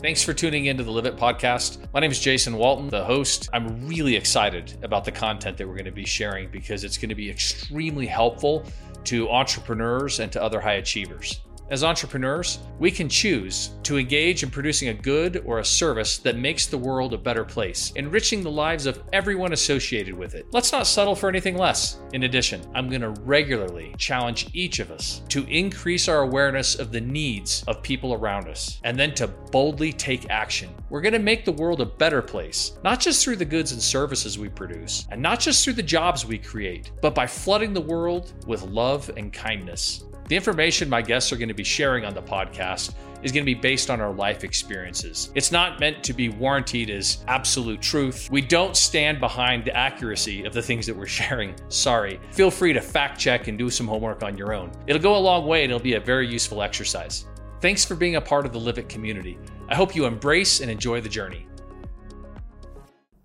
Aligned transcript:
Thanks 0.00 0.22
for 0.22 0.32
tuning 0.32 0.64
into 0.64 0.82
the 0.82 0.90
Live 0.90 1.04
It 1.04 1.18
podcast. 1.18 1.86
My 1.92 2.00
name 2.00 2.10
is 2.10 2.18
Jason 2.18 2.56
Walton, 2.56 2.88
the 2.88 3.04
host. 3.04 3.50
I'm 3.52 3.86
really 3.86 4.16
excited 4.16 4.78
about 4.82 5.04
the 5.04 5.12
content 5.12 5.58
that 5.58 5.68
we're 5.68 5.74
going 5.74 5.84
to 5.84 5.92
be 5.92 6.06
sharing 6.06 6.50
because 6.50 6.84
it's 6.84 6.96
going 6.96 7.10
to 7.10 7.14
be 7.14 7.28
extremely 7.28 8.06
helpful 8.06 8.64
to 9.04 9.28
entrepreneurs 9.28 10.18
and 10.20 10.32
to 10.32 10.42
other 10.42 10.58
high 10.58 10.76
achievers. 10.76 11.42
As 11.70 11.84
entrepreneurs, 11.84 12.58
we 12.80 12.90
can 12.90 13.08
choose 13.08 13.70
to 13.84 13.96
engage 13.96 14.42
in 14.42 14.50
producing 14.50 14.88
a 14.88 14.94
good 14.94 15.44
or 15.46 15.60
a 15.60 15.64
service 15.64 16.18
that 16.18 16.36
makes 16.36 16.66
the 16.66 16.76
world 16.76 17.14
a 17.14 17.18
better 17.18 17.44
place, 17.44 17.92
enriching 17.94 18.42
the 18.42 18.50
lives 18.50 18.86
of 18.86 19.00
everyone 19.12 19.52
associated 19.52 20.12
with 20.12 20.34
it. 20.34 20.46
Let's 20.50 20.72
not 20.72 20.88
settle 20.88 21.14
for 21.14 21.28
anything 21.28 21.56
less. 21.56 22.00
In 22.12 22.24
addition, 22.24 22.60
I'm 22.74 22.88
going 22.88 23.02
to 23.02 23.10
regularly 23.22 23.94
challenge 23.98 24.48
each 24.52 24.80
of 24.80 24.90
us 24.90 25.22
to 25.28 25.46
increase 25.46 26.08
our 26.08 26.22
awareness 26.22 26.74
of 26.74 26.90
the 26.90 27.00
needs 27.00 27.62
of 27.68 27.84
people 27.84 28.14
around 28.14 28.48
us 28.48 28.80
and 28.82 28.98
then 28.98 29.14
to 29.14 29.28
boldly 29.28 29.92
take 29.92 30.28
action. 30.28 30.70
We're 30.88 31.02
going 31.02 31.12
to 31.12 31.20
make 31.20 31.44
the 31.44 31.52
world 31.52 31.80
a 31.80 31.86
better 31.86 32.20
place, 32.20 32.72
not 32.82 32.98
just 32.98 33.22
through 33.22 33.36
the 33.36 33.44
goods 33.44 33.70
and 33.70 33.80
services 33.80 34.40
we 34.40 34.48
produce, 34.48 35.06
and 35.12 35.22
not 35.22 35.38
just 35.38 35.62
through 35.62 35.74
the 35.74 35.84
jobs 35.84 36.26
we 36.26 36.36
create, 36.36 36.90
but 37.00 37.14
by 37.14 37.28
flooding 37.28 37.72
the 37.72 37.80
world 37.80 38.32
with 38.48 38.62
love 38.62 39.08
and 39.16 39.32
kindness. 39.32 40.04
The 40.30 40.36
information 40.36 40.88
my 40.88 41.02
guests 41.02 41.32
are 41.32 41.36
going 41.36 41.48
to 41.48 41.54
be 41.54 41.64
sharing 41.64 42.04
on 42.04 42.14
the 42.14 42.22
podcast 42.22 42.94
is 43.24 43.32
going 43.32 43.42
to 43.42 43.52
be 43.52 43.60
based 43.60 43.90
on 43.90 44.00
our 44.00 44.12
life 44.12 44.44
experiences. 44.44 45.32
It's 45.34 45.50
not 45.50 45.80
meant 45.80 46.04
to 46.04 46.12
be 46.12 46.28
warranted 46.28 46.88
as 46.88 47.24
absolute 47.26 47.82
truth. 47.82 48.28
We 48.30 48.40
don't 48.40 48.76
stand 48.76 49.18
behind 49.18 49.64
the 49.64 49.76
accuracy 49.76 50.44
of 50.44 50.52
the 50.52 50.62
things 50.62 50.86
that 50.86 50.96
we're 50.96 51.06
sharing. 51.20 51.56
Sorry. 51.68 52.20
Feel 52.30 52.52
free 52.52 52.72
to 52.72 52.80
fact 52.80 53.18
check 53.18 53.48
and 53.48 53.58
do 53.58 53.70
some 53.70 53.88
homework 53.88 54.22
on 54.22 54.38
your 54.38 54.54
own. 54.54 54.70
It'll 54.86 55.02
go 55.02 55.16
a 55.16 55.18
long 55.18 55.48
way 55.48 55.64
and 55.64 55.72
it'll 55.72 55.82
be 55.82 55.94
a 55.94 56.00
very 56.00 56.28
useful 56.28 56.62
exercise. 56.62 57.26
Thanks 57.60 57.84
for 57.84 57.96
being 57.96 58.14
a 58.14 58.20
part 58.20 58.46
of 58.46 58.52
the 58.52 58.60
Live 58.60 58.78
It 58.78 58.88
community. 58.88 59.36
I 59.68 59.74
hope 59.74 59.96
you 59.96 60.06
embrace 60.06 60.60
and 60.60 60.70
enjoy 60.70 61.00
the 61.00 61.08
journey. 61.08 61.48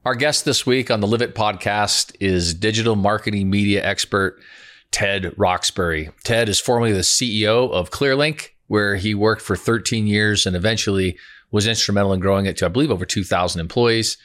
Our 0.05 0.15
guest 0.15 0.43
this 0.43 0.65
week 0.65 0.89
on 0.89 1.01
the 1.01 1.07
Live 1.07 1.21
It 1.21 1.35
podcast 1.35 2.15
is 2.19 2.55
digital 2.55 2.95
marketing 2.95 3.51
media 3.51 3.85
expert 3.85 4.39
Ted 4.95 5.33
Roxbury. 5.35 6.09
Ted 6.23 6.47
is 6.47 6.61
formerly 6.61 6.93
the 6.93 6.99
CEO 6.99 7.69
of 7.69 7.91
Clearlink, 7.91 8.51
where 8.67 8.95
he 8.95 9.13
worked 9.13 9.41
for 9.41 9.57
13 9.57 10.07
years 10.07 10.45
and 10.45 10.55
eventually 10.55 11.17
was 11.51 11.67
instrumental 11.67 12.13
in 12.13 12.21
growing 12.21 12.45
it 12.45 12.55
to, 12.55 12.65
I 12.65 12.69
believe, 12.69 12.89
over 12.89 13.05
2,000 13.05 13.59
employees. 13.59 14.17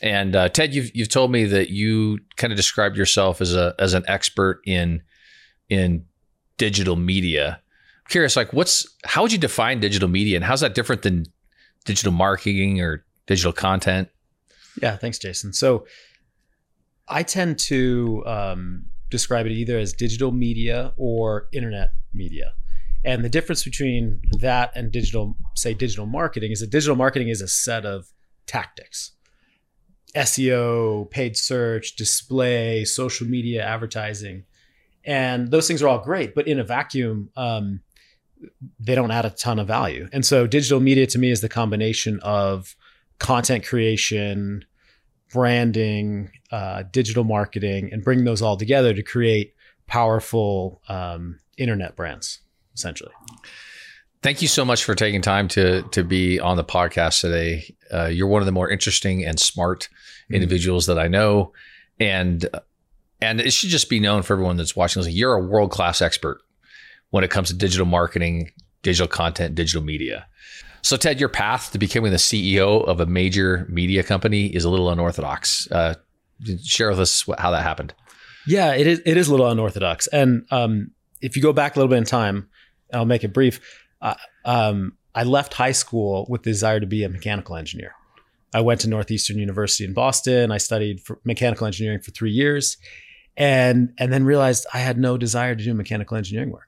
And 0.00 0.36
uh, 0.36 0.48
Ted, 0.48 0.72
you've 0.72 0.94
you've 0.94 1.08
told 1.08 1.32
me 1.32 1.44
that 1.46 1.70
you 1.70 2.20
kind 2.36 2.52
of 2.52 2.56
described 2.56 2.96
yourself 2.96 3.40
as 3.40 3.52
a 3.56 3.74
as 3.80 3.94
an 3.94 4.04
expert 4.06 4.60
in 4.64 5.02
in 5.68 6.04
digital 6.56 6.94
media. 6.94 7.60
I'm 8.04 8.08
curious, 8.08 8.36
like, 8.36 8.52
what's 8.52 8.86
how 9.04 9.22
would 9.22 9.32
you 9.32 9.38
define 9.38 9.80
digital 9.80 10.08
media, 10.08 10.36
and 10.36 10.44
how's 10.44 10.60
that 10.60 10.76
different 10.76 11.02
than 11.02 11.26
digital 11.84 12.12
marketing 12.12 12.80
or 12.80 13.04
digital 13.26 13.52
content? 13.52 14.08
Yeah, 14.80 14.96
thanks, 14.96 15.18
Jason. 15.18 15.52
So 15.52 15.84
I 17.08 17.24
tend 17.24 17.58
to 17.60 18.22
um, 18.24 18.84
describe 19.10 19.46
it 19.46 19.52
either 19.52 19.78
as 19.78 19.92
digital 19.92 20.32
media 20.32 20.92
or 20.96 21.48
internet 21.52 21.92
media. 22.12 22.54
And 23.04 23.24
the 23.24 23.28
difference 23.28 23.62
between 23.62 24.20
that 24.40 24.72
and 24.74 24.90
digital, 24.90 25.36
say, 25.54 25.74
digital 25.74 26.06
marketing 26.06 26.50
is 26.50 26.60
that 26.60 26.70
digital 26.70 26.96
marketing 26.96 27.28
is 27.28 27.40
a 27.40 27.48
set 27.48 27.86
of 27.86 28.06
tactics 28.46 29.12
SEO, 30.14 31.10
paid 31.10 31.36
search, 31.36 31.94
display, 31.96 32.84
social 32.84 33.26
media, 33.26 33.62
advertising. 33.62 34.44
And 35.04 35.50
those 35.50 35.68
things 35.68 35.82
are 35.82 35.88
all 35.88 36.02
great, 36.02 36.34
but 36.34 36.48
in 36.48 36.58
a 36.58 36.64
vacuum, 36.64 37.30
um, 37.36 37.80
they 38.80 38.94
don't 38.94 39.10
add 39.10 39.24
a 39.24 39.30
ton 39.30 39.58
of 39.58 39.66
value. 39.66 40.08
And 40.12 40.24
so 40.24 40.46
digital 40.46 40.80
media 40.80 41.06
to 41.08 41.18
me 41.18 41.30
is 41.30 41.42
the 41.42 41.48
combination 41.48 42.18
of 42.22 42.74
content 43.18 43.66
creation, 43.66 44.64
branding, 45.36 46.30
uh, 46.50 46.82
digital 46.90 47.22
marketing, 47.22 47.90
and 47.92 48.02
bring 48.02 48.24
those 48.24 48.40
all 48.40 48.56
together 48.56 48.94
to 48.94 49.02
create 49.02 49.54
powerful 49.86 50.80
um, 50.88 51.38
internet 51.58 51.94
brands, 51.94 52.40
essentially. 52.74 53.12
Thank 54.22 54.40
you 54.40 54.48
so 54.48 54.64
much 54.64 54.82
for 54.82 54.94
taking 54.94 55.20
time 55.20 55.46
to 55.48 55.82
to 55.90 56.02
be 56.02 56.40
on 56.40 56.56
the 56.56 56.64
podcast 56.64 57.20
today. 57.20 57.74
Uh, 57.92 58.06
you're 58.06 58.28
one 58.28 58.40
of 58.40 58.46
the 58.46 58.52
more 58.52 58.70
interesting 58.70 59.26
and 59.26 59.38
smart 59.38 59.90
mm-hmm. 59.90 60.36
individuals 60.36 60.86
that 60.86 60.98
I 60.98 61.06
know, 61.06 61.52
and 62.00 62.48
and 63.20 63.38
it 63.38 63.52
should 63.52 63.68
just 63.68 63.90
be 63.90 64.00
known 64.00 64.22
for 64.22 64.32
everyone 64.32 64.56
that's 64.56 64.74
watching. 64.74 65.02
Like 65.02 65.14
you're 65.14 65.34
a 65.34 65.46
world 65.46 65.70
class 65.70 66.00
expert 66.00 66.40
when 67.10 67.24
it 67.24 67.30
comes 67.30 67.48
to 67.48 67.54
digital 67.54 67.84
marketing, 67.84 68.52
digital 68.80 69.06
content, 69.06 69.54
digital 69.54 69.82
media. 69.82 70.26
So, 70.86 70.96
Ted, 70.96 71.18
your 71.18 71.28
path 71.28 71.72
to 71.72 71.78
becoming 71.78 72.12
the 72.12 72.16
CEO 72.16 72.86
of 72.86 73.00
a 73.00 73.06
major 73.06 73.66
media 73.68 74.04
company 74.04 74.46
is 74.46 74.64
a 74.64 74.70
little 74.70 74.88
unorthodox. 74.88 75.68
Uh, 75.68 75.94
share 76.62 76.90
with 76.90 77.00
us 77.00 77.28
how 77.38 77.50
that 77.50 77.64
happened. 77.64 77.92
Yeah, 78.46 78.72
it 78.72 78.86
is. 78.86 79.02
It 79.04 79.16
is 79.16 79.26
a 79.26 79.32
little 79.32 79.50
unorthodox, 79.50 80.06
and 80.06 80.46
um, 80.52 80.92
if 81.20 81.34
you 81.34 81.42
go 81.42 81.52
back 81.52 81.74
a 81.74 81.80
little 81.80 81.90
bit 81.90 81.98
in 81.98 82.04
time, 82.04 82.48
I'll 82.94 83.04
make 83.04 83.24
it 83.24 83.32
brief. 83.32 83.58
Uh, 84.00 84.14
um, 84.44 84.96
I 85.12 85.24
left 85.24 85.54
high 85.54 85.72
school 85.72 86.24
with 86.28 86.44
the 86.44 86.50
desire 86.50 86.78
to 86.78 86.86
be 86.86 87.02
a 87.02 87.08
mechanical 87.08 87.56
engineer. 87.56 87.96
I 88.54 88.60
went 88.60 88.82
to 88.82 88.88
Northeastern 88.88 89.38
University 89.38 89.84
in 89.84 89.92
Boston. 89.92 90.52
I 90.52 90.58
studied 90.58 91.00
mechanical 91.24 91.66
engineering 91.66 91.98
for 91.98 92.12
three 92.12 92.30
years, 92.30 92.76
and 93.36 93.92
and 93.98 94.12
then 94.12 94.22
realized 94.22 94.66
I 94.72 94.78
had 94.78 94.98
no 94.98 95.18
desire 95.18 95.56
to 95.56 95.64
do 95.64 95.74
mechanical 95.74 96.16
engineering 96.16 96.52
work. 96.52 96.65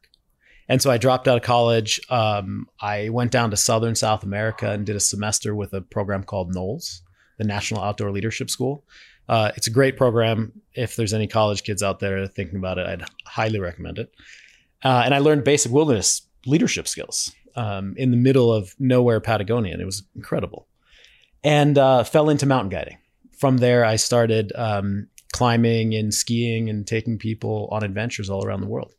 And 0.68 0.82
so 0.82 0.90
I 0.90 0.98
dropped 0.98 1.26
out 1.26 1.38
of 1.38 1.42
college. 1.42 2.00
Um, 2.10 2.68
I 2.80 3.08
went 3.08 3.30
down 3.30 3.50
to 3.50 3.56
Southern 3.56 3.94
South 3.94 4.22
America 4.22 4.70
and 4.70 4.84
did 4.84 4.96
a 4.96 5.00
semester 5.00 5.54
with 5.54 5.72
a 5.72 5.80
program 5.80 6.24
called 6.24 6.54
NOLS, 6.54 7.00
the 7.38 7.44
National 7.44 7.82
Outdoor 7.82 8.10
Leadership 8.10 8.50
School. 8.50 8.84
Uh, 9.28 9.50
it's 9.56 9.66
a 9.66 9.70
great 9.70 9.96
program. 9.96 10.52
If 10.74 10.96
there's 10.96 11.14
any 11.14 11.26
college 11.26 11.62
kids 11.62 11.82
out 11.82 12.00
there 12.00 12.26
thinking 12.26 12.56
about 12.56 12.78
it, 12.78 12.86
I'd 12.86 13.04
highly 13.26 13.60
recommend 13.60 13.98
it. 13.98 14.14
Uh, 14.82 15.02
and 15.04 15.14
I 15.14 15.18
learned 15.18 15.44
basic 15.44 15.72
wilderness 15.72 16.22
leadership 16.46 16.86
skills 16.86 17.34
um, 17.56 17.94
in 17.96 18.10
the 18.10 18.16
middle 18.16 18.52
of 18.52 18.74
nowhere, 18.78 19.20
Patagonia, 19.20 19.72
and 19.72 19.82
it 19.82 19.86
was 19.86 20.02
incredible. 20.14 20.66
And 21.42 21.78
uh, 21.78 22.04
fell 22.04 22.30
into 22.30 22.46
mountain 22.46 22.70
guiding. 22.70 22.98
From 23.38 23.58
there, 23.58 23.84
I 23.84 23.96
started 23.96 24.52
um, 24.54 25.08
climbing 25.32 25.94
and 25.94 26.12
skiing 26.12 26.68
and 26.68 26.86
taking 26.86 27.18
people 27.18 27.68
on 27.70 27.84
adventures 27.84 28.30
all 28.30 28.44
around 28.44 28.60
the 28.60 28.66
world. 28.66 28.92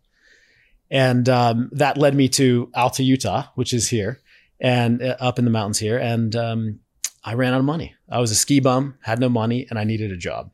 And 0.92 1.30
um, 1.30 1.70
that 1.74 1.98
led 1.98 2.16
me 2.16 2.30
to 2.30 2.72
Alta, 2.74 3.04
Utah, 3.04 3.48
which 3.56 3.74
is 3.74 3.90
here 3.90 4.22
and 4.60 5.02
uh, 5.02 5.16
up 5.20 5.40
in 5.40 5.46
the 5.46 5.52
mountains 5.52 5.80
here. 5.80 5.98
And 5.98 6.36
um, 6.36 6.80
I 7.24 7.36
ran 7.36 7.54
out 7.54 7.60
of 7.60 7.66
money. 7.66 7.96
I 8.10 8.20
was 8.20 8.32
a 8.32 8.36
ski 8.36 8.60
bum, 8.60 8.98
had 9.02 9.20
no 9.20 9.30
money, 9.30 9.68
and 9.70 9.78
I 9.78 9.84
needed 9.84 10.12
a 10.12 10.18
job. 10.18 10.52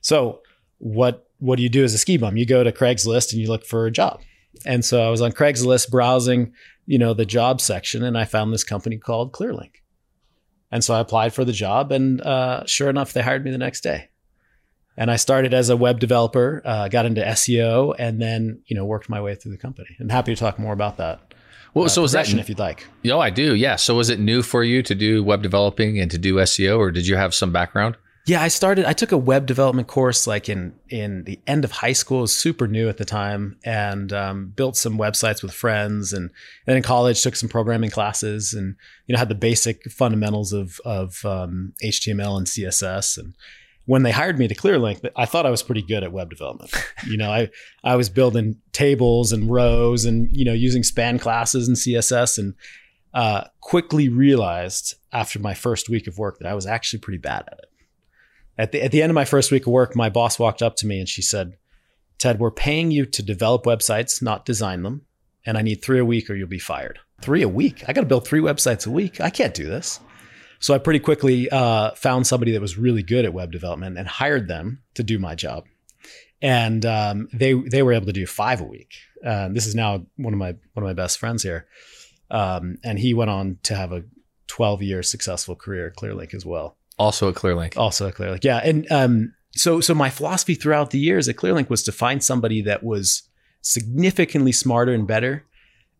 So 0.00 0.40
what 0.78 1.26
what 1.38 1.56
do 1.56 1.62
you 1.62 1.68
do 1.68 1.84
as 1.84 1.94
a 1.94 1.98
ski 1.98 2.16
bum? 2.16 2.36
You 2.36 2.46
go 2.46 2.62
to 2.62 2.72
Craigslist 2.72 3.32
and 3.32 3.40
you 3.40 3.48
look 3.48 3.64
for 3.64 3.86
a 3.86 3.90
job. 3.90 4.20
And 4.66 4.84
so 4.84 5.02
I 5.02 5.10
was 5.10 5.22
on 5.22 5.32
Craigslist 5.32 5.90
browsing, 5.90 6.52
you 6.86 6.98
know, 6.98 7.14
the 7.14 7.24
job 7.24 7.60
section, 7.60 8.04
and 8.04 8.16
I 8.18 8.24
found 8.24 8.52
this 8.52 8.64
company 8.64 8.98
called 8.98 9.32
Clearlink. 9.32 9.76
And 10.70 10.84
so 10.84 10.94
I 10.94 11.00
applied 11.00 11.32
for 11.32 11.44
the 11.44 11.52
job, 11.52 11.92
and 11.92 12.20
uh, 12.20 12.64
sure 12.66 12.90
enough, 12.90 13.12
they 13.12 13.22
hired 13.22 13.44
me 13.44 13.50
the 13.50 13.58
next 13.58 13.80
day. 13.80 14.09
And 14.96 15.10
I 15.10 15.16
started 15.16 15.54
as 15.54 15.70
a 15.70 15.76
web 15.76 15.98
developer, 16.00 16.62
uh, 16.64 16.88
got 16.88 17.06
into 17.06 17.22
SEO, 17.22 17.94
and 17.98 18.20
then 18.20 18.62
you 18.66 18.76
know 18.76 18.84
worked 18.84 19.08
my 19.08 19.20
way 19.20 19.34
through 19.34 19.52
the 19.52 19.58
company. 19.58 19.88
I'm 19.98 20.08
happy 20.08 20.34
to 20.34 20.38
talk 20.38 20.58
more 20.58 20.72
about 20.72 20.96
that. 20.98 21.20
Well, 21.74 21.86
uh, 21.86 21.88
so 21.88 22.02
was 22.02 22.12
that 22.12 22.28
if 22.32 22.48
you'd 22.48 22.58
like? 22.58 22.86
No, 23.04 23.20
I 23.20 23.30
do. 23.30 23.54
Yeah. 23.54 23.76
So 23.76 23.94
was 23.94 24.10
it 24.10 24.18
new 24.18 24.42
for 24.42 24.64
you 24.64 24.82
to 24.82 24.94
do 24.94 25.22
web 25.22 25.42
developing 25.42 25.98
and 26.00 26.10
to 26.10 26.18
do 26.18 26.34
SEO, 26.36 26.78
or 26.78 26.90
did 26.90 27.06
you 27.06 27.16
have 27.16 27.34
some 27.34 27.52
background? 27.52 27.96
Yeah, 28.26 28.42
I 28.42 28.48
started. 28.48 28.84
I 28.84 28.92
took 28.92 29.12
a 29.12 29.18
web 29.18 29.46
development 29.46 29.88
course 29.88 30.26
like 30.26 30.48
in 30.48 30.74
in 30.88 31.24
the 31.24 31.40
end 31.46 31.64
of 31.64 31.72
high 31.72 31.94
school. 31.94 32.18
It 32.18 32.22
was 32.22 32.38
super 32.38 32.68
new 32.68 32.88
at 32.88 32.98
the 32.98 33.04
time, 33.04 33.56
and 33.64 34.12
um, 34.12 34.52
built 34.54 34.76
some 34.76 34.98
websites 34.98 35.42
with 35.42 35.52
friends. 35.52 36.12
And 36.12 36.30
then 36.66 36.76
in 36.76 36.82
college, 36.82 37.22
took 37.22 37.34
some 37.34 37.48
programming 37.48 37.90
classes, 37.90 38.52
and 38.52 38.76
you 39.06 39.14
know 39.14 39.18
had 39.18 39.30
the 39.30 39.34
basic 39.34 39.90
fundamentals 39.90 40.52
of 40.52 40.80
of 40.84 41.24
um, 41.24 41.72
HTML 41.82 42.36
and 42.36 42.46
CSS. 42.46 43.16
And 43.16 43.34
when 43.90 44.04
they 44.04 44.12
hired 44.12 44.38
me 44.38 44.46
to 44.46 44.54
Clearlink, 44.54 45.04
I 45.16 45.26
thought 45.26 45.46
I 45.46 45.50
was 45.50 45.64
pretty 45.64 45.82
good 45.82 46.04
at 46.04 46.12
web 46.12 46.30
development. 46.30 46.72
you 47.08 47.16
know, 47.16 47.32
I 47.32 47.50
I 47.82 47.96
was 47.96 48.08
building 48.08 48.54
tables 48.70 49.32
and 49.32 49.50
rows 49.50 50.04
and 50.04 50.28
you 50.30 50.44
know 50.44 50.52
using 50.52 50.84
span 50.84 51.18
classes 51.18 51.66
and 51.66 51.76
CSS 51.76 52.38
and 52.38 52.54
uh, 53.14 53.48
quickly 53.60 54.08
realized 54.08 54.94
after 55.12 55.40
my 55.40 55.54
first 55.54 55.88
week 55.88 56.06
of 56.06 56.18
work 56.18 56.38
that 56.38 56.46
I 56.46 56.54
was 56.54 56.66
actually 56.66 57.00
pretty 57.00 57.18
bad 57.18 57.42
at 57.48 57.58
it. 57.58 57.70
At 58.56 58.70
the 58.70 58.80
at 58.80 58.92
the 58.92 59.02
end 59.02 59.10
of 59.10 59.16
my 59.16 59.24
first 59.24 59.50
week 59.50 59.66
of 59.66 59.72
work, 59.72 59.96
my 59.96 60.08
boss 60.08 60.38
walked 60.38 60.62
up 60.62 60.76
to 60.76 60.86
me 60.86 61.00
and 61.00 61.08
she 61.08 61.20
said, 61.20 61.56
"Ted, 62.16 62.38
we're 62.38 62.52
paying 62.52 62.92
you 62.92 63.06
to 63.06 63.24
develop 63.24 63.64
websites, 63.64 64.22
not 64.22 64.46
design 64.46 64.84
them, 64.84 65.04
and 65.44 65.58
I 65.58 65.62
need 65.62 65.82
three 65.82 65.98
a 65.98 66.04
week 66.04 66.30
or 66.30 66.36
you'll 66.36 66.46
be 66.46 66.60
fired." 66.60 67.00
Three 67.22 67.42
a 67.42 67.48
week? 67.48 67.82
I 67.88 67.92
got 67.92 68.02
to 68.02 68.06
build 68.06 68.24
three 68.24 68.40
websites 68.40 68.86
a 68.86 68.90
week. 68.90 69.20
I 69.20 69.30
can't 69.30 69.52
do 69.52 69.66
this. 69.66 69.98
So 70.60 70.74
I 70.74 70.78
pretty 70.78 71.00
quickly 71.00 71.48
uh, 71.50 71.92
found 71.92 72.26
somebody 72.26 72.52
that 72.52 72.60
was 72.60 72.78
really 72.78 73.02
good 73.02 73.24
at 73.24 73.32
web 73.32 73.50
development 73.50 73.98
and 73.98 74.06
hired 74.06 74.46
them 74.46 74.82
to 74.94 75.02
do 75.02 75.18
my 75.18 75.34
job. 75.34 75.64
And 76.42 76.86
um, 76.86 77.28
they 77.32 77.54
they 77.54 77.82
were 77.82 77.92
able 77.92 78.06
to 78.06 78.12
do 78.12 78.26
five 78.26 78.60
a 78.60 78.64
week. 78.64 78.94
Uh, 79.24 79.48
this 79.48 79.66
is 79.66 79.74
now 79.74 80.06
one 80.16 80.32
of 80.32 80.38
my 80.38 80.52
one 80.72 80.84
of 80.84 80.84
my 80.84 80.94
best 80.94 81.18
friends 81.18 81.42
here, 81.42 81.66
um, 82.30 82.78
and 82.82 82.98
he 82.98 83.12
went 83.12 83.30
on 83.30 83.58
to 83.64 83.74
have 83.74 83.92
a 83.92 84.04
12 84.46 84.82
year 84.82 85.02
successful 85.02 85.54
career 85.54 85.88
at 85.88 85.96
Clearlink 85.96 86.34
as 86.34 86.46
well. 86.46 86.76
Also 86.98 87.28
at 87.28 87.34
Clearlink. 87.34 87.76
Also 87.76 88.08
at 88.08 88.14
Clearlink. 88.14 88.44
Yeah. 88.44 88.58
And 88.58 88.90
um, 88.90 89.34
so 89.52 89.80
so 89.80 89.94
my 89.94 90.10
philosophy 90.10 90.54
throughout 90.54 90.90
the 90.90 90.98
years 90.98 91.28
at 91.28 91.36
Clearlink 91.36 91.68
was 91.68 91.82
to 91.84 91.92
find 91.92 92.22
somebody 92.22 92.62
that 92.62 92.82
was 92.82 93.22
significantly 93.62 94.52
smarter 94.52 94.92
and 94.92 95.06
better 95.06 95.44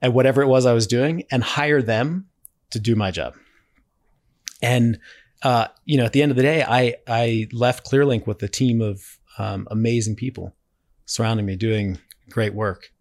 at 0.03 0.13
whatever 0.13 0.43
it 0.43 0.49
was 0.49 0.67
I 0.67 0.73
was 0.73 0.87
doing 0.87 1.25
and 1.31 1.43
hire 1.43 1.83
them 1.83 2.27
to 2.71 2.79
do 2.79 2.97
my 2.97 3.11
job. 3.11 3.35
And 4.63 4.99
uh, 5.43 5.69
you 5.85 5.97
know, 5.97 6.05
at 6.05 6.13
the 6.13 6.23
end 6.23 6.31
of 6.31 6.37
the 6.37 6.43
day, 6.43 6.63
I 6.63 6.97
I 7.07 7.49
left 7.53 7.91
Clearlink 7.91 8.27
with 8.27 8.43
a 8.43 8.49
team 8.49 8.81
of 8.81 9.01
um, 9.39 9.67
amazing 9.71 10.17
people 10.17 10.55
surrounding 11.07 11.47
me, 11.47 11.57
doing 11.57 11.99
great 12.31 12.55
work, 12.55 12.93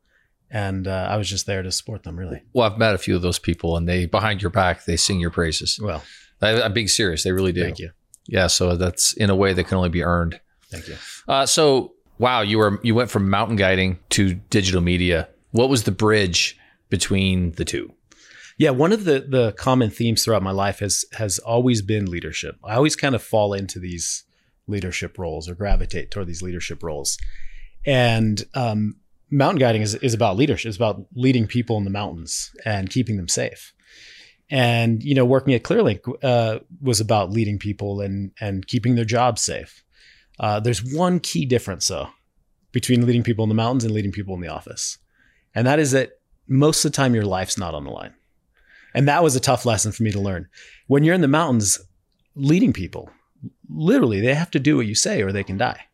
and 0.49 0.87
uh, 0.87 1.07
I 1.11 1.17
was 1.17 1.29
just 1.29 1.45
there 1.45 1.61
to 1.61 1.71
support 1.71 2.03
them. 2.03 2.17
Really. 2.17 2.41
Well, 2.53 2.71
I've 2.71 2.77
met 2.77 2.95
a 2.95 2.97
few 2.97 3.15
of 3.15 3.21
those 3.21 3.39
people, 3.39 3.75
and 3.77 3.87
they 3.89 4.05
behind 4.05 4.41
your 4.41 4.51
back 4.51 4.85
they 4.85 4.95
sing 4.97 5.19
your 5.19 5.31
praises. 5.31 5.79
Well, 5.81 6.03
I, 6.41 6.61
I'm 6.61 6.73
being 6.73 6.87
serious; 6.87 7.23
they 7.23 7.31
really 7.33 7.51
do. 7.51 7.63
thank 7.63 7.79
you, 7.79 7.91
Yeah, 8.27 8.47
so 8.47 8.75
that's 8.77 9.13
in 9.13 9.29
a 9.29 9.35
way 9.35 9.53
that 9.53 9.65
can 9.65 9.77
only 9.77 9.89
be 9.89 10.03
earned. 10.03 10.39
thank 10.69 10.87
you. 10.87 10.95
Uh, 11.27 11.45
so 11.45 11.93
wow, 12.19 12.41
you 12.41 12.57
were 12.57 12.79
you 12.83 12.95
went 12.95 13.09
from 13.09 13.29
mountain 13.29 13.57
guiding 13.57 13.99
to 14.11 14.35
digital 14.49 14.81
media. 14.81 15.27
What 15.51 15.67
was 15.69 15.83
the 15.83 15.91
bridge 15.91 16.57
between 16.89 17.51
the 17.53 17.65
two? 17.65 17.93
Yeah, 18.59 18.71
one 18.71 18.91
of 18.91 19.05
the 19.05 19.21
the 19.21 19.53
common 19.53 19.89
themes 19.89 20.23
throughout 20.23 20.43
my 20.43 20.51
life 20.51 20.79
has 20.79 21.05
has 21.13 21.39
always 21.39 21.81
been 21.81 22.11
leadership. 22.11 22.57
I 22.63 22.75
always 22.75 22.97
kind 22.97 23.15
of 23.15 23.23
fall 23.23 23.53
into 23.53 23.79
these 23.79 24.25
leadership 24.67 25.17
roles 25.17 25.49
or 25.49 25.55
gravitate 25.55 26.11
toward 26.11 26.27
these 26.27 26.41
leadership 26.41 26.83
roles. 26.83 27.17
And 27.85 28.43
um, 28.53 28.97
mountain 29.31 29.59
guiding 29.59 29.81
is, 29.81 29.95
is 29.95 30.13
about 30.13 30.35
leadership. 30.35 30.67
It's 30.67 30.77
about 30.77 31.05
leading 31.15 31.47
people 31.47 31.77
in 31.77 31.85
the 31.85 31.89
mountains 31.89 32.51
and 32.65 32.89
keeping 32.89 33.15
them 33.15 33.29
safe. 33.29 33.73
And 34.51 35.01
you 35.03 35.15
know, 35.15 35.23
working 35.23 35.53
at 35.53 35.63
Clearlink 35.63 36.01
uh, 36.21 36.59
was 36.81 36.99
about 36.99 37.31
leading 37.31 37.59
people 37.59 38.01
and 38.01 38.31
and 38.41 38.67
keeping 38.67 38.95
their 38.95 39.05
jobs 39.05 39.41
safe. 39.41 39.85
Uh, 40.37 40.59
there's 40.59 40.83
one 40.83 41.21
key 41.21 41.45
difference 41.45 41.87
though 41.87 42.09
between 42.73 43.05
leading 43.05 43.23
people 43.23 43.43
in 43.43 43.49
the 43.49 43.55
mountains 43.55 43.85
and 43.85 43.93
leading 43.93 44.11
people 44.11 44.35
in 44.35 44.41
the 44.41 44.49
office, 44.49 44.97
and 45.55 45.65
that 45.65 45.79
is 45.79 45.91
that 45.91 46.19
most 46.49 46.83
of 46.83 46.91
the 46.91 46.95
time 46.97 47.15
your 47.15 47.23
life's 47.23 47.57
not 47.57 47.73
on 47.73 47.85
the 47.85 47.91
line. 47.91 48.13
And 48.93 49.07
that 49.07 49.23
was 49.23 49.35
a 49.35 49.39
tough 49.39 49.65
lesson 49.65 49.91
for 49.91 50.03
me 50.03 50.11
to 50.11 50.19
learn. 50.19 50.47
When 50.87 51.03
you're 51.03 51.15
in 51.15 51.21
the 51.21 51.27
mountains 51.27 51.79
leading 52.35 52.73
people, 52.73 53.09
literally 53.69 54.19
they 54.19 54.33
have 54.33 54.51
to 54.51 54.59
do 54.59 54.77
what 54.77 54.87
you 54.87 54.95
say 54.95 55.21
or 55.21 55.31
they 55.31 55.43
can 55.43 55.57
die. 55.57 55.85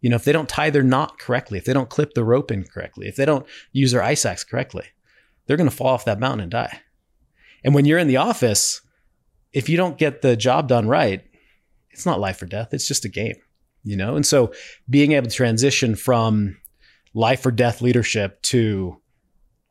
You 0.00 0.10
know, 0.10 0.16
if 0.16 0.24
they 0.24 0.32
don't 0.32 0.48
tie 0.48 0.70
their 0.70 0.82
knot 0.82 1.18
correctly, 1.18 1.58
if 1.58 1.64
they 1.64 1.72
don't 1.72 1.90
clip 1.90 2.14
the 2.14 2.24
rope 2.24 2.50
in 2.50 2.64
correctly, 2.64 3.08
if 3.08 3.16
they 3.16 3.24
don't 3.24 3.46
use 3.72 3.92
their 3.92 4.02
ice 4.02 4.24
axe 4.24 4.44
correctly, 4.44 4.84
they're 5.46 5.56
going 5.56 5.68
to 5.68 5.74
fall 5.74 5.88
off 5.88 6.04
that 6.04 6.20
mountain 6.20 6.40
and 6.40 6.50
die. 6.52 6.80
And 7.64 7.74
when 7.74 7.84
you're 7.84 7.98
in 7.98 8.06
the 8.06 8.18
office, 8.18 8.80
if 9.52 9.68
you 9.68 9.76
don't 9.76 9.98
get 9.98 10.22
the 10.22 10.36
job 10.36 10.68
done 10.68 10.86
right, 10.86 11.24
it's 11.90 12.06
not 12.06 12.20
life 12.20 12.40
or 12.40 12.46
death. 12.46 12.72
It's 12.72 12.86
just 12.86 13.04
a 13.04 13.08
game, 13.08 13.34
you 13.82 13.96
know? 13.96 14.14
And 14.14 14.24
so 14.24 14.52
being 14.88 15.12
able 15.12 15.28
to 15.28 15.34
transition 15.34 15.96
from 15.96 16.56
life 17.12 17.44
or 17.44 17.50
death 17.50 17.80
leadership 17.80 18.40
to 18.42 19.00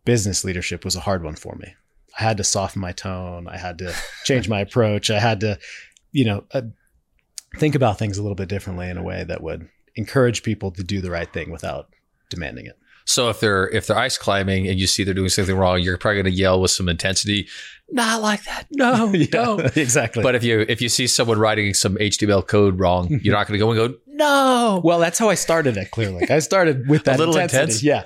business 0.04 0.44
leadership 0.44 0.84
was 0.84 0.96
a 0.96 1.02
hard 1.02 1.24
one 1.24 1.36
for 1.36 1.56
me. 1.56 1.74
I 2.18 2.24
had 2.24 2.38
to 2.38 2.44
soften 2.44 2.82
my 2.82 2.92
tone. 2.92 3.48
I 3.48 3.58
had 3.58 3.78
to 3.80 3.94
change 4.24 4.50
my 4.50 4.62
approach. 4.62 5.10
I 5.10 5.20
had 5.20 5.40
to, 5.42 5.60
you 6.12 6.26
know, 6.26 6.44
uh, 6.52 6.64
think 7.58 7.76
about 7.76 8.00
things 8.00 8.18
a 8.18 8.22
little 8.22 8.36
bit 8.36 8.50
differently 8.50 8.90
in 8.90 8.98
a 8.98 9.04
way 9.04 9.24
that 9.24 9.42
would 9.42 9.70
encourage 9.96 10.44
people 10.44 10.72
to 10.72 10.84
do 10.84 11.02
the 11.02 11.12
right 11.12 11.32
thing 11.32 11.52
without 11.52 11.90
demanding 12.30 12.66
it. 12.66 12.78
So 13.06 13.30
if 13.30 13.40
they're 13.40 13.70
if 13.70 13.88
they're 13.88 13.98
ice 13.98 14.18
climbing 14.18 14.68
and 14.68 14.78
you 14.78 14.86
see 14.86 15.06
they're 15.06 15.14
doing 15.14 15.30
something 15.30 15.56
wrong, 15.56 15.80
you're 15.80 15.98
probably 15.98 16.24
going 16.24 16.34
to 16.34 16.38
yell 16.38 16.60
with 16.60 16.72
some 16.72 16.90
intensity. 16.90 17.48
Not 17.90 18.22
like 18.22 18.44
that. 18.44 18.68
No, 18.70 19.06
no. 19.34 19.60
exactly. 19.76 20.24
But 20.24 20.36
if 20.36 20.44
you 20.44 20.66
if 20.68 20.82
you 20.82 20.90
see 20.90 21.08
someone 21.08 21.40
writing 21.40 21.74
some 21.74 21.96
HTML 21.96 22.46
code 22.46 22.80
wrong, 22.80 23.08
you're 23.24 23.34
not 23.34 23.48
going 23.48 23.58
to 23.58 23.66
go 23.66 23.72
and 23.72 23.94
go 23.94 24.00
no. 24.18 24.82
well, 24.84 25.00
that's 25.00 25.20
how 25.20 25.30
I 25.30 25.36
started 25.36 25.78
it. 25.78 25.92
Clearly, 25.92 26.30
I 26.30 26.40
started 26.40 26.88
with 26.90 27.04
that 27.06 27.20
little 27.20 27.38
intensity. 27.38 27.62
intense? 27.62 27.84
yeah, 27.84 28.04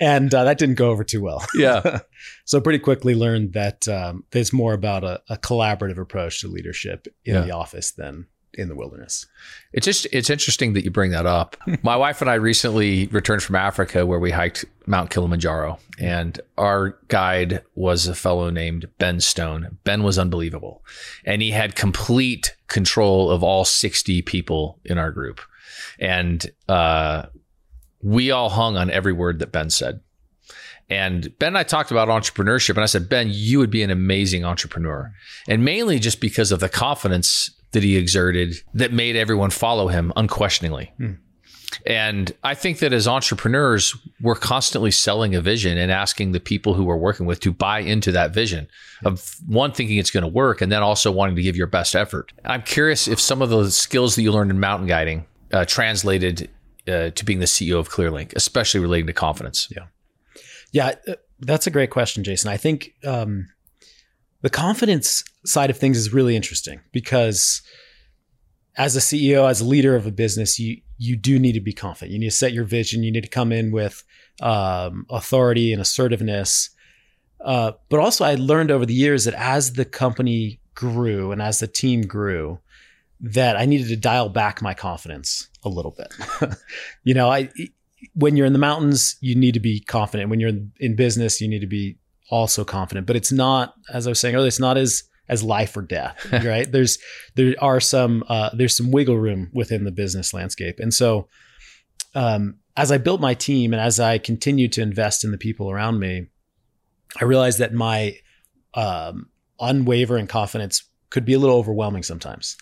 and 0.00 0.32
uh, 0.32 0.44
that 0.44 0.58
didn't 0.58 0.76
go 0.76 0.90
over 0.90 1.04
too 1.04 1.20
well. 1.22 1.44
Yeah. 1.54 2.00
so 2.44 2.60
pretty 2.60 2.78
quickly 2.78 3.14
learned 3.14 3.52
that 3.54 3.86
um, 3.88 4.24
it's 4.32 4.52
more 4.52 4.72
about 4.72 5.04
a, 5.04 5.20
a 5.28 5.36
collaborative 5.36 5.98
approach 5.98 6.40
to 6.40 6.48
leadership 6.48 7.06
in 7.24 7.34
Yeah. 7.34 7.40
the 7.42 7.50
office 7.52 7.90
than 7.92 8.26
in 8.58 8.68
the 8.68 8.74
wilderness. 8.74 9.26
It's 9.72 9.84
just 9.84 10.06
it's 10.12 10.28
interesting 10.28 10.72
that 10.72 10.84
you 10.84 10.90
bring 10.90 11.12
that 11.12 11.26
up. 11.26 11.56
My 11.82 11.96
wife 11.96 12.20
and 12.20 12.28
I 12.28 12.34
recently 12.34 13.06
returned 13.06 13.42
from 13.42 13.56
Africa 13.56 14.04
where 14.04 14.18
we 14.18 14.32
hiked 14.32 14.64
Mount 14.86 15.10
Kilimanjaro 15.10 15.78
and 15.98 16.40
our 16.58 16.98
guide 17.08 17.62
was 17.74 18.06
a 18.06 18.14
fellow 18.14 18.50
named 18.50 18.88
Ben 18.98 19.20
Stone. 19.20 19.78
Ben 19.84 20.02
was 20.02 20.18
unbelievable. 20.18 20.84
And 21.24 21.40
he 21.40 21.52
had 21.52 21.76
complete 21.76 22.56
control 22.66 23.30
of 23.30 23.42
all 23.42 23.64
60 23.64 24.22
people 24.22 24.80
in 24.84 24.98
our 24.98 25.12
group. 25.12 25.40
And 26.00 26.44
uh, 26.68 27.26
we 28.02 28.30
all 28.30 28.50
hung 28.50 28.76
on 28.76 28.90
every 28.90 29.12
word 29.12 29.38
that 29.38 29.52
Ben 29.52 29.70
said. 29.70 30.00
And 30.90 31.36
Ben 31.38 31.48
and 31.48 31.58
I 31.58 31.64
talked 31.64 31.90
about 31.90 32.08
entrepreneurship, 32.08 32.70
and 32.70 32.80
I 32.80 32.86
said, 32.86 33.10
Ben, 33.10 33.28
you 33.30 33.58
would 33.58 33.70
be 33.70 33.82
an 33.82 33.90
amazing 33.90 34.44
entrepreneur. 34.44 35.12
And 35.46 35.62
mainly 35.62 35.98
just 35.98 36.18
because 36.18 36.50
of 36.50 36.60
the 36.60 36.68
confidence 36.70 37.50
that 37.72 37.82
he 37.82 37.96
exerted 37.96 38.54
that 38.74 38.92
made 38.92 39.16
everyone 39.16 39.50
follow 39.50 39.88
him 39.88 40.12
unquestioningly. 40.16 40.92
Hmm. 40.96 41.12
And 41.84 42.32
I 42.42 42.54
think 42.54 42.78
that 42.78 42.94
as 42.94 43.06
entrepreneurs, 43.06 43.94
we're 44.22 44.34
constantly 44.34 44.90
selling 44.90 45.34
a 45.34 45.40
vision 45.42 45.76
and 45.76 45.92
asking 45.92 46.32
the 46.32 46.40
people 46.40 46.72
who 46.72 46.84
we're 46.84 46.96
working 46.96 47.26
with 47.26 47.40
to 47.40 47.52
buy 47.52 47.80
into 47.80 48.10
that 48.12 48.32
vision 48.32 48.68
of 49.04 49.36
one, 49.46 49.72
thinking 49.72 49.98
it's 49.98 50.10
going 50.10 50.22
to 50.22 50.28
work, 50.28 50.62
and 50.62 50.72
then 50.72 50.82
also 50.82 51.12
wanting 51.12 51.36
to 51.36 51.42
give 51.42 51.56
your 51.56 51.66
best 51.66 51.94
effort. 51.94 52.32
I'm 52.44 52.62
curious 52.62 53.06
if 53.06 53.20
some 53.20 53.42
of 53.42 53.50
the 53.50 53.70
skills 53.70 54.16
that 54.16 54.22
you 54.22 54.32
learned 54.32 54.50
in 54.50 54.58
mountain 54.60 54.88
guiding 54.88 55.26
uh, 55.52 55.66
translated 55.66 56.48
uh, 56.88 57.10
to 57.10 57.24
being 57.24 57.38
the 57.38 57.46
CEO 57.46 57.78
of 57.78 57.90
Clearlink, 57.90 58.32
especially 58.34 58.80
relating 58.80 59.06
to 59.06 59.12
confidence. 59.12 59.68
Yeah, 59.70 59.86
Yeah. 60.72 60.94
that's 61.40 61.66
a 61.66 61.70
great 61.70 61.90
question, 61.90 62.24
Jason. 62.24 62.50
I 62.50 62.56
think 62.56 62.94
um, 63.04 63.48
the 64.42 64.50
confidence 64.50 65.24
side 65.44 65.70
of 65.70 65.76
things 65.76 65.96
is 65.96 66.12
really 66.12 66.36
interesting 66.36 66.80
because 66.92 67.62
as 68.76 68.94
a 68.94 69.00
CEO, 69.00 69.48
as 69.48 69.60
a 69.60 69.64
leader 69.64 69.96
of 69.96 70.06
a 70.06 70.12
business, 70.12 70.58
you 70.58 70.80
you 70.98 71.16
do 71.16 71.38
need 71.38 71.52
to 71.52 71.60
be 71.60 71.72
confident. 71.72 72.12
You 72.12 72.18
need 72.18 72.30
to 72.30 72.36
set 72.36 72.52
your 72.52 72.64
vision. 72.64 73.02
You 73.02 73.12
need 73.12 73.22
to 73.22 73.28
come 73.28 73.52
in 73.52 73.70
with 73.70 74.02
um, 74.40 75.06
authority 75.10 75.72
and 75.72 75.80
assertiveness. 75.80 76.70
Uh, 77.44 77.72
but 77.88 78.00
also, 78.00 78.24
I 78.24 78.34
learned 78.34 78.70
over 78.70 78.84
the 78.84 78.94
years 78.94 79.24
that 79.24 79.34
as 79.34 79.74
the 79.74 79.84
company 79.84 80.60
grew 80.74 81.30
and 81.30 81.40
as 81.40 81.60
the 81.60 81.68
team 81.68 82.02
grew, 82.02 82.58
that 83.20 83.56
I 83.56 83.64
needed 83.64 83.88
to 83.88 83.96
dial 83.96 84.28
back 84.28 84.62
my 84.62 84.74
confidence 84.74 85.48
a 85.64 85.68
little 85.68 85.92
bit. 85.92 86.14
you 87.04 87.14
know, 87.14 87.30
I 87.30 87.50
when 88.14 88.36
you're 88.36 88.46
in 88.46 88.52
the 88.52 88.58
mountains, 88.60 89.16
you 89.20 89.34
need 89.34 89.54
to 89.54 89.60
be 89.60 89.80
confident. 89.80 90.30
When 90.30 90.40
you're 90.40 90.52
in 90.78 90.96
business, 90.96 91.40
you 91.40 91.48
need 91.48 91.60
to 91.60 91.66
be 91.66 91.97
also 92.30 92.64
confident. 92.64 93.06
But 93.06 93.16
it's 93.16 93.32
not, 93.32 93.74
as 93.92 94.06
I 94.06 94.10
was 94.10 94.20
saying 94.20 94.34
earlier, 94.34 94.48
it's 94.48 94.60
not 94.60 94.76
as 94.76 95.04
as 95.28 95.42
life 95.42 95.76
or 95.76 95.82
death, 95.82 96.26
right? 96.32 96.70
there's 96.72 96.98
there 97.34 97.54
are 97.60 97.80
some 97.80 98.24
uh, 98.28 98.50
there's 98.54 98.76
some 98.76 98.90
wiggle 98.90 99.18
room 99.18 99.50
within 99.52 99.84
the 99.84 99.90
business 99.90 100.32
landscape, 100.32 100.78
and 100.80 100.92
so 100.92 101.28
um, 102.14 102.56
as 102.76 102.92
I 102.92 102.98
built 102.98 103.20
my 103.20 103.34
team 103.34 103.72
and 103.72 103.82
as 103.82 104.00
I 104.00 104.18
continued 104.18 104.72
to 104.72 104.82
invest 104.82 105.24
in 105.24 105.32
the 105.32 105.38
people 105.38 105.70
around 105.70 105.98
me, 105.98 106.28
I 107.20 107.24
realized 107.24 107.58
that 107.58 107.74
my 107.74 108.16
um, 108.74 109.28
unwavering 109.60 110.26
confidence 110.26 110.84
could 111.10 111.24
be 111.24 111.34
a 111.34 111.38
little 111.38 111.56
overwhelming 111.56 112.02
sometimes. 112.02 112.56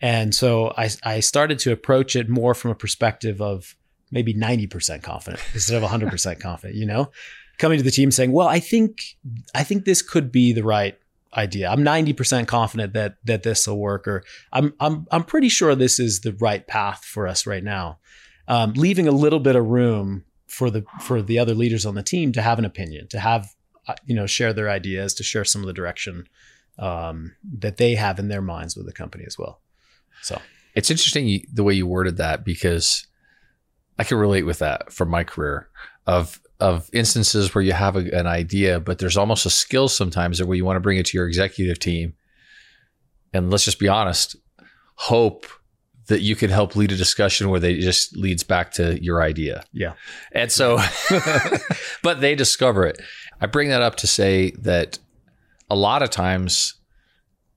And 0.00 0.34
so 0.34 0.72
I, 0.76 0.88
I 1.02 1.20
started 1.20 1.58
to 1.60 1.72
approach 1.72 2.16
it 2.16 2.28
more 2.28 2.54
from 2.54 2.70
a 2.70 2.74
perspective 2.74 3.42
of 3.42 3.74
maybe 4.10 4.34
90% 4.34 5.02
confident 5.02 5.42
instead 5.54 5.82
of 5.82 5.88
100% 5.88 6.40
confident, 6.40 6.78
you 6.78 6.86
know, 6.86 7.10
coming 7.60 7.78
to 7.78 7.84
the 7.84 7.90
team 7.90 8.10
saying, 8.10 8.32
well, 8.32 8.48
I 8.48 8.58
think, 8.58 9.02
I 9.54 9.62
think 9.62 9.84
this 9.84 10.02
could 10.02 10.32
be 10.32 10.52
the 10.52 10.64
right 10.64 10.98
idea. 11.36 11.70
I'm 11.70 11.84
90% 11.84 12.48
confident 12.48 12.94
that, 12.94 13.16
that 13.24 13.42
this 13.44 13.66
will 13.68 13.78
work, 13.78 14.08
or 14.08 14.24
I'm, 14.52 14.74
I'm, 14.80 15.06
I'm 15.12 15.22
pretty 15.22 15.48
sure 15.48 15.74
this 15.74 16.00
is 16.00 16.20
the 16.20 16.32
right 16.40 16.66
path 16.66 17.04
for 17.04 17.28
us 17.28 17.46
right 17.46 17.62
now. 17.62 17.98
Um, 18.48 18.72
leaving 18.72 19.06
a 19.06 19.12
little 19.12 19.38
bit 19.38 19.54
of 19.54 19.66
room 19.66 20.24
for 20.48 20.70
the, 20.70 20.84
for 21.00 21.22
the 21.22 21.38
other 21.38 21.54
leaders 21.54 21.86
on 21.86 21.94
the 21.94 22.02
team 22.02 22.32
to 22.32 22.42
have 22.42 22.58
an 22.58 22.64
opinion, 22.64 23.06
to 23.08 23.20
have, 23.20 23.54
uh, 23.86 23.94
you 24.06 24.14
know, 24.16 24.26
share 24.26 24.52
their 24.52 24.68
ideas, 24.68 25.14
to 25.14 25.22
share 25.22 25.44
some 25.44 25.60
of 25.60 25.68
the 25.68 25.72
direction 25.72 26.26
um, 26.80 27.36
that 27.58 27.76
they 27.76 27.94
have 27.94 28.18
in 28.18 28.28
their 28.28 28.42
minds 28.42 28.76
with 28.76 28.86
the 28.86 28.92
company 28.92 29.24
as 29.26 29.38
well. 29.38 29.60
So 30.22 30.40
It's 30.74 30.90
interesting 30.90 31.44
the 31.52 31.62
way 31.62 31.74
you 31.74 31.86
worded 31.86 32.16
that 32.16 32.44
because 32.44 33.06
I 33.98 34.04
can 34.04 34.18
relate 34.18 34.46
with 34.46 34.60
that 34.60 34.92
from 34.92 35.10
my 35.10 35.24
career 35.24 35.68
of 36.06 36.40
of 36.60 36.88
instances 36.92 37.54
where 37.54 37.62
you 37.62 37.72
have 37.72 37.96
a, 37.96 38.00
an 38.18 38.26
idea, 38.26 38.80
but 38.80 38.98
there's 38.98 39.16
almost 39.16 39.46
a 39.46 39.50
skill 39.50 39.88
sometimes 39.88 40.42
where 40.42 40.56
you 40.56 40.64
want 40.64 40.76
to 40.76 40.80
bring 40.80 40.98
it 40.98 41.06
to 41.06 41.16
your 41.18 41.26
executive 41.26 41.78
team. 41.78 42.14
And 43.32 43.50
let's 43.50 43.64
just 43.64 43.78
be 43.78 43.88
honest, 43.88 44.36
hope 44.96 45.46
that 46.08 46.20
you 46.22 46.34
can 46.34 46.50
help 46.50 46.74
lead 46.76 46.90
a 46.92 46.96
discussion 46.96 47.48
where 47.50 47.60
they 47.60 47.78
just 47.78 48.16
leads 48.16 48.42
back 48.42 48.72
to 48.72 49.02
your 49.02 49.22
idea. 49.22 49.62
Yeah. 49.72 49.92
And 50.32 50.50
so, 50.50 50.78
but 52.02 52.20
they 52.20 52.34
discover 52.34 52.84
it. 52.86 53.00
I 53.40 53.46
bring 53.46 53.68
that 53.68 53.82
up 53.82 53.96
to 53.96 54.06
say 54.06 54.50
that 54.58 54.98
a 55.70 55.76
lot 55.76 56.02
of 56.02 56.10
times 56.10 56.74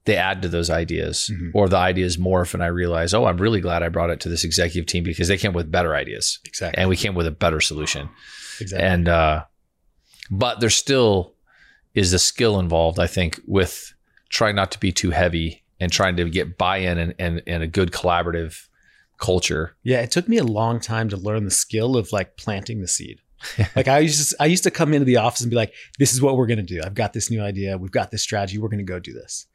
they 0.05 0.15
add 0.17 0.41
to 0.41 0.49
those 0.49 0.69
ideas 0.69 1.31
Mhm. 1.33 1.51
or 1.53 1.67
the 1.69 1.77
ideas 1.77 2.17
morph 2.17 2.53
and 2.53 2.61
I 2.61 2.67
realize, 2.67 3.13
oh, 3.13 3.25
I'm 3.25 3.37
really 3.37 3.61
glad 3.61 3.83
I 3.83 3.89
brought 3.89 4.09
it 4.09 4.19
to 4.21 4.29
this 4.29 4.43
executive 4.43 4.85
team 4.85 5.03
because 5.03 5.29
they 5.29 5.37
came 5.37 5.53
with 5.53 5.71
better 5.71 5.95
ideas 5.95 6.39
Exactly. 6.45 6.79
and 6.79 6.89
we 6.89 6.97
came 6.97 7.15
with 7.15 7.25
a 7.25 7.31
better 7.31 7.59
solution. 7.61 8.09
Exactly. 8.59 8.87
And 8.87 9.07
uh 9.07 9.45
but 10.31 10.59
there 10.59 10.69
still 10.69 11.35
is 11.93 12.13
a 12.13 12.19
skill 12.19 12.59
involved, 12.59 12.99
I 12.99 13.07
think, 13.07 13.39
with 13.45 13.93
trying 14.29 14.55
not 14.55 14.71
to 14.71 14.79
be 14.79 14.91
too 14.91 15.11
heavy 15.11 15.63
and 15.79 15.91
trying 15.91 16.15
to 16.15 16.29
get 16.29 16.57
buy-in 16.57 16.97
and, 16.97 17.13
and, 17.19 17.41
and 17.45 17.61
a 17.61 17.67
good 17.67 17.91
collaborative 17.91 18.67
culture. 19.19 19.75
Yeah, 19.83 20.01
it 20.01 20.11
took 20.11 20.27
me 20.27 20.37
a 20.37 20.43
long 20.43 20.79
time 20.79 21.09
to 21.09 21.17
learn 21.17 21.45
the 21.45 21.51
skill 21.51 21.95
of 21.95 22.11
like 22.11 22.35
planting 22.37 22.81
the 22.81 22.87
seed. 22.87 23.19
like 23.75 23.87
I 23.87 23.99
used 23.99 24.31
to, 24.31 24.35
I 24.39 24.45
used 24.45 24.63
to 24.63 24.71
come 24.71 24.93
into 24.93 25.05
the 25.05 25.17
office 25.17 25.41
and 25.41 25.49
be 25.49 25.55
like, 25.55 25.73
"This 25.99 26.13
is 26.13 26.21
what 26.21 26.37
we're 26.37 26.47
going 26.47 26.57
to 26.57 26.63
do. 26.63 26.81
I've 26.83 26.93
got 26.93 27.11
this 27.11 27.29
new 27.29 27.41
idea. 27.41 27.77
We've 27.77 27.91
got 27.91 28.09
this 28.09 28.23
strategy. 28.23 28.57
We're 28.57 28.69
going 28.69 28.85
to 28.85 28.85
go 28.85 28.99
do 28.99 29.11
this." 29.11 29.47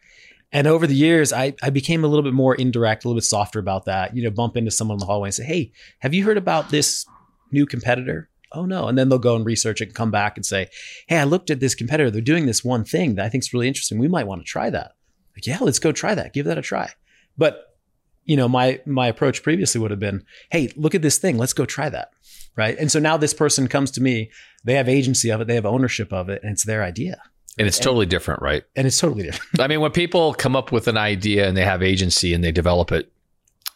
And 0.53 0.67
over 0.67 0.87
the 0.87 0.95
years, 0.95 1.33
I 1.33 1.55
I 1.63 1.71
became 1.71 2.05
a 2.05 2.07
little 2.07 2.23
bit 2.23 2.35
more 2.35 2.55
indirect, 2.55 3.05
a 3.05 3.09
little 3.09 3.17
bit 3.17 3.25
softer 3.25 3.59
about 3.59 3.87
that. 3.87 4.15
You 4.15 4.23
know, 4.23 4.31
bump 4.31 4.59
into 4.59 4.71
someone 4.71 4.97
in 4.97 5.01
the 5.01 5.07
hallway 5.07 5.29
and 5.29 5.35
say, 5.35 5.45
"Hey, 5.45 5.73
have 6.01 6.13
you 6.13 6.25
heard 6.25 6.37
about 6.37 6.69
this 6.69 7.07
new 7.51 7.65
competitor?" 7.65 8.29
Oh 8.53 8.65
no, 8.65 8.89
and 8.89 8.97
then 8.97 9.09
they'll 9.09 9.19
go 9.19 9.37
and 9.37 9.45
research 9.45 9.81
it 9.81 9.89
and 9.89 9.95
come 9.95 10.11
back 10.11 10.37
and 10.37 10.45
say, 10.47 10.69
"Hey, 11.07 11.19
I 11.19 11.25
looked 11.25 11.51
at 11.51 11.61
this 11.61 11.75
competitor. 11.75 12.11
They're 12.11 12.21
doing 12.23 12.47
this 12.47 12.65
one 12.65 12.85
thing 12.85 13.15
that 13.17 13.25
I 13.25 13.29
think 13.29 13.45
is 13.45 13.53
really 13.53 13.69
interesting. 13.69 13.99
We 13.99 14.09
might 14.09 14.27
want 14.27 14.41
to 14.41 14.47
try 14.47 14.71
that." 14.71 14.93
Like, 15.37 15.47
yeah, 15.47 15.59
let's 15.61 15.79
go 15.79 15.93
try 15.93 16.15
that. 16.15 16.33
Give 16.33 16.47
that 16.47 16.59
a 16.59 16.63
try. 16.63 16.91
But 17.37 17.77
you 18.25 18.37
know, 18.37 18.49
my 18.49 18.81
my 18.87 19.07
approach 19.09 19.43
previously 19.43 19.81
would 19.81 19.91
have 19.91 20.01
been, 20.01 20.25
"Hey, 20.51 20.71
look 20.77 20.95
at 20.95 21.03
this 21.03 21.19
thing. 21.19 21.37
Let's 21.39 21.53
go 21.53 21.65
try 21.65 21.89
that." 21.91 22.11
Right? 22.57 22.77
And 22.79 22.91
so 22.91 22.99
now 22.99 23.17
this 23.17 23.35
person 23.35 23.69
comes 23.69 23.91
to 23.93 24.01
me, 24.03 24.31
they 24.65 24.75
have 24.75 24.89
agency 24.89 25.31
of 25.31 25.41
it, 25.41 25.47
they 25.47 25.55
have 25.55 25.65
ownership 25.67 26.13
of 26.13 26.29
it, 26.29 26.43
and 26.43 26.51
it's 26.53 26.65
their 26.65 26.83
idea. 26.83 27.21
And 27.57 27.69
it's 27.69 27.79
totally 27.79 28.07
different, 28.07 28.43
right? 28.43 28.65
And 28.75 28.85
it's 28.87 28.99
totally 28.99 29.23
different. 29.25 29.61
I 29.61 29.69
mean, 29.69 29.81
when 29.81 29.93
people 29.93 30.35
come 30.35 30.57
up 30.57 30.73
with 30.73 30.89
an 30.89 30.97
idea 30.97 31.47
and 31.47 31.57
they 31.57 31.65
have 31.65 31.83
agency 31.85 32.35
and 32.35 32.43
they 32.43 32.51
develop 32.51 32.91
it, 32.91 33.13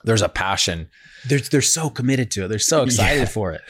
there's 0.03 0.23
a 0.23 0.29
passion. 0.29 0.89
They're 1.29 1.39
they're 1.39 1.63
so 1.63 1.91
committed 1.91 2.31
to 2.33 2.45
it. 2.45 2.49
They're 2.49 2.59
so 2.59 2.83
excited 2.87 3.21
Yeah. 3.21 3.25
for 3.27 3.53
it. 3.53 3.61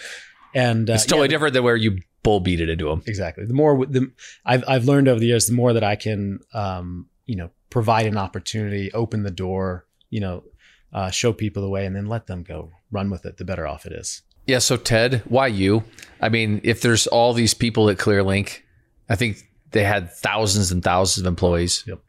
And 0.54 0.88
uh, 0.90 0.94
It's 0.94 1.06
totally 1.06 1.26
yeah, 1.28 1.30
different 1.30 1.54
than 1.54 1.64
where 1.64 1.76
you 1.76 1.99
bull 2.23 2.40
beat 2.40 2.61
it 2.61 2.68
into 2.68 2.87
them. 2.88 3.02
exactly. 3.06 3.44
The 3.44 3.54
more 3.54 3.85
the 3.87 4.12
I've 4.44 4.64
I've 4.68 4.85
learned 4.85 5.09
over 5.09 5.18
the 5.18 5.26
years, 5.26 5.47
the 5.47 5.54
more 5.54 5.73
that 5.73 5.85
I 5.85 5.97
can 5.97 6.40
um, 6.54 7.06
you 7.26 7.37
know, 7.37 7.50
provide 7.71 8.06
an 8.06 8.16
opportunity, 8.18 8.92
open 8.92 9.23
the 9.23 9.30
door, 9.30 9.87
you 10.11 10.21
know, 10.21 10.44
uh, 10.92 11.11
show 11.11 11.32
people 11.32 11.62
the 11.62 11.68
way 11.71 11.87
and 11.87 11.97
then 11.97 12.06
let 12.06 12.26
them 12.26 12.42
go 12.42 12.71
run 12.90 13.11
with 13.11 13.25
it, 13.25 13.38
the 13.38 13.44
better 13.44 13.66
off 13.66 13.87
it 13.87 13.92
is. 13.92 14.23
Yeah. 14.47 14.59
So 14.59 14.76
Ted, 14.76 15.23
why 15.26 15.47
you? 15.47 15.85
I 16.21 16.28
mean, 16.28 16.61
if 16.64 16.80
there's 16.82 17.06
all 17.06 17.32
these 17.32 17.54
people 17.54 17.88
at 17.88 17.97
ClearLink, 17.99 18.61
I 19.09 19.16
think 19.16 19.38
they 19.71 19.85
had 19.85 20.12
thousands 20.12 20.71
and 20.71 20.82
thousands 20.82 21.25
of 21.25 21.28
employees. 21.28 21.85
Yep. 21.87 22.00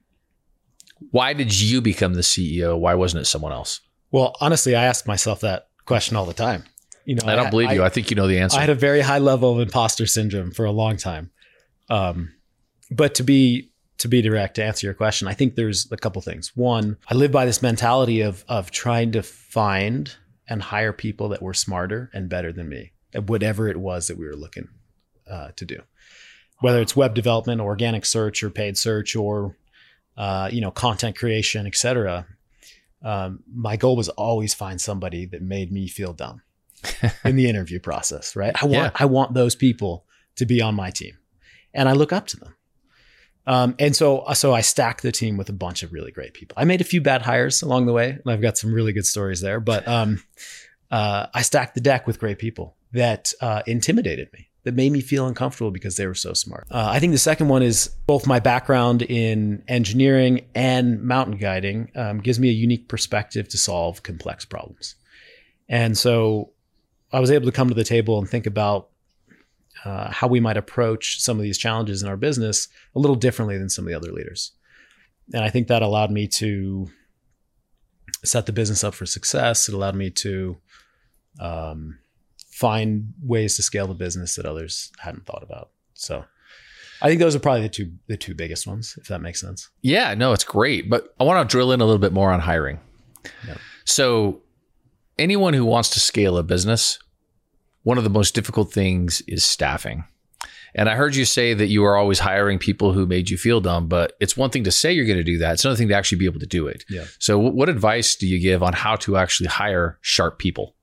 Why 1.11 1.33
did 1.33 1.59
you 1.59 1.81
become 1.81 2.13
the 2.13 2.21
CEO? 2.21 2.77
Why 2.77 2.93
wasn't 2.95 3.21
it 3.21 3.25
someone 3.25 3.51
else? 3.51 3.81
Well, 4.11 4.35
honestly, 4.39 4.75
I 4.75 4.83
ask 4.85 5.07
myself 5.07 5.41
that 5.41 5.67
question 5.85 6.15
all 6.15 6.25
the 6.25 6.33
time. 6.33 6.63
You 7.05 7.15
know, 7.15 7.23
I 7.25 7.35
don't 7.35 7.49
believe 7.49 7.71
you. 7.71 7.83
I 7.83 7.89
think 7.89 8.09
you 8.09 8.15
know 8.15 8.27
the 8.27 8.39
answer. 8.39 8.57
I 8.57 8.61
had 8.61 8.69
a 8.69 8.75
very 8.75 9.01
high 9.01 9.17
level 9.17 9.51
of 9.51 9.59
imposter 9.59 10.05
syndrome 10.05 10.51
for 10.51 10.65
a 10.65 10.71
long 10.71 10.97
time. 10.97 11.31
Um, 11.89 12.33
but 12.89 13.15
to 13.15 13.23
be 13.23 13.71
to 13.97 14.07
be 14.07 14.21
direct 14.21 14.55
to 14.55 14.63
answer 14.63 14.87
your 14.87 14.93
question, 14.93 15.27
I 15.27 15.33
think 15.33 15.55
there's 15.55 15.91
a 15.91 15.97
couple 15.97 16.21
things. 16.21 16.51
One, 16.55 16.97
I 17.09 17.15
live 17.15 17.31
by 17.31 17.45
this 17.45 17.61
mentality 17.61 18.21
of 18.21 18.45
of 18.47 18.71
trying 18.71 19.11
to 19.13 19.23
find 19.23 20.15
and 20.47 20.61
hire 20.61 20.93
people 20.93 21.29
that 21.29 21.41
were 21.41 21.53
smarter 21.53 22.09
and 22.13 22.29
better 22.29 22.51
than 22.51 22.69
me 22.69 22.91
at 23.13 23.29
whatever 23.29 23.67
it 23.67 23.77
was 23.77 24.07
that 24.07 24.17
we 24.17 24.25
were 24.25 24.35
looking 24.35 24.67
uh, 25.29 25.49
to 25.55 25.65
do, 25.65 25.79
whether 26.59 26.81
it's 26.81 26.95
web 26.95 27.15
development, 27.15 27.61
organic 27.61 28.05
search, 28.05 28.43
or 28.43 28.49
paid 28.49 28.77
search, 28.77 29.15
or 29.15 29.57
uh, 30.15 30.49
you 30.51 30.61
know 30.61 30.71
content 30.71 31.17
creation, 31.17 31.67
etc. 31.67 32.27
Um, 33.03 33.43
my 33.53 33.75
goal 33.75 33.97
was 33.97 34.07
always 34.07 34.53
find 34.53 34.79
somebody 34.79 35.25
that 35.25 35.41
made 35.41 35.69
me 35.69 35.89
feel 35.89 36.13
dumb 36.13 36.41
in 37.25 37.35
the 37.35 37.47
interview 37.47 37.79
process, 37.79 38.35
right? 38.35 38.53
I 38.61 38.65
want 38.65 38.73
Yeah. 38.73 38.91
I 38.95 39.05
want 39.05 39.33
those 39.33 39.55
people 39.55 40.05
to 40.35 40.45
be 40.45 40.61
on 40.61 40.75
my 40.75 40.89
team, 40.89 41.17
and 41.73 41.87
I 41.89 41.93
look 41.93 42.13
up 42.13 42.27
to 42.27 42.37
them. 42.37 42.55
Um, 43.45 43.75
and 43.77 43.95
so 43.95 44.23
so 44.33 44.53
I 44.53 44.61
stack 44.61 45.01
the 45.01 45.11
team 45.11 45.37
with 45.37 45.49
a 45.49 45.53
bunch 45.53 45.83
of 45.83 45.91
really 45.91 46.11
great 46.11 46.33
people. 46.33 46.55
I 46.57 46.65
made 46.65 46.81
a 46.81 46.85
few 46.85 47.01
bad 47.01 47.21
hires 47.23 47.61
along 47.61 47.85
the 47.85 47.93
way, 47.93 48.11
and 48.11 48.33
I've 48.33 48.41
got 48.41 48.57
some 48.57 48.73
really 48.73 48.93
good 48.93 49.05
stories 49.05 49.41
there. 49.41 49.59
But 49.59 49.87
um, 49.87 50.23
uh, 50.91 51.27
I 51.33 51.41
stacked 51.41 51.75
the 51.75 51.81
deck 51.81 52.07
with 52.07 52.19
great 52.19 52.39
people 52.39 52.77
that 52.93 53.33
uh, 53.41 53.63
intimidated 53.65 54.29
me, 54.31 54.47
that 54.63 54.75
made 54.75 54.91
me 54.91 55.01
feel 55.01 55.27
uncomfortable 55.27 55.71
because 55.71 55.97
they 55.97 56.07
were 56.07 56.13
so 56.13 56.33
smart. 56.33 56.67
Uh, 56.71 56.87
I 56.89 56.99
think 56.99 57.11
the 57.11 57.17
second 57.17 57.49
one 57.49 57.63
is 57.63 57.89
both 58.05 58.27
my 58.27 58.39
background 58.39 59.01
in 59.01 59.63
engineering 59.67 60.45
and 60.55 61.01
mountain 61.01 61.37
guiding 61.37 61.91
um, 61.95 62.19
gives 62.19 62.39
me 62.39 62.49
a 62.49 62.53
unique 62.53 62.87
perspective 62.87 63.49
to 63.49 63.57
solve 63.57 64.03
complex 64.03 64.45
problems. 64.45 64.95
And 65.67 65.97
so 65.97 66.52
I 67.13 67.19
was 67.19 67.31
able 67.31 67.45
to 67.45 67.51
come 67.51 67.69
to 67.69 67.75
the 67.75 67.83
table 67.83 68.17
and 68.17 68.27
think 68.29 68.45
about 68.45 68.89
uh, 69.85 70.11
how 70.11 70.27
we 70.27 70.39
might 70.39 70.57
approach 70.57 71.21
some 71.21 71.37
of 71.37 71.43
these 71.43 71.57
challenges 71.57 72.01
in 72.01 72.09
our 72.09 72.17
business 72.17 72.67
a 72.95 72.99
little 72.99 73.15
differently 73.15 73.57
than 73.57 73.69
some 73.69 73.85
of 73.85 73.89
the 73.89 73.95
other 73.95 74.11
leaders. 74.11 74.51
And 75.33 75.43
I 75.43 75.49
think 75.49 75.67
that 75.67 75.81
allowed 75.81 76.11
me 76.11 76.27
to 76.27 76.89
set 78.25 78.45
the 78.45 78.53
business 78.53 78.83
up 78.83 78.93
for 78.93 79.05
success. 79.05 79.67
It 79.67 79.75
allowed 79.75 79.95
me 79.95 80.09
to 80.09 80.57
um, 81.39 81.99
find 82.47 83.13
ways 83.21 83.55
to 83.55 83.63
scale 83.63 83.87
the 83.87 83.93
business 83.93 84.35
that 84.35 84.45
others 84.45 84.91
hadn't 84.99 85.25
thought 85.25 85.43
about. 85.43 85.69
So 85.93 86.25
I 87.01 87.07
think 87.07 87.19
those 87.19 87.35
are 87.35 87.39
probably 87.39 87.63
the 87.63 87.69
two 87.69 87.91
the 88.07 88.17
two 88.17 88.33
biggest 88.33 88.65
ones, 88.65 88.97
if 88.97 89.07
that 89.07 89.21
makes 89.21 89.41
sense. 89.41 89.69
Yeah, 89.81 90.13
no, 90.13 90.31
it's 90.33 90.43
great. 90.43 90.89
But 90.89 91.13
I 91.19 91.23
want 91.23 91.47
to 91.47 91.51
drill 91.51 91.71
in 91.71 91.81
a 91.81 91.85
little 91.85 91.99
bit 91.99 92.13
more 92.13 92.31
on 92.31 92.39
hiring. 92.39 92.79
Yeah. 93.47 93.57
So, 93.85 94.41
anyone 95.17 95.53
who 95.53 95.65
wants 95.65 95.89
to 95.91 95.99
scale 95.99 96.37
a 96.37 96.43
business, 96.43 96.99
one 97.83 97.97
of 97.97 98.03
the 98.03 98.09
most 98.09 98.33
difficult 98.33 98.71
things 98.71 99.21
is 99.27 99.43
staffing. 99.43 100.05
And 100.75 100.89
I 100.89 100.95
heard 100.95 101.15
you 101.15 101.25
say 101.25 101.53
that 101.53 101.67
you 101.67 101.85
are 101.85 101.95
always 101.95 102.19
hiring 102.19 102.57
people 102.57 102.93
who 102.93 103.05
made 103.05 103.29
you 103.29 103.37
feel 103.37 103.61
dumb, 103.61 103.87
but 103.87 104.13
it's 104.19 104.35
one 104.35 104.49
thing 104.49 104.63
to 104.63 104.71
say 104.71 104.91
you're 104.91 105.05
going 105.05 105.17
to 105.17 105.23
do 105.23 105.37
that. 105.37 105.53
It's 105.53 105.65
another 105.65 105.77
thing 105.77 105.89
to 105.89 105.93
actually 105.93 106.17
be 106.17 106.25
able 106.25 106.39
to 106.39 106.47
do 106.47 106.67
it. 106.67 106.83
Yeah. 106.89 107.05
So, 107.19 107.37
what 107.37 107.69
advice 107.69 108.15
do 108.15 108.27
you 108.27 108.39
give 108.39 108.63
on 108.63 108.73
how 108.73 108.95
to 108.97 109.17
actually 109.17 109.47
hire 109.47 109.99
sharp 110.01 110.39
people? 110.39 110.75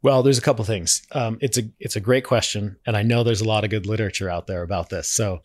Well, 0.00 0.22
there's 0.22 0.38
a 0.38 0.42
couple 0.42 0.64
things. 0.64 1.02
Um, 1.12 1.38
it's 1.42 1.58
a 1.58 1.62
it's 1.80 1.96
a 1.96 2.00
great 2.00 2.24
question, 2.24 2.76
and 2.86 2.96
I 2.96 3.02
know 3.02 3.24
there's 3.24 3.42
a 3.42 3.48
lot 3.48 3.64
of 3.64 3.70
good 3.70 3.86
literature 3.86 4.30
out 4.30 4.46
there 4.46 4.62
about 4.62 4.88
this. 4.88 5.08
So 5.08 5.40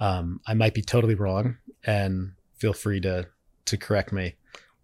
um, 0.00 0.40
I 0.46 0.54
might 0.54 0.74
be 0.74 0.82
totally 0.82 1.14
wrong, 1.14 1.58
and 1.84 2.32
feel 2.58 2.72
free 2.72 3.00
to 3.00 3.28
to 3.66 3.76
correct 3.76 4.12
me 4.12 4.34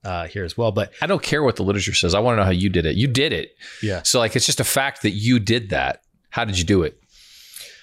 uh, 0.05 0.27
here 0.27 0.45
as 0.45 0.57
well. 0.57 0.73
But 0.73 0.93
I 1.03 1.07
don't 1.07 1.23
care 1.23 1.43
what 1.43 1.57
the 1.57 1.63
literature 1.63 1.95
says. 1.95 2.15
I 2.15 2.21
want 2.21 2.35
to 2.35 2.41
know 2.41 2.45
how 2.45 2.51
you 2.51 2.69
did 2.69 2.87
it. 2.87 2.97
You 2.97 3.07
did 3.07 3.33
it. 3.33 3.57
yeah, 3.83 4.03
So, 4.03 4.19
like, 4.19 4.37
it's 4.37 4.47
just 4.47 4.61
a 4.61 4.65
fact 4.65 5.03
that 5.03 5.11
you 5.11 5.39
did 5.39 5.71
that. 5.71 6.03
How 6.31 6.45
did 6.45 6.59
you 6.59 6.65
do 6.65 6.83
it? 6.83 7.01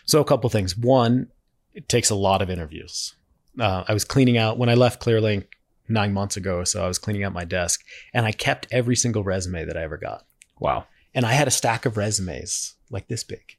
So 0.06 0.22
a 0.22 0.26
couple 0.26 0.50
things. 0.50 0.78
One, 0.78 1.28
it 1.74 1.90
takes 1.90 2.10
a 2.10 2.16
lot 2.16 2.42
of 2.42 2.50
interviews. 2.50 3.16
Uh, 3.60 3.84
I 3.88 3.94
was 3.94 4.06
cleaning 4.06 4.38
out 4.38 4.58
when 4.58 4.70
I 4.70 4.76
left 4.76 5.02
ClearLink 5.02 5.46
nine 5.90 6.14
months 6.14 6.38
ago 6.38 6.64
so. 6.64 6.84
I 6.84 6.88
was 6.88 6.98
cleaning 6.98 7.24
out 7.24 7.34
my 7.34 7.46
desk, 7.46 7.84
and 8.14 8.26
I 8.26 8.32
kept 8.32 8.68
every 8.72 8.96
single 8.96 9.24
resume 9.24 9.66
that 9.66 9.78
I 9.78 9.84
ever 9.84 9.98
got. 9.98 10.26
Wow. 10.60 10.86
And 11.14 11.26
I 11.26 11.34
had 11.34 11.48
a 11.48 11.52
stack 11.52 11.86
of 11.86 11.98
resumes 11.98 12.76
like 12.90 13.08
this 13.08 13.24
big. 13.24 13.58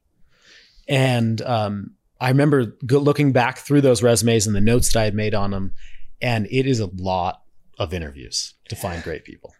And 0.88 1.43
um, 1.43 1.95
I 2.21 2.29
remember 2.31 2.67
go- 2.87 2.99
looking 2.99 3.33
back 3.33 3.59
through 3.59 3.83
those 3.83 4.03
resumes 4.03 4.47
and 4.47 4.57
the 4.57 4.61
notes 4.61 4.93
that 4.93 5.00
I 5.00 5.05
had 5.05 5.15
made 5.15 5.35
on 5.35 5.50
them, 5.50 5.75
and 6.23 6.47
it 6.50 6.67
is 6.67 6.81
a 6.81 6.87
lot 6.87 7.43
of 7.78 7.94
interviews 7.94 8.54
to 8.68 8.76
find 8.76 9.02
great 9.02 9.25
people. 9.25 9.54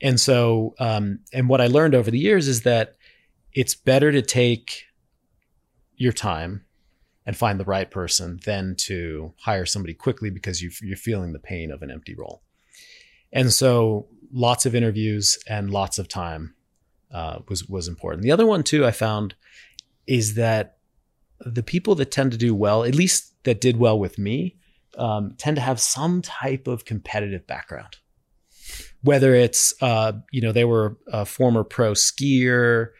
And 0.00 0.18
so, 0.18 0.74
um, 0.80 1.20
and 1.32 1.48
what 1.48 1.60
I 1.60 1.66
learned 1.66 1.94
over 1.94 2.10
the 2.10 2.18
years 2.18 2.48
is 2.48 2.62
that 2.62 2.96
it's 3.52 3.74
better 3.74 4.10
to 4.10 4.22
take 4.22 4.84
your 5.96 6.12
time 6.12 6.64
and 7.24 7.36
find 7.36 7.60
the 7.60 7.64
right 7.64 7.88
person 7.88 8.40
than 8.44 8.74
to 8.76 9.32
hire 9.38 9.64
somebody 9.64 9.94
quickly 9.94 10.30
because 10.30 10.60
you, 10.60 10.70
you're 10.80 10.96
feeling 10.96 11.32
the 11.32 11.38
pain 11.38 11.70
of 11.70 11.82
an 11.82 11.90
empty 11.90 12.14
role. 12.14 12.42
And 13.32 13.52
so, 13.52 14.08
lots 14.32 14.66
of 14.66 14.74
interviews 14.74 15.38
and 15.46 15.70
lots 15.70 15.98
of 15.98 16.08
time 16.08 16.54
uh, 17.12 17.40
was 17.48 17.68
was 17.68 17.88
important. 17.88 18.22
The 18.22 18.32
other 18.32 18.46
one 18.46 18.62
too 18.62 18.84
I 18.84 18.90
found 18.90 19.34
is 20.06 20.34
that 20.34 20.78
the 21.40 21.62
people 21.62 21.94
that 21.96 22.10
tend 22.10 22.32
to 22.32 22.38
do 22.38 22.54
well, 22.54 22.84
at 22.84 22.94
least 22.94 23.32
that 23.44 23.60
did 23.60 23.76
well 23.76 23.98
with 23.98 24.18
me, 24.18 24.56
um, 24.98 25.34
tend 25.38 25.56
to 25.56 25.62
have 25.62 25.80
some 25.80 26.22
type 26.22 26.66
of 26.66 26.84
competitive 26.84 27.46
background. 27.46 27.98
Whether 29.02 29.34
it's 29.34 29.74
uh, 29.82 30.12
you 30.30 30.40
know 30.40 30.52
they 30.52 30.64
were 30.64 30.96
a 31.12 31.24
former 31.24 31.64
pro 31.64 31.92
skier, 31.92 32.90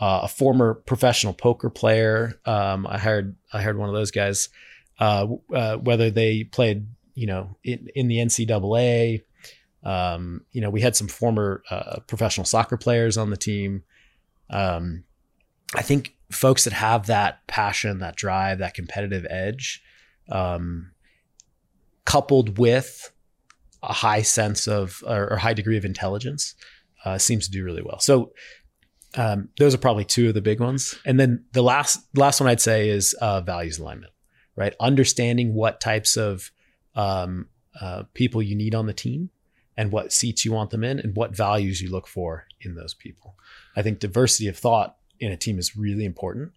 uh, 0.00 0.20
a 0.24 0.28
former 0.28 0.74
professional 0.74 1.32
poker 1.32 1.70
player. 1.70 2.40
Um, 2.44 2.86
I 2.86 2.98
hired 2.98 3.36
I 3.52 3.62
hired 3.62 3.78
one 3.78 3.88
of 3.88 3.94
those 3.94 4.10
guys. 4.10 4.48
Uh, 4.98 5.26
uh, 5.52 5.76
whether 5.76 6.10
they 6.10 6.44
played 6.44 6.86
you 7.14 7.26
know 7.26 7.56
in, 7.62 7.88
in 7.94 8.08
the 8.08 8.18
NCAA, 8.18 9.22
um, 9.84 10.44
you 10.52 10.60
know 10.60 10.70
we 10.70 10.80
had 10.80 10.96
some 10.96 11.08
former 11.08 11.62
uh, 11.70 12.00
professional 12.06 12.44
soccer 12.44 12.76
players 12.76 13.16
on 13.16 13.30
the 13.30 13.36
team. 13.36 13.84
Um, 14.50 15.04
I 15.74 15.82
think 15.82 16.14
folks 16.30 16.64
that 16.64 16.72
have 16.72 17.06
that 17.06 17.46
passion, 17.46 18.00
that 18.00 18.16
drive, 18.16 18.58
that 18.58 18.74
competitive 18.74 19.26
edge, 19.30 19.82
um, 20.30 20.90
coupled 22.04 22.58
with 22.58 23.12
a 23.82 23.92
high 23.92 24.22
sense 24.22 24.66
of 24.66 25.02
or, 25.06 25.32
or 25.32 25.36
high 25.36 25.54
degree 25.54 25.76
of 25.76 25.84
intelligence 25.84 26.54
uh, 27.04 27.18
seems 27.18 27.46
to 27.46 27.52
do 27.52 27.64
really 27.64 27.82
well. 27.82 28.00
So 28.00 28.32
um, 29.16 29.48
those 29.58 29.74
are 29.74 29.78
probably 29.78 30.04
two 30.04 30.28
of 30.28 30.34
the 30.34 30.40
big 30.40 30.60
ones. 30.60 30.94
And 31.04 31.20
then 31.20 31.44
the 31.52 31.62
last 31.62 32.00
last 32.14 32.40
one 32.40 32.48
I'd 32.48 32.60
say 32.60 32.88
is 32.88 33.14
uh, 33.14 33.40
values 33.40 33.78
alignment, 33.78 34.12
right? 34.56 34.74
Understanding 34.80 35.54
what 35.54 35.80
types 35.80 36.16
of 36.16 36.50
um, 36.94 37.48
uh, 37.80 38.04
people 38.14 38.42
you 38.42 38.56
need 38.56 38.74
on 38.74 38.86
the 38.86 38.92
team 38.92 39.30
and 39.76 39.90
what 39.90 40.12
seats 40.12 40.44
you 40.44 40.52
want 40.52 40.70
them 40.70 40.84
in 40.84 40.98
and 40.98 41.16
what 41.16 41.36
values 41.36 41.80
you 41.80 41.90
look 41.90 42.06
for 42.06 42.46
in 42.60 42.74
those 42.74 42.94
people. 42.94 43.34
I 43.76 43.82
think 43.82 43.98
diversity 43.98 44.48
of 44.48 44.56
thought 44.56 44.96
in 45.18 45.32
a 45.32 45.36
team 45.36 45.58
is 45.58 45.76
really 45.76 46.04
important, 46.04 46.52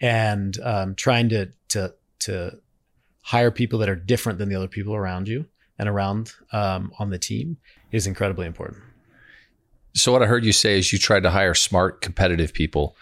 and 0.00 0.58
um, 0.62 0.94
trying 0.94 1.28
to 1.30 1.50
to 1.68 1.94
to 2.20 2.58
hire 3.26 3.50
people 3.50 3.80
that 3.80 3.88
are 3.88 3.96
different 3.96 4.38
than 4.38 4.48
the 4.48 4.54
other 4.54 4.68
people 4.68 4.94
around 4.94 5.26
you 5.26 5.44
and 5.80 5.88
around 5.88 6.32
um, 6.52 6.92
on 7.00 7.10
the 7.10 7.18
team 7.18 7.56
is 7.90 8.06
incredibly 8.06 8.46
important. 8.46 8.80
So 9.94 10.12
what 10.12 10.22
I 10.22 10.26
heard 10.26 10.44
you 10.44 10.52
say 10.52 10.78
is 10.78 10.92
you 10.92 10.98
tried 10.98 11.24
to 11.24 11.30
hire 11.30 11.52
smart, 11.52 12.00
competitive 12.00 12.54
people 12.54 12.96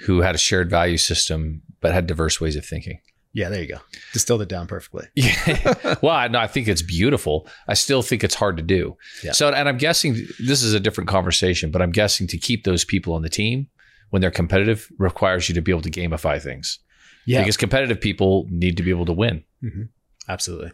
who 0.00 0.20
had 0.20 0.34
a 0.34 0.38
shared 0.38 0.68
value 0.68 0.96
system 0.96 1.62
but 1.80 1.92
had 1.92 2.08
diverse 2.08 2.40
ways 2.40 2.56
of 2.56 2.66
thinking. 2.66 2.98
Yeah, 3.34 3.50
there 3.50 3.62
you 3.62 3.68
go. 3.68 3.78
Distilled 4.12 4.42
it 4.42 4.48
down 4.48 4.66
perfectly. 4.66 5.06
Yeah. 5.14 5.94
well, 6.02 6.16
I, 6.16 6.26
no, 6.26 6.40
I 6.40 6.48
think 6.48 6.66
it's 6.66 6.82
beautiful. 6.82 7.46
I 7.68 7.74
still 7.74 8.02
think 8.02 8.24
it's 8.24 8.34
hard 8.34 8.56
to 8.56 8.64
do. 8.64 8.96
Yeah. 9.22 9.30
So, 9.30 9.48
and 9.48 9.68
I'm 9.68 9.78
guessing 9.78 10.14
this 10.44 10.64
is 10.64 10.74
a 10.74 10.80
different 10.80 11.08
conversation, 11.08 11.70
but 11.70 11.80
I'm 11.80 11.92
guessing 11.92 12.26
to 12.26 12.36
keep 12.36 12.64
those 12.64 12.84
people 12.84 13.14
on 13.14 13.22
the 13.22 13.30
team 13.30 13.68
when 14.10 14.20
they're 14.20 14.32
competitive 14.32 14.90
requires 14.98 15.48
you 15.48 15.54
to 15.54 15.62
be 15.62 15.70
able 15.70 15.82
to 15.82 15.90
gamify 15.90 16.42
things. 16.42 16.80
Yeah. 17.26 17.42
Because 17.42 17.56
competitive 17.56 18.00
people 18.00 18.48
need 18.50 18.76
to 18.76 18.82
be 18.82 18.90
able 18.90 19.06
to 19.06 19.12
win. 19.12 19.44
Mm-hmm. 19.62 19.82
Absolutely. 20.28 20.72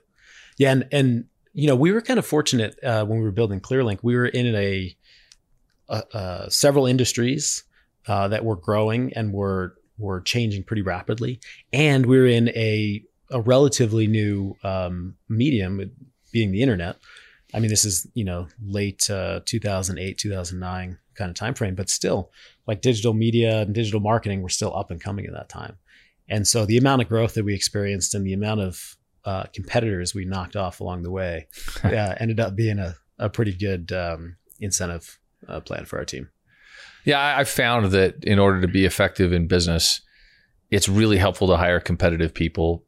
Yeah. 0.58 0.72
And, 0.72 0.88
and, 0.92 1.24
you 1.52 1.66
know, 1.66 1.76
we 1.76 1.92
were 1.92 2.00
kind 2.00 2.18
of 2.18 2.26
fortunate 2.26 2.78
uh, 2.84 3.04
when 3.04 3.18
we 3.18 3.24
were 3.24 3.32
building 3.32 3.60
ClearLink. 3.60 4.00
We 4.02 4.16
were 4.16 4.26
in 4.26 4.54
a, 4.54 4.96
a, 5.88 6.46
several 6.50 6.86
industries 6.86 7.64
uh, 8.06 8.28
that 8.28 8.44
were 8.44 8.56
growing 8.56 9.12
and 9.14 9.32
were 9.32 9.74
were 9.98 10.20
changing 10.20 10.62
pretty 10.62 10.82
rapidly, 10.82 11.40
and 11.72 12.06
we 12.06 12.18
are 12.18 12.26
in 12.26 12.48
a 12.50 13.02
a 13.30 13.40
relatively 13.40 14.06
new 14.06 14.56
um, 14.64 15.14
medium, 15.28 15.90
being 16.32 16.52
the 16.52 16.62
internet. 16.62 16.96
I 17.54 17.60
mean, 17.60 17.70
this 17.70 17.84
is 17.84 18.06
you 18.14 18.24
know 18.24 18.48
late 18.64 19.10
uh, 19.10 19.40
2008, 19.44 20.18
2009 20.18 20.98
kind 21.14 21.30
of 21.30 21.34
time 21.34 21.54
frame, 21.54 21.74
but 21.74 21.90
still, 21.90 22.30
like 22.66 22.80
digital 22.80 23.12
media 23.12 23.62
and 23.62 23.74
digital 23.74 24.00
marketing 24.00 24.42
were 24.42 24.48
still 24.48 24.74
up 24.76 24.90
and 24.90 25.02
coming 25.02 25.26
at 25.26 25.32
that 25.32 25.48
time. 25.48 25.76
And 26.28 26.46
so 26.46 26.66
the 26.66 26.76
amount 26.76 27.02
of 27.02 27.08
growth 27.08 27.34
that 27.34 27.44
we 27.44 27.54
experienced 27.54 28.14
and 28.14 28.26
the 28.26 28.34
amount 28.34 28.60
of 28.60 28.96
uh, 29.24 29.44
competitors 29.52 30.14
we 30.14 30.24
knocked 30.24 30.56
off 30.56 30.80
along 30.80 31.02
the 31.02 31.10
way 31.10 31.48
uh, 31.84 32.14
ended 32.18 32.40
up 32.40 32.56
being 32.56 32.78
a, 32.78 32.94
a 33.18 33.28
pretty 33.28 33.52
good 33.52 33.92
um, 33.92 34.36
incentive 34.60 35.18
uh, 35.48 35.60
plan 35.60 35.84
for 35.84 35.98
our 35.98 36.04
team. 36.04 36.28
Yeah, 37.04 37.36
I 37.36 37.44
found 37.44 37.92
that 37.92 38.24
in 38.24 38.38
order 38.38 38.60
to 38.60 38.68
be 38.68 38.84
effective 38.84 39.32
in 39.32 39.46
business, 39.46 40.00
it's 40.70 40.88
really 40.88 41.16
helpful 41.16 41.48
to 41.48 41.56
hire 41.56 41.80
competitive 41.80 42.34
people. 42.34 42.84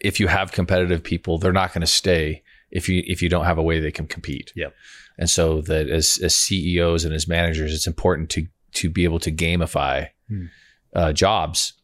If 0.00 0.18
you 0.18 0.26
have 0.26 0.52
competitive 0.52 1.02
people, 1.02 1.38
they're 1.38 1.52
not 1.52 1.72
going 1.72 1.82
to 1.82 1.86
stay 1.86 2.42
if 2.70 2.88
you 2.88 3.02
if 3.06 3.22
you 3.22 3.28
don't 3.28 3.44
have 3.44 3.58
a 3.58 3.62
way 3.62 3.78
they 3.78 3.90
can 3.90 4.06
compete. 4.06 4.52
Yep. 4.56 4.74
And 5.18 5.28
so 5.28 5.60
that 5.62 5.88
as 5.88 6.18
as 6.22 6.34
CEOs 6.34 7.04
and 7.04 7.14
as 7.14 7.28
managers, 7.28 7.74
it's 7.74 7.86
important 7.86 8.30
to 8.30 8.46
to 8.72 8.90
be 8.90 9.04
able 9.04 9.20
to 9.20 9.32
gamify 9.32 10.08
hmm. 10.28 10.46
uh, 10.94 11.12
jobs. 11.12 11.74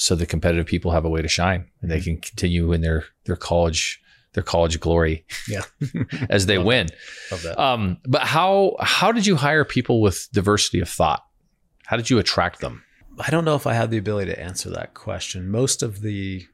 So 0.00 0.14
the 0.14 0.26
competitive 0.26 0.66
people 0.66 0.92
have 0.92 1.04
a 1.04 1.10
way 1.10 1.20
to 1.20 1.28
shine 1.28 1.70
and 1.82 1.90
they 1.90 1.98
hmm. 1.98 2.04
can 2.04 2.16
continue 2.18 2.72
in 2.72 2.80
their 2.80 3.04
their 3.24 3.36
college 3.36 4.00
their 4.32 4.42
college 4.42 4.78
glory. 4.80 5.24
Yeah. 5.48 5.62
as 6.30 6.46
they 6.46 6.56
Love 6.56 6.66
win. 6.66 6.86
That. 6.86 7.32
Love 7.32 7.42
that. 7.42 7.58
Um, 7.58 7.98
but 8.06 8.22
how 8.22 8.76
how 8.80 9.12
did 9.12 9.26
you 9.26 9.36
hire 9.36 9.64
people 9.64 10.00
with 10.00 10.28
diversity 10.32 10.80
of 10.80 10.88
thought? 10.88 11.24
How 11.86 11.96
did 11.96 12.08
you 12.08 12.18
attract 12.18 12.60
them? 12.60 12.84
I 13.18 13.30
don't 13.30 13.44
know 13.44 13.56
if 13.56 13.66
I 13.66 13.74
have 13.74 13.90
the 13.90 13.98
ability 13.98 14.30
to 14.30 14.40
answer 14.40 14.70
that 14.70 14.94
question. 14.94 15.50
Most 15.50 15.82
of 15.82 16.00
the, 16.00 16.46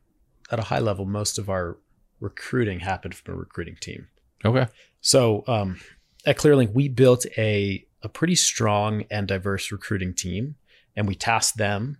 at 0.51 0.59
a 0.59 0.62
high 0.62 0.79
level, 0.81 1.05
most 1.05 1.38
of 1.38 1.49
our 1.49 1.77
recruiting 2.18 2.81
happened 2.81 3.14
from 3.14 3.35
a 3.35 3.37
recruiting 3.37 3.77
team. 3.77 4.09
Okay. 4.44 4.66
So 5.01 5.44
um, 5.47 5.79
at 6.25 6.38
ClearLink, 6.38 6.73
we 6.73 6.88
built 6.88 7.27
a 7.38 7.87
a 8.03 8.09
pretty 8.09 8.35
strong 8.35 9.05
and 9.11 9.27
diverse 9.27 9.73
recruiting 9.73 10.14
team, 10.14 10.57
and 10.97 11.07
we 11.07 11.14
tasked 11.14 11.57
them 11.59 11.99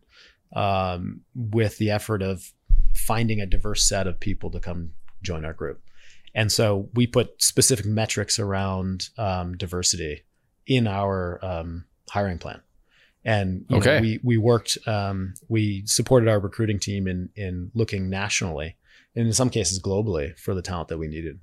um, 0.55 1.21
with 1.35 1.79
the 1.79 1.91
effort 1.91 2.23
of 2.23 2.53
finding 2.95 3.41
a 3.41 3.47
diverse 3.47 3.83
set 3.83 4.07
of 4.07 4.21
people 4.21 4.51
to 4.51 4.61
come 4.61 4.93
join 5.23 5.45
our 5.45 5.53
group. 5.53 5.83
And 6.35 6.53
so 6.53 6.89
we 6.95 7.07
put 7.07 7.43
specific 7.43 7.87
metrics 7.87 8.39
around 8.39 9.09
um, 9.17 9.57
diversity 9.57 10.25
in 10.67 10.87
our 10.87 11.39
um, 11.43 11.85
hiring 12.11 12.39
plan 12.39 12.61
and 13.27 13.67
okay. 13.73 13.97
Know, 13.97 14.01
we 14.01 14.21
we 14.23 14.37
worked 14.39 14.79
um, 14.87 15.35
we 15.49 15.83
supported 15.85 16.29
our 16.29 16.39
recruiting 16.39 16.79
team 16.79 17.09
in 17.09 17.29
in 17.35 17.73
looking 17.75 18.09
nationally 18.09 18.77
and 19.17 19.27
in 19.27 19.33
some 19.33 19.51
cases 19.51 19.81
globally 19.81 20.39
for 20.39 20.55
the 20.55 20.63
talent 20.63 20.89
that 20.89 20.99
we 20.99 21.09
needed. 21.09 21.41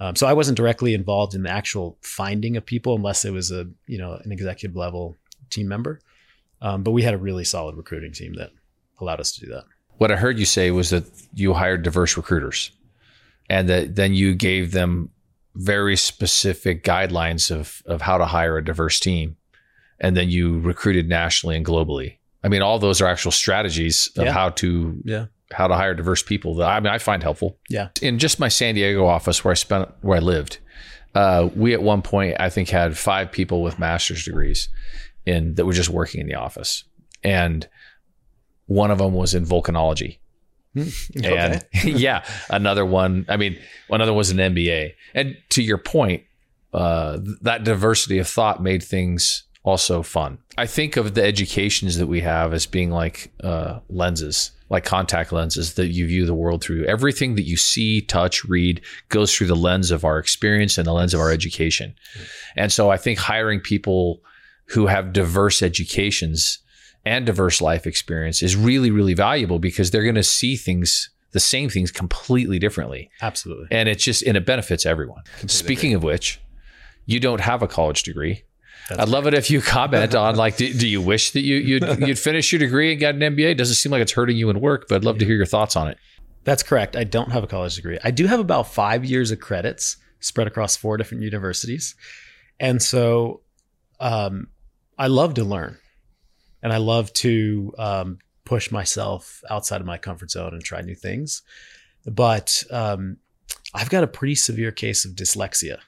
Um, 0.00 0.16
so 0.16 0.26
I 0.26 0.32
wasn't 0.32 0.56
directly 0.56 0.92
involved 0.92 1.34
in 1.34 1.44
the 1.44 1.50
actual 1.50 1.96
finding 2.02 2.56
of 2.56 2.66
people 2.66 2.96
unless 2.96 3.24
it 3.24 3.30
was 3.30 3.52
a 3.52 3.68
you 3.86 3.96
know 3.96 4.18
an 4.24 4.32
executive 4.32 4.76
level 4.76 5.16
team 5.50 5.68
member, 5.68 6.00
um, 6.64 6.82
but 6.82 6.90
we 6.90 7.02
had 7.02 7.14
a 7.14 7.18
really 7.18 7.44
solid 7.44 7.76
recruiting 7.76 8.12
team 8.12 8.34
that 8.34 8.50
allowed 9.00 9.20
us 9.20 9.32
to 9.32 9.40
do 9.40 9.52
that. 9.52 9.64
What 9.98 10.10
I 10.10 10.16
heard 10.16 10.38
you 10.38 10.46
say 10.46 10.70
was 10.70 10.90
that 10.90 11.04
you 11.34 11.52
hired 11.52 11.82
diverse 11.82 12.16
recruiters, 12.16 12.72
and 13.48 13.68
that 13.68 13.94
then 13.94 14.14
you 14.14 14.34
gave 14.34 14.72
them 14.72 15.10
very 15.54 15.96
specific 15.96 16.82
guidelines 16.82 17.50
of 17.50 17.82
of 17.86 18.02
how 18.02 18.18
to 18.18 18.24
hire 18.24 18.56
a 18.56 18.64
diverse 18.64 18.98
team 18.98 19.36
and 20.00 20.16
then 20.16 20.28
you 20.28 20.60
recruited 20.60 21.08
nationally 21.08 21.56
and 21.56 21.64
globally. 21.64 22.16
I 22.42 22.48
mean, 22.48 22.62
all 22.62 22.78
those 22.78 23.00
are 23.00 23.06
actual 23.06 23.30
strategies 23.30 24.10
of 24.16 24.26
yeah. 24.26 24.32
how 24.32 24.50
to 24.50 25.00
yeah. 25.04 25.26
how 25.52 25.66
to 25.66 25.74
hire 25.74 25.94
diverse 25.94 26.22
people 26.22 26.56
that 26.56 26.68
I 26.68 26.80
mean 26.80 26.92
I 26.92 26.98
find 26.98 27.22
helpful. 27.22 27.58
Yeah. 27.68 27.88
In 28.02 28.18
just 28.18 28.40
my 28.40 28.48
San 28.48 28.74
Diego 28.74 29.06
office 29.06 29.44
where 29.44 29.52
I 29.52 29.54
spent 29.54 29.88
where 30.00 30.16
I 30.16 30.20
lived, 30.20 30.58
uh, 31.14 31.48
we 31.54 31.72
at 31.72 31.82
one 31.82 32.02
point 32.02 32.36
I 32.40 32.50
think 32.50 32.68
had 32.68 32.98
five 32.98 33.30
people 33.30 33.62
with 33.62 33.78
master's 33.78 34.24
degrees 34.24 34.68
in 35.26 35.54
that 35.54 35.64
were 35.64 35.72
just 35.72 35.90
working 35.90 36.20
in 36.20 36.26
the 36.26 36.34
office, 36.34 36.84
and 37.22 37.68
one 38.66 38.90
of 38.90 38.98
them 38.98 39.14
was 39.14 39.34
in 39.34 39.44
volcanology. 39.44 40.18
Hmm. 40.74 40.88
Okay. 41.18 41.36
And 41.36 41.64
yeah, 41.84 42.24
another 42.50 42.84
one. 42.84 43.26
I 43.28 43.36
mean, 43.36 43.58
another 43.88 44.12
was 44.12 44.30
an 44.30 44.38
MBA. 44.38 44.94
And 45.14 45.36
to 45.50 45.62
your 45.62 45.78
point, 45.78 46.24
uh, 46.72 47.18
that 47.42 47.64
diversity 47.64 48.18
of 48.18 48.28
thought 48.28 48.62
made 48.62 48.82
things 48.82 49.44
also 49.62 50.02
fun. 50.02 50.38
I 50.58 50.66
think 50.66 50.96
of 50.96 51.14
the 51.14 51.24
educations 51.24 51.96
that 51.98 52.06
we 52.06 52.20
have 52.20 52.52
as 52.52 52.66
being 52.66 52.90
like 52.90 53.32
uh, 53.42 53.80
lenses, 53.88 54.50
like 54.68 54.84
contact 54.84 55.32
lenses 55.32 55.74
that 55.74 55.86
you 55.86 56.06
view 56.06 56.26
the 56.26 56.34
world 56.34 56.62
through. 56.62 56.84
Everything 56.84 57.36
that 57.36 57.44
you 57.44 57.56
see, 57.56 58.02
touch, 58.02 58.44
read 58.44 58.82
goes 59.08 59.34
through 59.34 59.46
the 59.46 59.56
lens 59.56 59.90
of 59.90 60.04
our 60.04 60.18
experience 60.18 60.76
and 60.76 60.86
the 60.86 60.92
lens 60.92 61.14
of 61.14 61.20
our 61.20 61.30
education. 61.30 61.94
And 62.56 62.70
so 62.70 62.90
I 62.90 62.98
think 62.98 63.18
hiring 63.18 63.60
people 63.60 64.20
who 64.68 64.86
have 64.86 65.12
diverse 65.12 65.62
educations 65.62 66.58
and 67.04 67.26
diverse 67.26 67.60
life 67.60 67.86
experience 67.86 68.42
is 68.42 68.56
really, 68.56 68.90
really 68.90 69.14
valuable 69.14 69.58
because 69.58 69.90
they're 69.90 70.02
going 70.02 70.14
to 70.14 70.22
see 70.22 70.56
things 70.56 71.10
the 71.32 71.40
same 71.40 71.68
things 71.68 71.90
completely 71.90 72.60
differently. 72.60 73.10
Absolutely. 73.20 73.66
And 73.70 73.88
it's 73.88 74.04
just, 74.04 74.22
and 74.22 74.36
it 74.36 74.46
benefits 74.46 74.86
everyone. 74.86 75.22
Completely 75.40 75.48
Speaking 75.48 75.90
agree. 75.90 75.96
of 75.96 76.02
which, 76.04 76.40
you 77.06 77.18
don't 77.18 77.40
have 77.40 77.60
a 77.60 77.66
college 77.66 78.04
degree. 78.04 78.44
That's 78.88 79.00
I'd 79.00 79.08
love 79.08 79.26
it 79.26 79.34
if 79.34 79.50
you 79.50 79.60
comment 79.60 80.14
on 80.14 80.36
like, 80.36 80.56
do, 80.56 80.72
do 80.72 80.86
you 80.86 81.00
wish 81.00 81.32
that 81.32 81.40
you 81.40 81.56
you'd, 81.56 81.98
you'd 82.06 82.18
finish 82.18 82.52
your 82.52 82.60
degree 82.60 82.92
and 82.92 83.00
got 83.00 83.16
an 83.16 83.20
MBA? 83.20 83.50
It 83.50 83.54
doesn't 83.54 83.74
seem 83.74 83.90
like 83.90 84.00
it's 84.00 84.12
hurting 84.12 84.36
you 84.36 84.48
in 84.48 84.60
work, 84.60 84.86
but 84.88 84.96
I'd 84.96 85.04
love 85.04 85.18
to 85.18 85.24
hear 85.24 85.34
your 85.34 85.44
thoughts 85.44 85.74
on 85.74 85.88
it. 85.88 85.98
That's 86.44 86.62
correct. 86.62 86.94
I 86.94 87.04
don't 87.04 87.32
have 87.32 87.42
a 87.42 87.46
college 87.48 87.74
degree. 87.74 87.98
I 88.04 88.12
do 88.12 88.26
have 88.26 88.38
about 88.38 88.68
five 88.68 89.04
years 89.04 89.30
of 89.30 89.40
credits 89.40 89.96
spread 90.20 90.46
across 90.46 90.76
four 90.76 90.96
different 90.96 91.24
universities, 91.24 91.94
and 92.60 92.80
so 92.80 93.40
um, 93.98 94.48
I 94.98 95.08
love 95.08 95.34
to 95.34 95.44
learn, 95.44 95.78
and 96.62 96.72
I 96.72 96.76
love 96.76 97.12
to 97.14 97.74
um, 97.78 98.18
push 98.44 98.70
myself 98.70 99.42
outside 99.50 99.80
of 99.80 99.86
my 99.86 99.98
comfort 99.98 100.30
zone 100.30 100.52
and 100.52 100.62
try 100.62 100.80
new 100.82 100.94
things. 100.94 101.42
But 102.06 102.62
um, 102.70 103.16
I've 103.74 103.90
got 103.90 104.04
a 104.04 104.08
pretty 104.08 104.34
severe 104.34 104.70
case 104.70 105.04
of 105.04 105.12
dyslexia. 105.12 105.78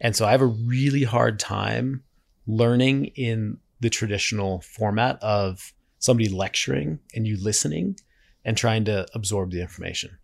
And 0.00 0.16
so 0.16 0.26
I 0.26 0.32
have 0.32 0.40
a 0.40 0.46
really 0.46 1.04
hard 1.04 1.38
time 1.38 2.02
learning 2.46 3.06
in 3.14 3.58
the 3.80 3.90
traditional 3.90 4.60
format 4.62 5.22
of 5.22 5.72
somebody 5.98 6.28
lecturing 6.28 6.98
and 7.14 7.26
you 7.26 7.36
listening 7.40 7.96
and 8.44 8.56
trying 8.56 8.84
to 8.86 9.06
absorb 9.14 9.52
the 9.52 9.60
information. 9.60 10.18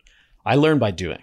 I 0.44 0.56
learn 0.56 0.78
by 0.78 0.90
doing. 0.90 1.22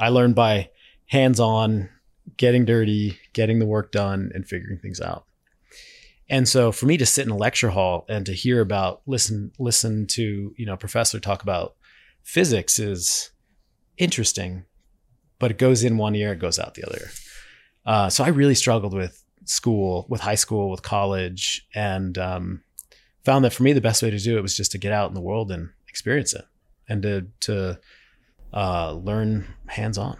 I 0.00 0.08
learn 0.08 0.32
by 0.32 0.70
hands 1.06 1.38
on, 1.38 1.88
getting 2.36 2.64
dirty, 2.64 3.18
getting 3.32 3.58
the 3.58 3.66
work 3.66 3.92
done, 3.92 4.32
and 4.34 4.46
figuring 4.46 4.78
things 4.78 5.00
out. 5.00 5.26
And 6.32 6.48
so 6.48 6.72
for 6.72 6.86
me 6.86 6.96
to 6.96 7.04
sit 7.04 7.26
in 7.26 7.30
a 7.30 7.36
lecture 7.36 7.68
hall 7.68 8.06
and 8.08 8.24
to 8.24 8.32
hear 8.32 8.62
about 8.62 9.02
listen 9.06 9.52
listen 9.58 10.06
to, 10.08 10.54
you 10.56 10.64
know, 10.64 10.72
a 10.72 10.78
professor 10.78 11.20
talk 11.20 11.42
about 11.42 11.74
physics 12.22 12.78
is 12.78 13.30
interesting, 13.98 14.64
but 15.38 15.50
it 15.50 15.58
goes 15.58 15.84
in 15.84 15.98
one 15.98 16.14
ear, 16.14 16.32
it 16.32 16.38
goes 16.38 16.58
out 16.58 16.72
the 16.72 16.84
other. 16.84 17.10
Uh, 17.84 18.08
so 18.08 18.24
I 18.24 18.28
really 18.28 18.54
struggled 18.54 18.94
with 18.94 19.22
school, 19.44 20.06
with 20.08 20.22
high 20.22 20.36
school, 20.36 20.70
with 20.70 20.82
college, 20.82 21.68
and 21.74 22.16
um, 22.16 22.62
found 23.26 23.44
that 23.44 23.52
for 23.52 23.62
me 23.62 23.74
the 23.74 23.82
best 23.82 24.02
way 24.02 24.08
to 24.08 24.18
do 24.18 24.38
it 24.38 24.42
was 24.42 24.56
just 24.56 24.72
to 24.72 24.78
get 24.78 24.92
out 24.92 25.10
in 25.10 25.14
the 25.14 25.20
world 25.20 25.50
and 25.50 25.68
experience 25.86 26.32
it, 26.32 26.46
and 26.88 27.02
to 27.02 27.26
to 27.40 27.78
uh, 28.54 28.92
learn 28.92 29.52
hands 29.66 29.98
on. 29.98 30.16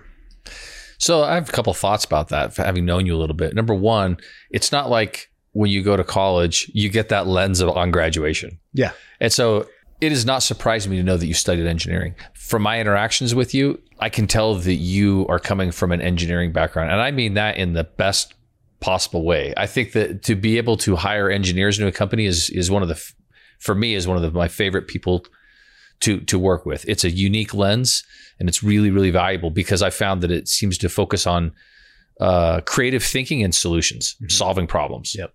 So 0.98 1.22
I 1.22 1.36
have 1.36 1.48
a 1.48 1.52
couple 1.52 1.72
thoughts 1.72 2.04
about 2.04 2.28
that, 2.28 2.54
having 2.54 2.84
known 2.84 3.06
you 3.06 3.16
a 3.16 3.18
little 3.18 3.34
bit. 3.34 3.54
Number 3.54 3.74
one, 3.74 4.18
it's 4.50 4.70
not 4.70 4.90
like 4.90 5.31
when 5.52 5.70
you 5.70 5.82
go 5.82 5.96
to 5.96 6.04
college, 6.04 6.70
you 6.74 6.88
get 6.88 7.08
that 7.10 7.26
lens 7.26 7.60
of 7.60 7.70
on 7.70 7.90
graduation. 7.90 8.58
Yeah. 8.72 8.92
And 9.20 9.32
so 9.32 9.68
it 10.00 10.10
is 10.10 10.26
not 10.26 10.42
surprising 10.42 10.90
me 10.90 10.96
to 10.96 11.02
know 11.02 11.16
that 11.16 11.26
you 11.26 11.34
studied 11.34 11.66
engineering. 11.66 12.14
From 12.34 12.62
my 12.62 12.80
interactions 12.80 13.34
with 13.34 13.54
you, 13.54 13.80
I 14.00 14.08
can 14.08 14.26
tell 14.26 14.54
that 14.56 14.74
you 14.74 15.26
are 15.28 15.38
coming 15.38 15.70
from 15.70 15.92
an 15.92 16.00
engineering 16.00 16.52
background. 16.52 16.90
And 16.90 17.00
I 17.00 17.10
mean 17.12 17.34
that 17.34 17.56
in 17.56 17.74
the 17.74 17.84
best 17.84 18.34
possible 18.80 19.24
way. 19.24 19.54
I 19.56 19.66
think 19.66 19.92
that 19.92 20.22
to 20.24 20.34
be 20.34 20.58
able 20.58 20.76
to 20.78 20.96
hire 20.96 21.30
engineers 21.30 21.78
into 21.78 21.88
a 21.88 21.92
company 21.92 22.26
is 22.26 22.50
is 22.50 22.70
one 22.70 22.82
of 22.82 22.88
the 22.88 23.00
for 23.60 23.74
me 23.74 23.94
is 23.94 24.08
one 24.08 24.16
of 24.16 24.22
the, 24.22 24.30
my 24.32 24.48
favorite 24.48 24.88
people 24.88 25.24
to 26.00 26.20
to 26.22 26.38
work 26.38 26.66
with. 26.66 26.84
It's 26.88 27.04
a 27.04 27.10
unique 27.10 27.54
lens 27.54 28.02
and 28.40 28.48
it's 28.48 28.62
really 28.62 28.90
really 28.90 29.10
valuable 29.10 29.50
because 29.50 29.82
I 29.82 29.90
found 29.90 30.20
that 30.22 30.32
it 30.32 30.48
seems 30.48 30.76
to 30.78 30.88
focus 30.88 31.26
on 31.26 31.52
uh, 32.20 32.60
creative 32.62 33.04
thinking 33.04 33.42
and 33.42 33.54
solutions, 33.54 34.14
mm-hmm. 34.14 34.28
solving 34.28 34.66
problems. 34.66 35.14
Yep. 35.16 35.32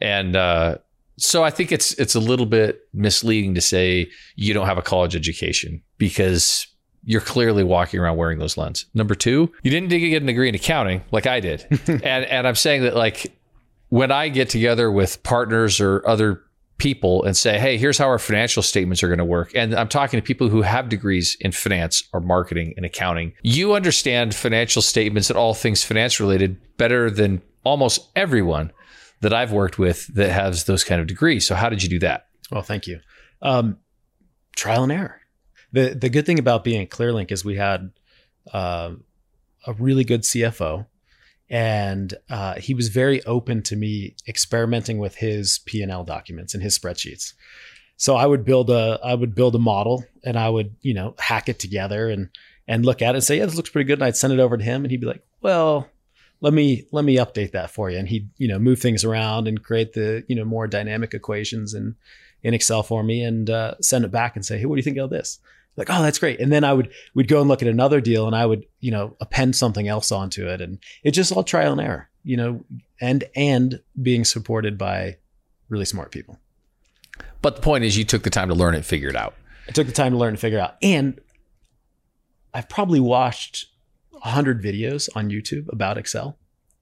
And 0.00 0.36
uh, 0.36 0.78
so 1.18 1.44
I 1.44 1.50
think 1.50 1.72
it's 1.72 1.94
it's 1.94 2.14
a 2.14 2.20
little 2.20 2.46
bit 2.46 2.88
misleading 2.92 3.54
to 3.54 3.60
say 3.60 4.10
you 4.34 4.54
don't 4.54 4.66
have 4.66 4.78
a 4.78 4.82
college 4.82 5.16
education 5.16 5.82
because 5.98 6.66
you're 7.04 7.20
clearly 7.20 7.62
walking 7.62 8.00
around 8.00 8.16
wearing 8.16 8.38
those 8.38 8.56
lenses. 8.56 8.86
Number 8.92 9.14
two, 9.14 9.52
you 9.62 9.70
didn't 9.70 9.88
get 9.88 10.22
a 10.22 10.26
degree 10.26 10.48
in 10.48 10.54
accounting 10.54 11.02
like 11.12 11.26
I 11.26 11.40
did, 11.40 11.66
and 11.88 12.24
and 12.24 12.46
I'm 12.46 12.56
saying 12.56 12.82
that 12.82 12.94
like 12.94 13.32
when 13.88 14.10
I 14.10 14.28
get 14.28 14.48
together 14.48 14.90
with 14.90 15.22
partners 15.22 15.80
or 15.80 16.06
other 16.06 16.42
people 16.78 17.24
and 17.24 17.36
say, 17.36 17.58
hey, 17.58 17.78
here's 17.78 17.96
how 17.96 18.06
our 18.06 18.18
financial 18.18 18.62
statements 18.62 19.02
are 19.02 19.08
going 19.08 19.18
to 19.18 19.24
work. 19.24 19.50
And 19.54 19.74
I'm 19.74 19.88
talking 19.88 20.20
to 20.20 20.22
people 20.24 20.48
who 20.48 20.62
have 20.62 20.88
degrees 20.88 21.36
in 21.40 21.52
finance 21.52 22.02
or 22.12 22.20
marketing 22.20 22.74
and 22.76 22.84
accounting. 22.84 23.32
You 23.42 23.74
understand 23.74 24.34
financial 24.34 24.82
statements 24.82 25.30
and 25.30 25.38
all 25.38 25.54
things 25.54 25.82
finance 25.82 26.20
related 26.20 26.58
better 26.76 27.10
than 27.10 27.40
almost 27.64 28.10
everyone 28.14 28.72
that 29.20 29.32
I've 29.32 29.52
worked 29.52 29.78
with 29.78 30.06
that 30.14 30.30
has 30.30 30.64
those 30.64 30.84
kind 30.84 31.00
of 31.00 31.06
degrees. 31.06 31.46
So 31.46 31.54
how 31.54 31.68
did 31.68 31.82
you 31.82 31.88
do 31.88 31.98
that? 32.00 32.28
Well, 32.50 32.62
thank 32.62 32.86
you. 32.86 33.00
Um, 33.42 33.78
trial 34.54 34.82
and 34.82 34.92
error. 34.92 35.20
The 35.72 35.94
the 35.94 36.08
good 36.08 36.26
thing 36.26 36.38
about 36.38 36.64
being 36.64 36.82
at 36.82 36.90
ClearLink 36.90 37.32
is 37.32 37.44
we 37.44 37.56
had 37.56 37.90
uh, 38.52 38.92
a 39.66 39.72
really 39.74 40.04
good 40.04 40.22
CFO 40.22 40.86
and 41.48 42.14
uh, 42.28 42.54
he 42.54 42.74
was 42.74 42.88
very 42.88 43.22
open 43.24 43.62
to 43.62 43.76
me 43.76 44.16
experimenting 44.26 44.98
with 44.98 45.16
his 45.16 45.60
p&l 45.66 46.04
documents 46.04 46.54
and 46.54 46.62
his 46.62 46.78
spreadsheets 46.78 47.34
so 47.96 48.16
i 48.16 48.26
would 48.26 48.44
build 48.44 48.70
a 48.70 48.98
i 49.04 49.14
would 49.14 49.34
build 49.34 49.54
a 49.54 49.58
model 49.58 50.04
and 50.24 50.38
i 50.38 50.48
would 50.48 50.74
you 50.82 50.92
know 50.92 51.14
hack 51.18 51.48
it 51.48 51.58
together 51.58 52.08
and 52.08 52.28
and 52.66 52.84
look 52.84 53.00
at 53.00 53.14
it 53.14 53.18
and 53.18 53.24
say 53.24 53.38
yeah 53.38 53.46
this 53.46 53.56
looks 53.56 53.70
pretty 53.70 53.86
good 53.86 53.98
and 53.98 54.04
i'd 54.04 54.16
send 54.16 54.32
it 54.32 54.40
over 54.40 54.56
to 54.56 54.64
him 54.64 54.84
and 54.84 54.90
he'd 54.90 55.00
be 55.00 55.06
like 55.06 55.22
well 55.40 55.88
let 56.40 56.52
me 56.52 56.86
let 56.92 57.04
me 57.04 57.16
update 57.16 57.52
that 57.52 57.70
for 57.70 57.90
you. 57.90 57.98
And 57.98 58.08
he'd 58.08 58.28
you 58.36 58.48
know 58.48 58.58
move 58.58 58.80
things 58.80 59.04
around 59.04 59.48
and 59.48 59.62
create 59.62 59.92
the 59.94 60.24
you 60.28 60.36
know 60.36 60.44
more 60.44 60.66
dynamic 60.66 61.14
equations 61.14 61.74
and 61.74 61.94
in 62.42 62.54
excel 62.54 62.82
for 62.82 63.02
me 63.02 63.22
and 63.22 63.48
uh, 63.50 63.74
send 63.80 64.04
it 64.04 64.10
back 64.10 64.36
and 64.36 64.44
say 64.44 64.58
hey 64.58 64.66
what 64.66 64.76
do 64.76 64.78
you 64.78 64.84
think 64.84 64.98
of 64.98 65.10
this? 65.10 65.38
Like 65.76 65.88
oh 65.90 66.02
that's 66.02 66.18
great. 66.18 66.40
And 66.40 66.52
then 66.52 66.64
i 66.64 66.72
would 66.72 66.90
we'd 67.14 67.28
go 67.28 67.40
and 67.40 67.48
look 67.48 67.62
at 67.62 67.68
another 67.68 68.00
deal 68.00 68.26
and 68.26 68.36
i 68.36 68.46
would 68.46 68.66
you 68.80 68.90
know 68.90 69.16
append 69.20 69.56
something 69.56 69.88
else 69.88 70.12
onto 70.12 70.46
it. 70.46 70.60
And 70.60 70.78
it 71.02 71.12
just 71.12 71.32
all 71.32 71.44
trial 71.44 71.72
and 71.72 71.80
error 71.80 72.08
you 72.24 72.36
know 72.36 72.64
and 73.00 73.24
and 73.34 73.80
being 74.00 74.24
supported 74.24 74.76
by 74.76 75.16
really 75.68 75.84
smart 75.84 76.10
people. 76.10 76.38
But 77.42 77.56
the 77.56 77.62
point 77.62 77.84
is 77.84 77.96
you 77.96 78.04
took 78.04 78.22
the 78.22 78.30
time 78.30 78.48
to 78.48 78.54
learn 78.54 78.74
it 78.74 78.84
figure 78.84 79.08
it 79.08 79.16
out. 79.16 79.34
I 79.68 79.72
took 79.72 79.86
the 79.86 79.92
time 79.92 80.12
to 80.12 80.18
learn 80.18 80.30
and 80.30 80.40
figure 80.40 80.58
it 80.58 80.62
out. 80.62 80.76
And 80.82 81.20
i've 82.52 82.68
probably 82.68 83.00
watched 83.00 83.66
100 84.22 84.62
videos 84.62 85.08
on 85.14 85.30
youtube 85.30 85.66
about 85.72 85.98
excel 85.98 86.38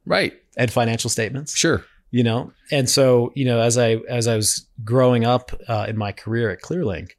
right 0.07 0.35
and 0.57 0.71
financial 0.71 1.11
statements 1.11 1.57
sure 1.57 1.85
you 2.11 2.23
know 2.23 2.53
and 2.71 2.89
so 2.89 3.33
you 3.35 3.45
know 3.45 3.61
as 3.61 3.77
i 3.79 3.97
as 4.09 4.27
i 4.27 4.37
was 4.37 4.67
growing 4.85 5.25
up 5.25 5.51
uh, 5.69 5.87
in 5.89 5.97
my 5.97 6.13
career 6.13 6.51
at 6.51 6.61
clearlink 6.61 7.13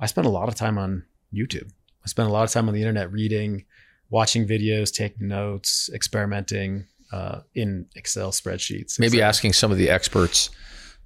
i 0.00 0.06
spent 0.06 0.26
a 0.26 0.30
lot 0.30 0.48
of 0.48 0.54
time 0.54 0.78
on 0.78 1.04
YouTube. 1.34 1.70
I 2.04 2.08
spent 2.08 2.28
a 2.28 2.32
lot 2.32 2.44
of 2.44 2.50
time 2.50 2.68
on 2.68 2.74
the 2.74 2.80
internet 2.80 3.12
reading, 3.12 3.64
watching 4.08 4.46
videos, 4.46 4.92
taking 4.92 5.28
notes, 5.28 5.90
experimenting 5.92 6.86
uh, 7.12 7.40
in 7.54 7.86
Excel 7.94 8.30
spreadsheets. 8.30 8.98
Maybe 8.98 9.20
asking 9.22 9.52
some 9.52 9.70
of 9.70 9.78
the 9.78 9.90
experts 9.90 10.50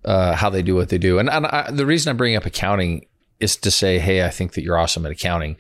uh, 0.04 0.34
how 0.34 0.50
they 0.50 0.62
do 0.62 0.74
what 0.74 0.88
they 0.88 0.98
do. 0.98 1.18
And, 1.18 1.28
and 1.28 1.46
I, 1.46 1.70
the 1.70 1.86
reason 1.86 2.10
I'm 2.10 2.16
bringing 2.16 2.36
up 2.36 2.46
accounting 2.46 3.06
is 3.40 3.56
to 3.56 3.70
say, 3.70 3.98
hey, 3.98 4.24
I 4.24 4.30
think 4.30 4.52
that 4.52 4.62
you're 4.62 4.78
awesome 4.78 5.04
at 5.06 5.12
accounting. 5.12 5.56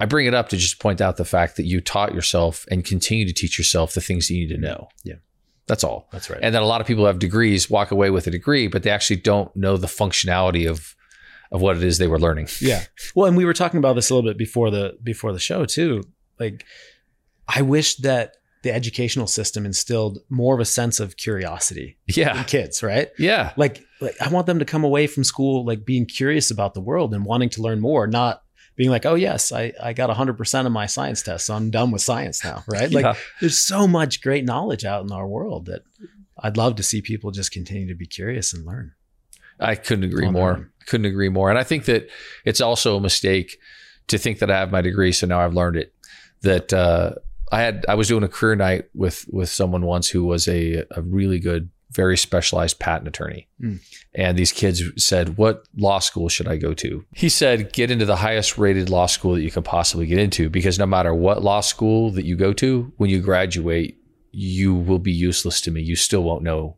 I 0.00 0.06
bring 0.06 0.26
it 0.26 0.34
up 0.34 0.48
to 0.50 0.56
just 0.56 0.78
point 0.78 1.00
out 1.00 1.16
the 1.16 1.24
fact 1.24 1.56
that 1.56 1.64
you 1.64 1.80
taught 1.80 2.14
yourself 2.14 2.66
and 2.70 2.84
continue 2.84 3.26
to 3.26 3.32
teach 3.32 3.58
yourself 3.58 3.94
the 3.94 4.00
things 4.00 4.28
that 4.28 4.34
you 4.34 4.40
need 4.40 4.48
to 4.48 4.54
mm-hmm. 4.54 4.64
know. 4.64 4.88
Yeah. 5.04 5.14
That's 5.66 5.84
all. 5.84 6.08
That's 6.12 6.30
right. 6.30 6.40
And 6.42 6.54
then 6.54 6.62
a 6.62 6.66
lot 6.66 6.80
of 6.80 6.86
people 6.86 7.06
have 7.06 7.18
degrees, 7.18 7.68
walk 7.68 7.90
away 7.90 8.10
with 8.10 8.26
a 8.26 8.30
degree, 8.30 8.68
but 8.68 8.82
they 8.82 8.90
actually 8.90 9.16
don't 9.16 9.54
know 9.54 9.76
the 9.76 9.86
functionality 9.86 10.68
of 10.68 10.94
of 11.50 11.62
what 11.62 11.76
it 11.76 11.82
is 11.82 11.96
they 11.96 12.08
were 12.08 12.18
learning. 12.18 12.48
Yeah. 12.60 12.84
Well, 13.14 13.26
and 13.26 13.36
we 13.36 13.44
were 13.44 13.54
talking 13.54 13.78
about 13.78 13.94
this 13.94 14.10
a 14.10 14.14
little 14.14 14.28
bit 14.28 14.38
before 14.38 14.70
the 14.70 14.98
before 15.02 15.32
the 15.32 15.38
show 15.38 15.64
too. 15.64 16.02
Like 16.38 16.64
I 17.46 17.62
wish 17.62 17.96
that 17.96 18.36
the 18.62 18.72
educational 18.72 19.26
system 19.26 19.64
instilled 19.64 20.18
more 20.28 20.54
of 20.54 20.60
a 20.60 20.64
sense 20.64 21.00
of 21.00 21.16
curiosity 21.16 21.96
yeah. 22.06 22.38
in 22.38 22.44
kids, 22.44 22.82
right? 22.82 23.10
Yeah. 23.18 23.52
Like 23.56 23.84
like 24.00 24.16
I 24.20 24.28
want 24.28 24.46
them 24.46 24.58
to 24.58 24.64
come 24.64 24.84
away 24.84 25.06
from 25.06 25.24
school 25.24 25.64
like 25.64 25.84
being 25.84 26.06
curious 26.06 26.50
about 26.50 26.74
the 26.74 26.80
world 26.80 27.14
and 27.14 27.24
wanting 27.24 27.50
to 27.50 27.62
learn 27.62 27.80
more, 27.80 28.06
not 28.06 28.42
being 28.78 28.90
like, 28.90 29.04
oh 29.04 29.16
yes, 29.16 29.50
I, 29.50 29.72
I 29.82 29.92
got 29.92 30.08
100% 30.08 30.66
of 30.66 30.72
my 30.72 30.86
science 30.86 31.20
test, 31.20 31.46
so 31.46 31.54
I'm 31.54 31.70
done 31.70 31.90
with 31.90 32.00
science 32.00 32.44
now, 32.44 32.62
right? 32.68 32.90
Like 32.90 33.04
yeah. 33.04 33.14
there's 33.40 33.58
so 33.58 33.88
much 33.88 34.22
great 34.22 34.44
knowledge 34.44 34.84
out 34.84 35.04
in 35.04 35.12
our 35.12 35.26
world 35.26 35.66
that 35.66 35.82
I'd 36.38 36.56
love 36.56 36.76
to 36.76 36.84
see 36.84 37.02
people 37.02 37.32
just 37.32 37.50
continue 37.50 37.88
to 37.88 37.96
be 37.96 38.06
curious 38.06 38.54
and 38.54 38.64
learn. 38.64 38.92
I 39.58 39.74
couldn't 39.74 40.04
agree 40.04 40.30
more. 40.30 40.70
Couldn't 40.86 41.06
agree 41.06 41.28
more. 41.28 41.50
And 41.50 41.58
I 41.58 41.64
think 41.64 41.86
that 41.86 42.08
it's 42.44 42.60
also 42.60 42.96
a 42.96 43.00
mistake 43.00 43.58
to 44.06 44.16
think 44.16 44.38
that 44.38 44.50
I 44.50 44.56
have 44.56 44.70
my 44.70 44.80
degree, 44.80 45.10
so 45.10 45.26
now 45.26 45.40
I've 45.40 45.54
learned 45.54 45.76
it. 45.76 45.92
That 46.42 46.72
uh, 46.72 47.14
I 47.50 47.62
had, 47.62 47.84
I 47.88 47.96
was 47.96 48.06
doing 48.06 48.22
a 48.22 48.28
career 48.28 48.54
night 48.54 48.84
with 48.94 49.26
with 49.28 49.48
someone 49.48 49.84
once 49.84 50.08
who 50.08 50.22
was 50.22 50.46
a 50.46 50.84
a 50.92 51.02
really 51.02 51.40
good, 51.40 51.70
very 51.90 52.16
specialized 52.16 52.78
patent 52.78 53.08
attorney, 53.08 53.48
mm. 53.60 53.80
and 54.14 54.38
these 54.38 54.52
kids 54.52 54.82
said, 54.96 55.36
"What 55.36 55.64
law 55.76 55.98
school 55.98 56.28
should 56.28 56.48
I 56.48 56.56
go 56.56 56.74
to?" 56.74 57.04
He 57.14 57.28
said, 57.28 57.72
"Get 57.72 57.90
into 57.90 58.06
the 58.06 58.16
highest 58.16 58.58
rated 58.58 58.90
law 58.90 59.06
school 59.06 59.34
that 59.34 59.42
you 59.42 59.50
can 59.50 59.62
possibly 59.62 60.06
get 60.06 60.18
into, 60.18 60.50
because 60.50 60.78
no 60.78 60.86
matter 60.86 61.14
what 61.14 61.42
law 61.42 61.60
school 61.60 62.10
that 62.12 62.24
you 62.24 62.36
go 62.36 62.52
to, 62.54 62.92
when 62.96 63.10
you 63.10 63.20
graduate, 63.20 63.98
you 64.32 64.74
will 64.74 64.98
be 64.98 65.12
useless 65.12 65.60
to 65.62 65.70
me. 65.70 65.80
You 65.80 65.96
still 65.96 66.22
won't 66.22 66.42
know 66.42 66.76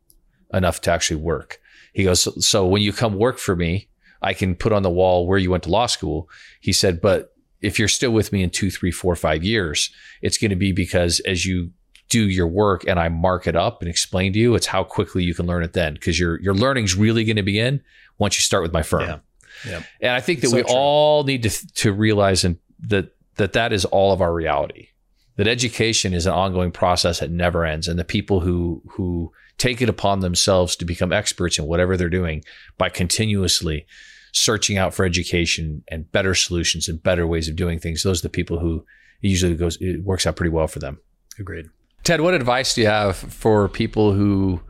enough 0.53 0.81
to 0.83 0.93
actually 0.93 1.21
work." 1.21 1.61
He 1.93 2.05
goes, 2.05 2.23
so, 2.23 2.33
so 2.39 2.67
when 2.67 2.83
you 2.83 2.93
come 2.93 3.17
work 3.17 3.39
for 3.39 3.57
me, 3.57 3.89
I 4.23 4.35
can 4.35 4.55
put 4.55 4.73
on 4.73 4.83
the 4.83 4.91
wall 4.91 5.27
where 5.27 5.39
you 5.39 5.51
went 5.51 5.65
to 5.65 5.71
law 5.71 5.87
school. 5.87 6.29
He 6.61 6.73
said, 6.73 7.01
but 7.01 7.35
if 7.61 7.79
you're 7.79 7.89
still 7.89 8.13
with 8.13 8.33
me 8.33 8.43
in 8.43 8.51
two, 8.51 8.71
three, 8.71 8.91
four, 8.91 9.17
five 9.17 9.43
years, 9.43 9.91
it's 10.23 10.39
going 10.39 10.51
to 10.51 10.57
be 10.57 10.73
because 10.73 11.21
as 11.21 11.45
you 11.45 11.71
do 12.11 12.29
your 12.29 12.47
work 12.47 12.85
and 12.87 13.01
I 13.01 13.09
mark 13.09 13.47
it 13.47 13.57
up 13.57 13.81
and 13.81 13.89
explain 13.89 14.35
to 14.35 14.39
you, 14.39 14.55
it's 14.55 14.67
how 14.67 14.85
quickly 14.85 15.25
you 15.25 15.35
can 15.35 15.47
learn 15.47 15.63
it 15.63 15.73
then. 15.73 15.97
Cause 15.97 16.19
your, 16.19 16.39
your 16.41 16.55
learning's 16.55 16.95
really 16.95 17.25
going 17.25 17.37
to 17.37 17.43
begin 17.43 17.81
once 18.19 18.37
you 18.37 18.43
start 18.43 18.63
with 18.63 18.73
my 18.73 18.83
firm. 18.83 19.03
Yeah. 19.03 19.19
Yeah. 19.67 19.83
And 20.01 20.13
I 20.13 20.21
think 20.21 20.41
that 20.41 20.49
so 20.49 20.57
we 20.57 20.63
true. 20.63 20.73
all 20.73 21.25
need 21.25 21.45
to, 21.45 21.67
to 21.75 21.93
realize 21.93 22.45
and 22.45 22.59
that, 22.89 23.15
that 23.37 23.55
that 23.55 23.73
is 23.73 23.85
all 23.87 24.13
of 24.13 24.21
our 24.21 24.33
reality, 24.33 24.89
that 25.37 25.47
education 25.47 26.13
is 26.13 26.27
an 26.27 26.33
ongoing 26.33 26.73
process 26.73 27.21
that 27.21 27.31
never 27.31 27.65
ends. 27.65 27.89
And 27.89 27.99
the 27.99 28.05
people 28.05 28.41
who, 28.41 28.83
who 28.91 29.33
take 29.57 29.81
it 29.81 29.89
upon 29.89 30.21
themselves 30.21 30.75
to 30.77 30.85
become 30.85 31.13
experts 31.13 31.59
in 31.59 31.67
whatever 31.67 31.97
they're 31.97 32.09
doing 32.09 32.43
by 32.77 32.89
continuously 32.89 33.87
searching 34.33 34.79
out 34.79 34.95
for 34.95 35.05
education 35.05 35.85
and 35.89 36.11
better 36.11 36.35
solutions 36.35 36.89
and 36.89 37.03
better 37.03 37.27
ways 37.27 37.49
of 37.49 37.57
doing 37.57 37.79
things. 37.79 38.03
Those 38.03 38.21
are 38.21 38.29
the 38.29 38.31
people 38.31 38.59
who 38.59 38.85
it 39.23 39.29
usually 39.29 39.55
goes, 39.55 39.77
it 39.81 40.03
works 40.03 40.27
out 40.27 40.37
pretty 40.37 40.51
well 40.51 40.67
for 40.67 40.79
them. 40.79 40.99
Agreed. 41.39 41.67
Ted, 42.05 42.21
what 42.21 42.35
advice 42.35 42.75
do 42.75 42.81
you 42.81 42.87
have 42.87 43.17
for 43.17 43.69
people 43.69 44.13
who 44.13 44.61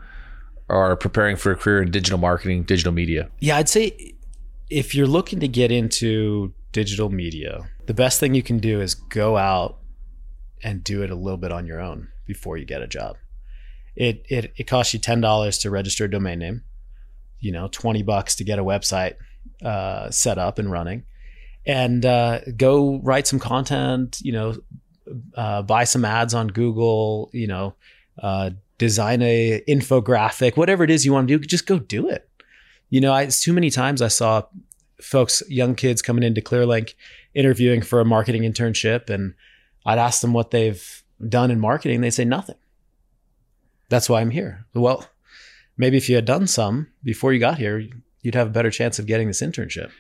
are 0.68 0.96
preparing 0.96 1.36
for 1.36 1.52
a 1.52 1.56
career 1.56 1.82
in 1.82 1.90
digital 1.90 2.18
marketing, 2.18 2.64
digital 2.64 2.92
media? 2.92 3.28
Yeah, 3.40 3.56
I'd 3.56 3.68
say 3.68 4.14
if 4.68 4.94
you're 4.94 5.06
looking 5.06 5.40
to 5.40 5.48
get 5.48 5.70
into 5.72 6.52
digital 6.72 7.10
media, 7.10 7.68
the 7.86 7.94
best 7.94 8.20
thing 8.20 8.34
you 8.34 8.42
can 8.42 8.58
do 8.58 8.80
is 8.80 8.94
go 8.94 9.36
out 9.36 9.78
and 10.62 10.84
do 10.84 11.02
it 11.02 11.10
a 11.10 11.14
little 11.14 11.38
bit 11.38 11.52
on 11.52 11.66
your 11.66 11.80
own 11.80 12.08
before 12.26 12.56
you 12.56 12.64
get 12.64 12.82
a 12.82 12.86
job. 12.86 13.16
It 13.96 14.24
it 14.28 14.52
it 14.56 14.64
costs 14.64 14.94
you 14.94 15.00
ten 15.00 15.20
dollars 15.20 15.58
to 15.58 15.70
register 15.70 16.04
a 16.04 16.10
domain 16.10 16.38
name, 16.38 16.62
you 17.40 17.50
know, 17.50 17.68
twenty 17.68 18.02
bucks 18.02 18.36
to 18.36 18.44
get 18.44 18.58
a 18.58 18.64
website 18.64 19.14
uh, 19.64 20.10
set 20.10 20.38
up 20.38 20.58
and 20.58 20.70
running, 20.70 21.04
and 21.66 22.06
uh, 22.06 22.40
go 22.56 23.00
write 23.02 23.26
some 23.26 23.40
content. 23.40 24.18
You 24.22 24.32
know, 24.32 24.54
uh, 25.34 25.62
buy 25.62 25.84
some 25.84 26.04
ads 26.04 26.34
on 26.34 26.48
Google, 26.48 27.30
you 27.32 27.46
know, 27.46 27.74
uh, 28.22 28.50
design 28.78 29.22
a 29.22 29.62
infographic, 29.68 30.56
whatever 30.56 30.84
it 30.84 30.90
is 30.90 31.04
you 31.04 31.12
want 31.12 31.28
to 31.28 31.38
do, 31.38 31.44
just 31.44 31.66
go 31.66 31.78
do 31.78 32.08
it. 32.08 32.28
You 32.88 33.00
know, 33.00 33.12
I, 33.12 33.26
too 33.26 33.52
many 33.52 33.70
times 33.70 34.02
I 34.02 34.08
saw 34.08 34.44
folks, 35.00 35.42
young 35.48 35.74
kids 35.74 36.02
coming 36.02 36.24
into 36.24 36.40
ClearLink, 36.40 36.94
interviewing 37.34 37.82
for 37.82 38.00
a 38.00 38.04
marketing 38.04 38.42
internship, 38.42 39.10
and 39.10 39.34
I'd 39.86 39.98
ask 39.98 40.20
them 40.20 40.32
what 40.32 40.50
they've 40.50 41.02
done 41.26 41.50
in 41.50 41.60
marketing. 41.60 42.00
They'd 42.00 42.10
say 42.10 42.24
nothing. 42.24 42.56
That's 43.88 44.08
why 44.08 44.20
I'm 44.20 44.30
here. 44.30 44.66
Well, 44.74 45.06
maybe 45.76 45.96
if 45.96 46.08
you 46.08 46.16
had 46.16 46.24
done 46.24 46.46
some 46.46 46.88
before 47.02 47.32
you 47.32 47.40
got 47.40 47.58
here, 47.58 47.86
you'd 48.22 48.34
have 48.34 48.46
a 48.48 48.50
better 48.50 48.70
chance 48.70 48.98
of 48.98 49.06
getting 49.06 49.26
this 49.28 49.40
internship. 49.42 49.90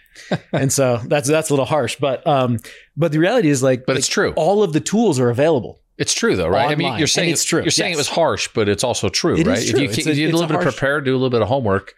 and 0.52 0.72
so 0.72 0.98
that's 1.04 1.28
that's 1.28 1.50
a 1.50 1.52
little 1.52 1.64
harsh, 1.66 1.96
but 2.00 2.26
um, 2.26 2.58
but 2.96 3.12
the 3.12 3.18
reality 3.18 3.48
is 3.48 3.62
like, 3.62 3.86
but 3.86 3.92
like 3.94 3.98
it's 4.00 4.08
true. 4.08 4.32
All 4.36 4.62
of 4.62 4.72
the 4.72 4.80
tools 4.80 5.18
are 5.20 5.30
available. 5.30 5.80
It's 5.98 6.14
true 6.14 6.34
though, 6.36 6.48
right? 6.48 6.70
I 6.70 6.76
mean, 6.76 6.96
you're 6.98 7.06
saying 7.06 7.28
And 7.28 7.32
it's 7.34 7.44
true. 7.44 7.60
You're 7.62 7.70
saying 7.70 7.90
Yes. 7.90 7.96
it 7.98 8.00
was 8.00 8.08
harsh, 8.08 8.48
but 8.54 8.68
it's 8.70 8.82
also 8.84 9.08
true, 9.10 9.36
It 9.36 9.46
right? 9.46 9.66
true. 9.66 9.80
If 9.80 9.98
you, 9.98 10.10
a- 10.10 10.14
you 10.14 10.26
do 10.28 10.32
a 10.32 10.36
little 10.38 10.46
bit 10.46 10.56
of 10.56 10.62
harsh- 10.62 10.74
prepare, 10.76 11.00
do 11.02 11.12
a 11.12 11.16
little 11.18 11.28
bit 11.30 11.42
of 11.42 11.48
homework. 11.48 11.94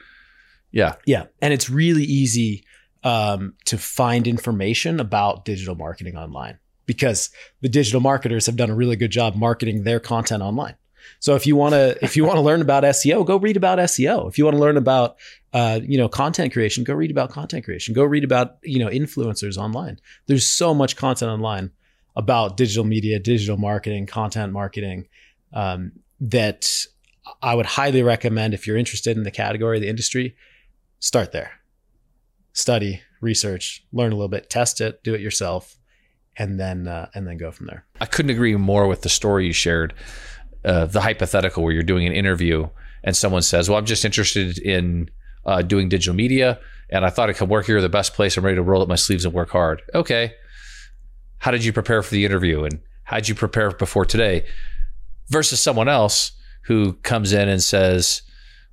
Yeah, 0.73 0.95
Yeah, 1.07 1.27
and 1.41 1.53
it's 1.53 1.69
really 1.71 2.03
easy 2.05 2.65
um, 3.05 3.55
to 3.67 3.77
find 3.79 4.27
information 4.27 5.01
about 5.01 5.45
digital 5.45 5.75
marketing 5.75 6.17
online 6.17 6.59
because 6.87 7.31
the 7.61 7.69
digital 7.69 8.01
marketers 8.01 8.47
have 8.47 8.57
done 8.57 8.71
a 8.71 8.75
really 8.75 8.97
good 8.97 9.11
job 9.11 9.35
marketing 9.37 9.85
their 9.85 10.01
content 10.01 10.43
online. 10.43 10.75
So 11.21 11.35
if 11.35 11.47
you 11.47 11.57
want 11.57 11.75
to 11.75 11.97
if 12.03 12.17
you 12.17 12.25
want 12.25 12.37
to 12.37 12.43
learn 12.43 12.61
about 12.61 12.85
SEO, 12.85 13.27
go 13.27 13.37
read 13.37 13.57
about 13.57 13.79
SEO. 13.79 14.29
If 14.29 14.39
you 14.39 14.45
want 14.45 14.57
to 14.57 14.61
learn 14.61 14.77
about 14.77 15.17
uh, 15.53 15.81
you 15.83 15.99
know 15.99 16.09
content 16.09 16.53
creation, 16.53 16.85
go 16.85 16.95
read 16.95 17.11
about 17.11 17.31
content 17.31 17.65
creation. 17.65 17.95
Go 17.95 18.05
read 18.05 18.25
about 18.25 18.57
you 18.63 18.79
know 18.79 18.89
influencers 18.89 19.57
online. 19.57 19.99
There's 20.27 20.47
so 20.47 20.75
much 20.75 20.97
content 20.97 21.31
online 21.31 21.71
about 22.17 22.57
digital 22.57 22.85
media, 22.85 23.19
digital 23.19 23.57
marketing, 23.57 24.07
content 24.07 24.53
marketing 24.53 25.09
um, 25.53 25.93
that 26.21 26.87
I 27.41 27.55
would 27.55 27.67
highly 27.67 28.03
recommend 28.03 28.55
if 28.55 28.67
you're 28.67 28.77
interested 28.77 29.17
in 29.17 29.23
the 29.23 29.31
category, 29.31 29.79
the 29.81 29.89
industry, 29.89 30.37
start 30.99 31.33
there. 31.33 31.53
Study, 32.53 33.01
research, 33.21 33.85
learn 33.93 34.13
a 34.13 34.15
little 34.15 34.29
bit, 34.29 34.51
test 34.51 34.81
it, 34.81 35.03
do 35.03 35.15
it 35.15 35.21
yourself, 35.21 35.79
and 36.37 36.61
then 36.61 36.87
uh, 36.87 37.09
and 37.15 37.27
then 37.27 37.39
go 37.39 37.51
from 37.51 37.67
there. 37.67 37.87
I 38.01 38.07
couldn't 38.07 38.31
agree 38.31 38.55
more 38.57 38.87
with 38.87 39.03
the 39.03 39.09
story 39.09 39.47
you 39.47 39.53
shared. 39.53 39.95
Uh, 40.65 40.87
the 40.87 41.01
hypothetical 41.01 41.63
where 41.63 41.73
you're 41.73 41.83
doing 41.83 42.07
an 42.07 42.13
interview 42.13 42.69
and 43.05 43.17
someone 43.17 43.43
says, 43.43 43.69
"Well, 43.69 43.79
I'm 43.79 43.87
just 43.87 44.05
interested 44.05 44.59
in 44.59 45.11
uh, 45.45 45.63
doing 45.63 45.89
digital 45.89 46.15
media, 46.15 46.61
and 46.89 47.05
I 47.05 47.11
thought 47.11 47.31
I 47.31 47.33
could 47.33 47.49
work 47.49 47.67
here, 47.67 47.81
the 47.81 47.89
best 47.89 48.15
place. 48.15 48.37
I'm 48.37 48.45
ready 48.45 48.57
to 48.57 48.63
roll 48.63 48.83
up 48.83 48.89
my 48.89 48.95
sleeves 48.95 49.25
and 49.25 49.35
work 49.35 49.51
hard." 49.51 49.83
Okay, 49.95 50.35
how 51.39 51.51
did 51.51 51.65
you 51.65 51.73
prepare 51.73 52.03
for 52.03 52.15
the 52.15 52.25
interview, 52.25 52.65
and 52.65 52.81
how 53.05 53.17
did 53.17 53.29
you 53.29 53.35
prepare 53.35 53.71
before 53.73 54.05
today? 54.05 54.45
Versus 55.29 55.61
someone 55.61 55.89
else 55.89 56.33
who 56.63 56.93
comes 57.03 57.33
in 57.33 57.49
and 57.49 57.63
says, 57.63 58.23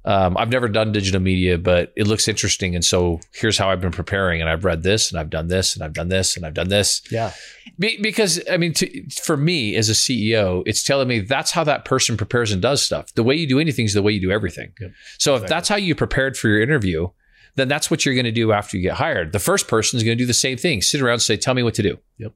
um, 0.06 0.38
"I've 0.38 0.50
never 0.50 0.68
done 0.68 0.92
digital 0.92 1.20
media, 1.20 1.58
but 1.58 1.92
it 1.96 2.08
looks 2.08 2.28
interesting, 2.28 2.74
and 2.76 2.84
so 2.84 3.20
here's 3.34 3.58
how 3.58 3.70
I've 3.70 3.82
been 3.82 3.92
preparing, 3.92 4.42
and 4.42 4.50
I've 4.50 4.64
read 4.66 4.84
this, 4.84 5.12
and 5.12 5.20
I've 5.20 5.30
done 5.30 5.48
this, 5.48 5.76
and 5.76 5.84
I've 5.84 5.94
done 5.94 6.08
this, 6.10 6.36
and 6.38 6.46
I've 6.46 6.54
done 6.54 6.70
this." 6.70 7.02
Yeah, 7.12 7.32
Be- 7.78 8.00
because 8.02 8.42
I 8.50 8.58
mean, 8.58 8.74
to, 8.76 9.10
for 9.24 9.36
me 9.38 9.76
as 9.76 9.90
a 9.90 9.94
CEO, 9.94 10.64
it's 10.66 10.84
telling 10.84 11.08
me 11.08 11.20
that's 11.20 11.52
how 11.52 11.64
that 11.66 11.86
person 11.86 12.18
prepares 12.18 12.52
and 12.52 12.62
does 12.62 12.82
stuff. 12.82 13.14
The 13.14 13.24
way 13.24 13.36
you 13.36 13.48
do 13.48 13.60
anything 13.60 13.86
is 13.86 13.94
the 13.94 14.02
way 14.02 14.12
you 14.14 14.22
do 14.22 14.32
everything. 14.32 14.72
Yep. 14.80 14.92
So 15.18 15.36
if 15.36 15.48
that's 15.48 15.68
how 15.70 15.76
you 15.76 15.96
prepared 15.96 16.38
for 16.38 16.48
your 16.48 16.62
interview, 16.62 17.10
then 17.56 17.68
that's 17.68 17.92
what 17.92 18.06
you're 18.06 18.16
going 18.16 18.26
to 18.26 18.32
do 18.32 18.52
after 18.54 18.78
you 18.78 18.84
get 18.84 18.94
hired. 18.96 19.34
The 19.34 19.40
first 19.40 19.68
person 19.68 19.98
is 19.98 20.04
going 20.04 20.18
to 20.18 20.22
do 20.24 20.28
the 20.28 20.34
same 20.34 20.58
thing: 20.58 20.82
sit 20.82 21.02
around 21.02 21.14
and 21.14 21.22
say, 21.22 21.36
"Tell 21.36 21.54
me 21.54 21.64
what 21.64 21.74
to 21.76 21.84
do. 21.84 21.98
Yep. 22.18 22.34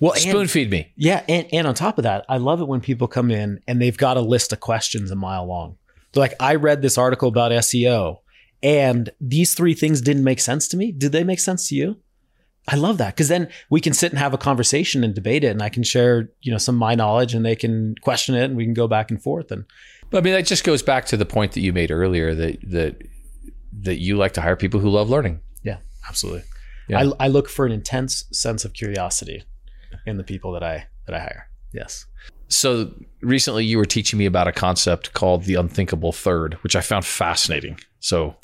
Well, 0.00 0.12
and- 0.12 0.22
Spoon 0.22 0.46
feed 0.46 0.70
me." 0.70 0.92
Yeah, 0.96 1.24
and, 1.28 1.46
and 1.52 1.66
on 1.66 1.74
top 1.74 1.98
of 1.98 2.04
that, 2.04 2.24
I 2.28 2.36
love 2.36 2.60
it 2.60 2.68
when 2.68 2.80
people 2.80 3.08
come 3.08 3.30
in 3.30 3.60
and 3.66 3.82
they've 3.82 3.96
got 3.96 4.16
a 4.16 4.20
list 4.20 4.52
of 4.52 4.60
questions 4.60 5.10
a 5.10 5.16
mile 5.16 5.46
long. 5.46 5.76
They're 6.14 6.22
like, 6.22 6.34
I 6.40 6.54
read 6.54 6.80
this 6.80 6.96
article 6.96 7.28
about 7.28 7.52
SEO 7.52 8.18
and 8.64 9.10
these 9.20 9.52
three 9.54 9.74
things 9.74 10.00
didn't 10.00 10.24
make 10.24 10.40
sense 10.40 10.66
to 10.68 10.76
me. 10.78 10.90
Did 10.90 11.12
they 11.12 11.22
make 11.22 11.38
sense 11.38 11.68
to 11.68 11.74
you? 11.74 11.98
I 12.66 12.76
love 12.76 12.96
that 12.96 13.14
because 13.14 13.28
then 13.28 13.50
we 13.68 13.78
can 13.78 13.92
sit 13.92 14.10
and 14.10 14.18
have 14.18 14.32
a 14.32 14.38
conversation 14.38 15.04
and 15.04 15.14
debate 15.14 15.44
it, 15.44 15.48
and 15.48 15.62
I 15.62 15.68
can 15.68 15.82
share, 15.82 16.30
you 16.40 16.50
know, 16.50 16.56
some 16.56 16.76
of 16.76 16.78
my 16.78 16.94
knowledge, 16.94 17.34
and 17.34 17.44
they 17.44 17.56
can 17.56 17.94
question 18.00 18.34
it, 18.34 18.44
and 18.44 18.56
we 18.56 18.64
can 18.64 18.72
go 18.72 18.88
back 18.88 19.10
and 19.10 19.22
forth. 19.22 19.52
And 19.52 19.66
But 20.08 20.18
I 20.18 20.20
mean, 20.22 20.32
that 20.32 20.46
just 20.46 20.64
goes 20.64 20.82
back 20.82 21.04
to 21.06 21.18
the 21.18 21.26
point 21.26 21.52
that 21.52 21.60
you 21.60 21.74
made 21.74 21.90
earlier 21.90 22.34
that 22.34 22.58
that 22.70 23.02
that 23.82 23.96
you 23.96 24.16
like 24.16 24.32
to 24.32 24.40
hire 24.40 24.56
people 24.56 24.80
who 24.80 24.88
love 24.88 25.10
learning. 25.10 25.40
yeah, 25.62 25.78
absolutely. 26.08 26.44
Yeah. 26.88 27.00
I, 27.18 27.26
I 27.26 27.28
look 27.28 27.50
for 27.50 27.66
an 27.66 27.72
intense 27.72 28.24
sense 28.32 28.64
of 28.64 28.72
curiosity 28.72 29.44
in 30.06 30.16
the 30.16 30.24
people 30.24 30.52
that 30.52 30.62
I 30.62 30.86
that 31.06 31.14
I 31.14 31.18
hire. 31.18 31.50
Yes. 31.74 32.06
So 32.54 32.92
recently, 33.20 33.64
you 33.64 33.78
were 33.78 33.84
teaching 33.84 34.18
me 34.18 34.26
about 34.26 34.48
a 34.48 34.52
concept 34.52 35.12
called 35.12 35.44
the 35.44 35.56
unthinkable 35.56 36.12
third, 36.12 36.54
which 36.62 36.76
I 36.76 36.80
found 36.80 37.04
fascinating. 37.04 37.80
So, 38.00 38.36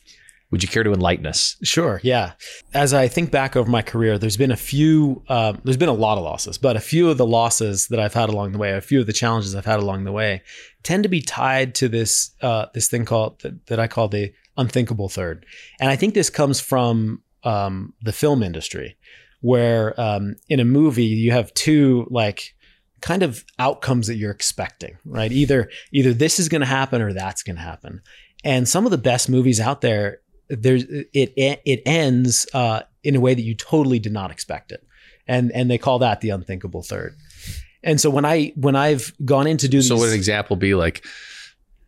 would 0.51 0.65
you 0.65 0.69
care 0.69 0.83
to 0.83 0.93
enlighten 0.93 1.27
us? 1.27 1.57
Sure. 1.63 2.01
Yeah. 2.03 2.33
As 2.75 2.93
I 2.93 3.07
think 3.07 3.31
back 3.31 3.55
over 3.55 3.71
my 3.71 3.83
career, 3.83 4.19
there's 4.19 4.37
been 4.37 4.51
a 4.51 4.57
few, 4.57 5.23
um, 5.29 5.61
there's 5.63 5.77
been 5.77 5.89
a 5.89 5.93
lot 5.93 6.19
of 6.19 6.25
losses, 6.25 6.59
but 6.59 6.75
a 6.75 6.81
few 6.81 7.09
of 7.09 7.19
the 7.19 7.27
losses 7.27 7.87
that 7.87 8.01
I've 8.01 8.15
had 8.15 8.29
along 8.31 8.51
the 8.51 8.59
way, 8.59 8.73
a 8.73 8.81
few 8.81 9.01
of 9.01 9.07
the 9.07 9.13
challenges 9.13 9.55
I've 9.55 9.65
had 9.65 9.79
along 9.79 10.03
the 10.03 10.13
way, 10.13 10.43
tend 10.83 11.05
to 11.05 11.09
be 11.09 11.21
tied 11.23 11.77
to 11.77 11.89
this 11.89 12.33
uh, 12.43 12.67
this 12.75 12.89
thing 12.89 13.05
called 13.05 13.41
that, 13.43 13.67
that 13.67 13.79
I 13.79 13.87
call 13.87 14.09
the 14.09 14.33
unthinkable 14.57 15.09
third, 15.09 15.47
and 15.79 15.89
I 15.89 15.95
think 15.95 16.15
this 16.15 16.31
comes 16.31 16.59
from 16.59 17.23
um, 17.45 17.95
the 18.03 18.13
film 18.13 18.43
industry, 18.43 18.97
where 19.43 19.99
um, 20.01 20.35
in 20.49 20.59
a 20.59 20.65
movie 20.65 21.05
you 21.05 21.31
have 21.31 21.55
two 21.55 22.09
like 22.11 22.55
kind 23.01 23.23
of 23.23 23.45
outcomes 23.59 24.07
that 24.07 24.17
you're 24.17 24.31
expecting, 24.31 24.97
right? 25.05 25.33
Either 25.33 25.71
either 25.93 26.13
this 26.13 26.39
is 26.39 26.49
going 26.49 26.61
to 26.61 26.67
happen 26.67 27.03
or 27.03 27.13
that's 27.13 27.43
going 27.43 27.57
to 27.57 27.63
happen, 27.63 28.03
and 28.45 28.69
some 28.69 28.85
of 28.85 28.91
the 28.91 28.99
best 28.99 29.29
movies 29.29 29.61
out 29.61 29.81
there 29.81 30.21
there's 30.51 30.85
it 30.85 31.33
it 31.65 31.83
ends 31.87 32.47
uh, 32.53 32.83
in 33.03 33.17
a 33.17 33.21
way 33.21 33.35
that 33.35 33.43
you 33.43 33.55
totally 33.55 33.99
did 33.99 34.13
not 34.13 34.31
expect 34.31 34.73
it, 34.73 34.85
and 35.27 35.53
and 35.53 35.71
they 35.71 35.79
call 35.79 36.01
that 36.01 36.21
the 36.21 36.31
unthinkable 36.31 36.83
third. 36.83 37.17
And 37.83 38.01
so 38.01 38.11
when 38.11 38.25
I 38.25 38.53
when 38.57 38.77
I've 38.77 39.13
gone 39.25 39.47
in 39.47 39.57
to 39.59 39.69
do 39.69 39.81
So, 39.81 39.95
these, 39.95 40.01
would 40.03 40.09
an 40.11 40.17
example 40.17 40.57
be 40.57 40.75
like 40.75 41.05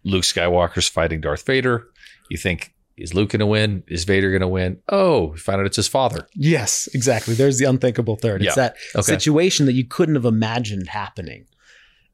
Luke 0.05 0.23
Skywalker's 0.23 0.89
fighting 0.89 1.21
Darth 1.21 1.45
Vader? 1.45 1.87
You 2.31 2.39
think 2.39 2.72
is 2.97 3.15
Luke 3.15 3.31
going 3.31 3.41
to 3.41 3.47
win? 3.47 3.83
Is 3.89 4.05
Vader 4.05 4.31
going 4.31 4.41
to 4.43 4.49
win? 4.49 4.79
Oh, 4.89 5.35
find 5.37 5.61
out 5.61 5.67
it's 5.67 5.77
his 5.77 5.89
father. 5.89 6.27
yes, 6.35 6.89
exactly. 6.95 7.35
There's 7.35 7.59
the 7.59 7.65
unthinkable 7.67 8.17
third. 8.17 8.43
It's 8.43 8.57
Yeah. 8.57 8.63
that 8.69 8.77
Okay. 8.97 9.03
situation 9.03 9.67
that 9.67 9.73
you 9.75 9.85
couldn't 9.85 10.15
have 10.15 10.25
imagined 10.25 10.89
happening. 10.89 11.47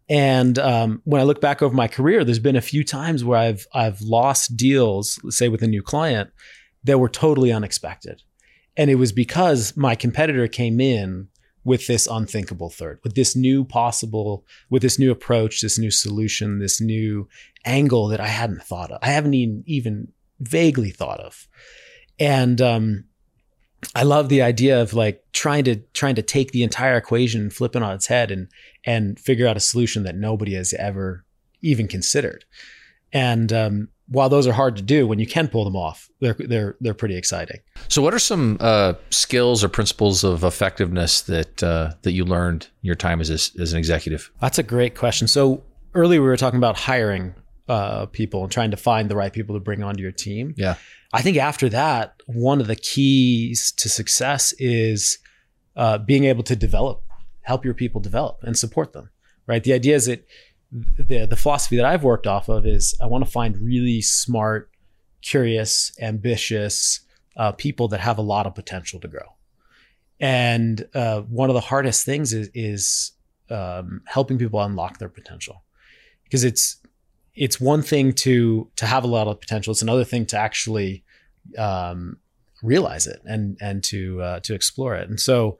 And 0.09 0.59
um, 0.59 1.03
when 1.05 1.21
I 1.21 1.25
look 1.25 1.41
back 1.41 1.61
over 1.61 1.75
my 1.75 1.88
career, 1.88 2.25
there's 2.25 2.38
been 2.38 2.57
a 2.57 2.61
few 2.62 2.83
times 2.85 3.25
where 3.25 3.38
I've 3.38 3.67
I've 3.75 4.01
lost 4.01 4.57
deals, 4.57 5.19
let's 5.23 5.37
say 5.37 5.49
with 5.49 5.62
a 5.62 5.67
new 5.67 5.83
client, 5.83 6.31
that 6.85 6.99
were 6.99 7.11
totally 7.11 7.53
unexpected, 7.53 8.23
and 8.77 8.91
it 8.91 8.95
was 8.95 9.12
because 9.12 9.77
my 9.77 9.95
competitor 9.95 10.49
came 10.49 10.81
in 10.81 11.29
with 11.64 11.87
this 11.87 12.07
unthinkable 12.07 12.71
third, 12.71 12.99
with 13.05 13.14
this 13.17 13.37
new 13.37 13.64
possible, 13.64 14.47
with 14.71 14.81
this 14.81 14.99
new 14.99 15.11
approach, 15.11 15.61
this 15.61 15.79
new 15.79 15.91
solution, 15.91 16.59
this 16.59 16.81
new 16.81 17.29
angle 17.67 18.09
that 18.09 18.21
I 18.21 18.29
hadn't 18.29 18.62
thought 18.62 18.91
of. 18.91 19.01
I 19.03 19.09
haven't 19.09 19.35
even 19.35 19.62
even 19.67 20.09
vaguely 20.40 20.90
thought 20.90 21.20
of, 21.20 21.48
and 22.18 22.61
um, 22.61 23.05
I 23.94 24.03
love 24.03 24.29
the 24.29 24.42
idea 24.42 24.81
of 24.81 24.94
like 24.94 25.22
trying 25.33 25.64
to 25.64 25.77
trying 25.92 26.16
to 26.16 26.22
take 26.22 26.53
the 26.53 26.62
entire 26.62 26.96
equation 26.96 27.42
and 27.42 27.53
flip 27.53 27.77
it 27.77 27.83
on 27.83 27.94
its 27.94 28.07
head 28.07 28.31
and 28.31 28.48
and 28.85 29.18
figure 29.18 29.46
out 29.46 29.57
a 29.57 29.61
solution 29.61 30.03
that 30.05 30.16
nobody 30.16 30.55
has 30.55 30.74
ever 30.74 31.24
even 31.61 31.88
considered. 31.88 32.44
And 33.12 33.53
um, 33.53 33.88
while 34.09 34.29
those 34.29 34.46
are 34.46 34.53
hard 34.53 34.77
to 34.77 34.83
do, 34.83 35.07
when 35.07 35.18
you 35.18 35.27
can 35.27 35.48
pull 35.48 35.64
them 35.64 35.77
off, 35.77 36.09
they're 36.20 36.37
they're 36.38 36.77
they're 36.81 36.94
pretty 36.94 37.16
exciting. 37.16 37.61
So, 37.88 38.03
what 38.03 38.14
are 38.14 38.18
some 38.18 38.57
uh, 38.61 38.94
skills 39.11 39.62
or 39.62 39.68
principles 39.68 40.24
of 40.24 40.44
effectiveness 40.44 41.22
that 41.22 41.62
uh, 41.62 41.92
that 42.03 42.12
you 42.12 42.24
learned 42.24 42.64
in 42.83 42.87
your 42.87 42.94
time 42.96 43.20
as 43.20 43.31
a, 43.31 43.61
as 43.61 43.72
an 43.72 43.79
executive? 43.79 44.31
That's 44.40 44.59
a 44.59 44.62
great 44.62 44.96
question. 44.96 45.29
So 45.29 45.62
earlier 45.94 46.20
we 46.20 46.29
were 46.29 46.37
talking 46.37 46.59
about 46.59 46.77
hiring 46.77 47.35
uh, 47.68 48.07
people 48.07 48.42
and 48.42 48.52
trying 48.52 48.70
to 48.70 48.76
find 48.76 49.09
the 49.09 49.16
right 49.16 49.33
people 49.33 49.54
to 49.57 49.61
bring 49.61 49.83
onto 49.83 50.02
your 50.02 50.12
team. 50.12 50.54
Yeah. 50.57 50.76
I 51.12 51.22
think 51.22 51.37
after 51.37 51.68
that, 51.68 52.22
one 52.26 52.61
of 52.61 52.66
the 52.66 52.76
keys 52.76 53.72
to 53.72 53.88
success 53.88 54.54
is 54.59 55.18
uh, 55.76 55.98
being 55.98 56.24
able 56.24 56.42
to 56.44 56.57
develop, 56.57 57.02
help 57.42 57.64
your 57.64 57.74
people 57.74 58.00
develop 58.00 58.42
and 58.42 58.57
support 58.59 58.92
them. 58.92 59.11
Right. 59.46 59.64
The 59.64 59.72
idea 59.72 59.96
is 59.96 60.07
that 60.07 60.26
the 60.70 61.24
the 61.24 61.37
philosophy 61.37 61.76
that 61.76 61.87
I've 61.87 62.04
worked 62.04 62.26
off 62.26 62.50
of 62.50 62.66
is 62.66 62.94
I 63.00 63.07
want 63.07 63.24
to 63.24 63.31
find 63.31 63.57
really 63.57 64.02
smart, 64.02 64.70
curious, 65.22 65.92
ambitious 66.02 67.00
uh, 67.38 67.52
people 67.52 67.88
that 67.88 68.00
have 68.00 68.18
a 68.18 68.22
lot 68.22 68.46
of 68.46 68.54
potential 68.54 69.00
to 69.00 69.09
grow. 69.09 69.37
And 70.20 70.87
uh, 70.94 71.22
one 71.22 71.48
of 71.48 71.54
the 71.54 71.61
hardest 71.61 72.04
things 72.04 72.35
is, 72.35 72.50
is 72.52 73.12
um, 73.48 74.02
helping 74.04 74.37
people 74.37 74.61
unlock 74.61 74.98
their 74.98 75.09
potential, 75.09 75.62
because 76.24 76.44
it's 76.44 76.83
it's 77.38 77.61
one 77.61 77.83
thing 77.83 78.12
to 78.12 78.68
to 78.77 78.87
have 78.87 79.05
a 79.05 79.07
lot 79.07 79.29
of 79.29 79.40
potential. 79.40 79.70
It's 79.70 79.83
another 79.83 80.05
thing 80.05 80.27
to 80.27 80.38
actually 80.38 81.05
um, 81.57 82.18
realize 82.62 83.07
it 83.07 83.20
and 83.24 83.57
and 83.61 83.83
to 83.85 84.20
uh, 84.20 84.40
to 84.40 84.55
explore 84.55 84.96
it. 84.96 85.09
And 85.09 85.20
so, 85.20 85.59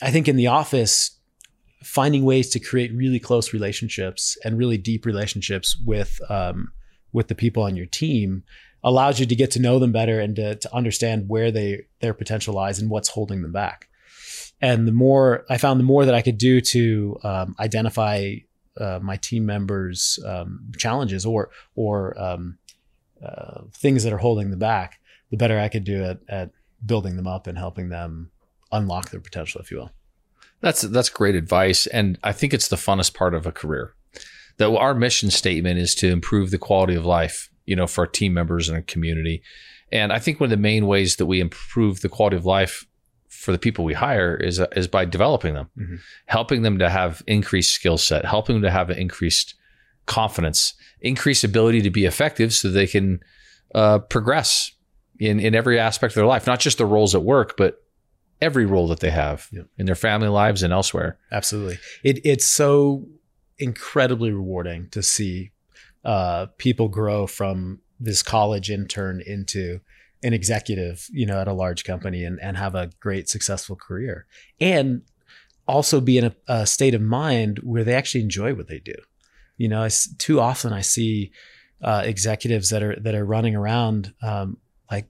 I 0.00 0.10
think 0.10 0.28
in 0.28 0.36
the 0.36 0.46
office, 0.46 1.18
finding 1.84 2.24
ways 2.24 2.48
to 2.50 2.60
create 2.60 2.92
really 2.94 3.20
close 3.20 3.52
relationships 3.52 4.38
and 4.44 4.58
really 4.58 4.78
deep 4.78 5.04
relationships 5.04 5.76
with 5.84 6.18
um, 6.30 6.72
with 7.12 7.28
the 7.28 7.34
people 7.34 7.62
on 7.62 7.76
your 7.76 7.86
team 7.86 8.42
allows 8.82 9.18
you 9.20 9.26
to 9.26 9.34
get 9.34 9.50
to 9.50 9.60
know 9.60 9.78
them 9.78 9.92
better 9.92 10.20
and 10.20 10.36
to, 10.36 10.54
to 10.54 10.74
understand 10.74 11.28
where 11.28 11.50
they 11.50 11.86
their 12.00 12.14
potential 12.14 12.54
lies 12.54 12.78
and 12.78 12.90
what's 12.90 13.08
holding 13.08 13.42
them 13.42 13.52
back. 13.52 13.88
And 14.60 14.88
the 14.88 14.92
more 14.92 15.44
I 15.50 15.58
found, 15.58 15.78
the 15.78 15.84
more 15.84 16.06
that 16.06 16.14
I 16.14 16.22
could 16.22 16.38
do 16.38 16.62
to 16.62 17.18
um, 17.22 17.56
identify 17.60 18.36
uh, 18.80 18.98
my 19.02 19.16
team 19.16 19.46
members' 19.46 20.18
um, 20.24 20.72
challenges 20.76 21.24
or 21.26 21.50
or 21.74 22.18
um, 22.20 22.58
uh, 23.24 23.62
things 23.72 24.04
that 24.04 24.12
are 24.12 24.18
holding 24.18 24.50
them 24.50 24.58
back, 24.58 25.00
the 25.30 25.36
better 25.36 25.58
I 25.58 25.68
could 25.68 25.84
do 25.84 26.04
at, 26.04 26.18
at 26.28 26.50
building 26.84 27.16
them 27.16 27.26
up 27.26 27.46
and 27.46 27.56
helping 27.56 27.88
them 27.88 28.30
unlock 28.72 29.10
their 29.10 29.20
potential, 29.20 29.60
if 29.60 29.70
you 29.70 29.78
will. 29.78 29.90
That's 30.60 30.82
that's 30.82 31.08
great 31.08 31.34
advice, 31.34 31.86
and 31.86 32.18
I 32.22 32.32
think 32.32 32.54
it's 32.54 32.68
the 32.68 32.76
funnest 32.76 33.14
part 33.14 33.34
of 33.34 33.46
a 33.46 33.52
career. 33.52 33.94
That 34.58 34.74
our 34.74 34.94
mission 34.94 35.30
statement 35.30 35.78
is 35.78 35.94
to 35.96 36.08
improve 36.08 36.50
the 36.50 36.58
quality 36.58 36.94
of 36.94 37.04
life, 37.04 37.50
you 37.66 37.76
know, 37.76 37.86
for 37.86 38.02
our 38.02 38.06
team 38.06 38.32
members 38.32 38.68
and 38.68 38.76
our 38.76 38.82
community. 38.82 39.42
And 39.92 40.12
I 40.12 40.18
think 40.18 40.40
one 40.40 40.46
of 40.46 40.50
the 40.50 40.56
main 40.56 40.86
ways 40.86 41.16
that 41.16 41.26
we 41.26 41.40
improve 41.40 42.00
the 42.00 42.08
quality 42.08 42.36
of 42.36 42.46
life 42.46 42.86
for 43.46 43.52
the 43.52 43.58
people 43.60 43.84
we 43.84 43.94
hire 43.94 44.34
is 44.34 44.60
is 44.74 44.88
by 44.88 45.04
developing 45.04 45.54
them, 45.54 45.70
mm-hmm. 45.78 45.94
helping 46.26 46.62
them 46.62 46.80
to 46.80 46.90
have 46.90 47.22
increased 47.28 47.72
skill 47.72 47.96
set, 47.96 48.24
helping 48.24 48.56
them 48.56 48.62
to 48.62 48.72
have 48.72 48.90
an 48.90 48.98
increased 48.98 49.54
confidence, 50.06 50.74
increased 51.00 51.44
ability 51.44 51.80
to 51.80 51.90
be 51.90 52.06
effective, 52.06 52.52
so 52.52 52.68
they 52.68 52.88
can 52.88 53.20
uh, 53.72 54.00
progress 54.00 54.72
in 55.20 55.38
in 55.38 55.54
every 55.54 55.78
aspect 55.78 56.10
of 56.10 56.16
their 56.16 56.26
life, 56.26 56.44
not 56.44 56.58
just 56.58 56.78
the 56.78 56.84
roles 56.84 57.14
at 57.14 57.22
work, 57.22 57.54
but 57.56 57.84
every 58.42 58.66
role 58.66 58.88
that 58.88 58.98
they 58.98 59.10
have 59.10 59.48
in 59.78 59.86
their 59.86 59.94
family 59.94 60.26
lives 60.26 60.64
and 60.64 60.72
elsewhere. 60.72 61.16
Absolutely. 61.30 61.78
It, 62.02 62.18
it's 62.24 62.44
so 62.44 63.06
incredibly 63.60 64.32
rewarding 64.32 64.88
to 64.90 65.04
see 65.04 65.52
uh, 66.04 66.46
people 66.58 66.88
grow 66.88 67.28
from 67.28 67.78
this 68.00 68.24
college 68.24 68.72
intern 68.72 69.22
into 69.24 69.80
an 70.22 70.32
executive, 70.32 71.08
you 71.12 71.26
know, 71.26 71.40
at 71.40 71.48
a 71.48 71.52
large 71.52 71.84
company 71.84 72.24
and, 72.24 72.40
and 72.40 72.56
have 72.56 72.74
a 72.74 72.90
great 73.00 73.28
successful 73.28 73.76
career 73.76 74.26
and 74.60 75.02
also 75.68 76.00
be 76.00 76.18
in 76.18 76.24
a, 76.24 76.34
a 76.48 76.66
state 76.66 76.94
of 76.94 77.02
mind 77.02 77.58
where 77.62 77.84
they 77.84 77.94
actually 77.94 78.22
enjoy 78.22 78.54
what 78.54 78.68
they 78.68 78.78
do. 78.78 78.94
You 79.56 79.68
know, 79.68 79.82
I, 79.82 79.90
too 80.18 80.40
often 80.40 80.72
I 80.72 80.80
see 80.80 81.32
uh, 81.82 82.02
executives 82.04 82.70
that 82.70 82.82
are, 82.82 82.96
that 83.00 83.14
are 83.14 83.24
running 83.24 83.54
around 83.54 84.12
um, 84.22 84.58
like 84.90 85.06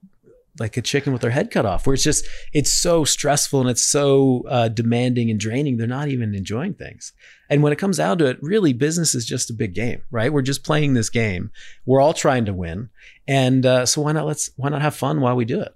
like 0.58 0.76
a 0.76 0.82
chicken 0.82 1.12
with 1.12 1.22
their 1.22 1.30
head 1.30 1.50
cut 1.50 1.66
off 1.66 1.86
where 1.86 1.94
it's 1.94 2.02
just 2.02 2.26
it's 2.52 2.70
so 2.70 3.04
stressful 3.04 3.60
and 3.60 3.68
it's 3.68 3.84
so 3.84 4.44
uh, 4.48 4.68
demanding 4.68 5.30
and 5.30 5.38
draining 5.38 5.76
they're 5.76 5.86
not 5.86 6.08
even 6.08 6.34
enjoying 6.34 6.74
things. 6.74 7.12
And 7.48 7.62
when 7.62 7.72
it 7.72 7.76
comes 7.76 7.98
down 7.98 8.18
to 8.18 8.26
it 8.26 8.38
really 8.42 8.72
business 8.72 9.14
is 9.14 9.26
just 9.26 9.50
a 9.50 9.54
big 9.54 9.74
game 9.74 10.02
right? 10.10 10.32
We're 10.32 10.42
just 10.42 10.64
playing 10.64 10.94
this 10.94 11.10
game. 11.10 11.50
We're 11.84 12.00
all 12.00 12.14
trying 12.14 12.46
to 12.46 12.52
win. 12.52 12.90
And 13.28 13.66
uh, 13.66 13.86
so 13.86 14.02
why 14.02 14.12
not 14.12 14.26
let's 14.26 14.50
why 14.56 14.68
not 14.68 14.82
have 14.82 14.94
fun 14.94 15.20
while 15.20 15.36
we 15.36 15.44
do 15.44 15.60
it? 15.60 15.74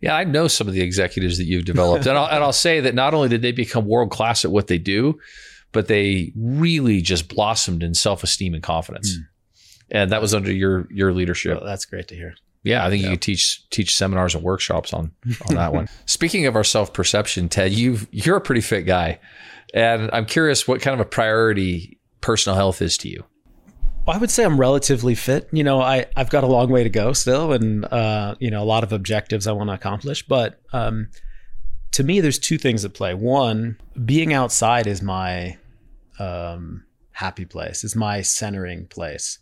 Yeah, 0.00 0.14
I 0.14 0.24
know 0.24 0.46
some 0.46 0.68
of 0.68 0.74
the 0.74 0.82
executives 0.82 1.38
that 1.38 1.44
you've 1.44 1.64
developed, 1.64 2.06
and 2.06 2.18
I'll, 2.18 2.26
and 2.26 2.44
I'll 2.44 2.52
say 2.52 2.80
that 2.80 2.94
not 2.94 3.14
only 3.14 3.28
did 3.28 3.40
they 3.40 3.52
become 3.52 3.86
world 3.86 4.10
class 4.10 4.44
at 4.44 4.50
what 4.50 4.66
they 4.66 4.78
do, 4.78 5.18
but 5.72 5.88
they 5.88 6.32
really 6.36 7.00
just 7.00 7.28
blossomed 7.28 7.82
in 7.82 7.94
self 7.94 8.22
esteem 8.22 8.52
and 8.52 8.62
confidence, 8.62 9.16
mm. 9.16 9.22
and 9.90 10.12
that 10.12 10.20
was 10.20 10.34
under 10.34 10.52
your 10.52 10.86
your 10.90 11.12
leadership. 11.12 11.56
Well, 11.56 11.66
that's 11.66 11.86
great 11.86 12.08
to 12.08 12.14
hear. 12.14 12.34
Yeah, 12.66 12.84
I 12.84 12.90
think 12.90 13.04
you 13.04 13.10
could 13.10 13.22
teach 13.22 13.70
teach 13.70 13.94
seminars 13.94 14.34
and 14.34 14.42
workshops 14.42 14.92
on 14.92 15.12
on 15.48 15.54
that 15.54 15.72
one. 15.72 15.88
Speaking 16.06 16.46
of 16.46 16.56
our 16.56 16.64
self 16.64 16.92
perception, 16.92 17.48
Ted, 17.48 17.70
you 17.72 18.00
you're 18.10 18.36
a 18.36 18.40
pretty 18.40 18.60
fit 18.60 18.82
guy, 18.82 19.20
and 19.72 20.10
I'm 20.12 20.26
curious 20.26 20.66
what 20.66 20.82
kind 20.82 20.92
of 20.92 21.06
a 21.06 21.08
priority 21.08 22.00
personal 22.20 22.56
health 22.56 22.82
is 22.82 22.98
to 22.98 23.08
you. 23.08 23.24
I 24.08 24.18
would 24.18 24.32
say 24.32 24.44
I'm 24.44 24.58
relatively 24.58 25.14
fit. 25.14 25.48
You 25.52 25.62
know, 25.62 25.80
I 25.80 26.06
I've 26.16 26.28
got 26.28 26.42
a 26.42 26.48
long 26.48 26.68
way 26.68 26.82
to 26.82 26.90
go 26.90 27.12
still, 27.12 27.52
and 27.52 27.84
uh, 27.84 28.34
you 28.40 28.50
know 28.50 28.64
a 28.64 28.66
lot 28.66 28.82
of 28.82 28.92
objectives 28.92 29.46
I 29.46 29.52
want 29.52 29.70
to 29.70 29.74
accomplish. 29.74 30.26
But 30.26 30.60
um, 30.72 31.08
to 31.92 32.02
me, 32.02 32.20
there's 32.20 32.40
two 32.40 32.58
things 32.58 32.84
at 32.84 32.94
play. 32.94 33.14
One, 33.14 33.78
being 34.04 34.32
outside 34.32 34.88
is 34.88 35.02
my 35.02 35.56
um, 36.18 36.84
happy 37.12 37.44
place, 37.44 37.84
is 37.84 37.94
my 37.94 38.22
centering 38.22 38.88
place, 38.88 39.38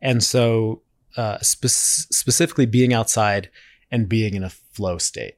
and 0.00 0.24
so 0.24 0.80
uh, 1.16 1.38
spe- 1.40 1.66
specifically 2.12 2.66
being 2.66 2.92
outside 2.92 3.50
and 3.90 4.08
being 4.08 4.34
in 4.34 4.44
a 4.44 4.50
flow 4.50 4.98
state. 4.98 5.34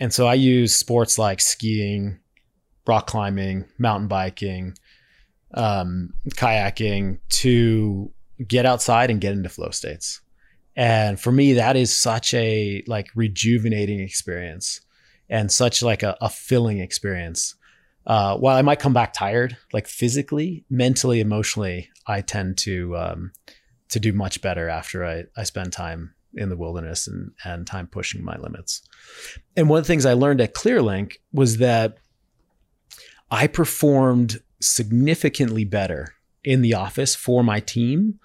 And 0.00 0.12
so 0.12 0.26
I 0.26 0.34
use 0.34 0.76
sports 0.76 1.18
like 1.18 1.40
skiing, 1.40 2.20
rock 2.86 3.06
climbing, 3.06 3.64
mountain 3.78 4.08
biking, 4.08 4.76
um, 5.54 6.14
kayaking 6.30 7.18
to 7.30 8.12
get 8.46 8.66
outside 8.66 9.10
and 9.10 9.20
get 9.20 9.32
into 9.32 9.48
flow 9.48 9.70
states. 9.70 10.20
And 10.76 11.18
for 11.18 11.32
me, 11.32 11.54
that 11.54 11.76
is 11.76 11.94
such 11.94 12.32
a 12.34 12.84
like 12.86 13.08
rejuvenating 13.16 13.98
experience 13.98 14.80
and 15.28 15.50
such 15.50 15.82
like 15.82 16.02
a, 16.02 16.16
a 16.20 16.28
filling 16.28 16.78
experience. 16.78 17.56
Uh, 18.06 18.38
while 18.38 18.56
I 18.56 18.62
might 18.62 18.78
come 18.78 18.94
back 18.94 19.12
tired, 19.12 19.56
like 19.72 19.86
physically, 19.86 20.64
mentally, 20.70 21.20
emotionally, 21.20 21.90
I 22.06 22.22
tend 22.22 22.56
to 22.58 22.96
um, 22.96 23.32
to 23.90 24.00
do 24.00 24.12
much 24.12 24.40
better 24.42 24.68
after 24.68 25.04
I, 25.04 25.24
I 25.36 25.44
spend 25.44 25.72
time 25.72 26.14
in 26.34 26.48
the 26.50 26.56
wilderness 26.56 27.06
and, 27.06 27.32
and 27.44 27.66
time 27.66 27.86
pushing 27.86 28.22
my 28.22 28.36
limits. 28.36 28.82
And 29.56 29.68
one 29.68 29.78
of 29.78 29.84
the 29.84 29.88
things 29.88 30.06
I 30.06 30.12
learned 30.12 30.40
at 30.40 30.54
ClearLink 30.54 31.16
was 31.32 31.58
that 31.58 31.98
I 33.30 33.46
performed 33.46 34.40
significantly 34.60 35.64
better 35.64 36.14
in 36.44 36.62
the 36.62 36.74
office 36.74 37.14
for 37.14 37.42
my 37.42 37.60
team 37.60 38.18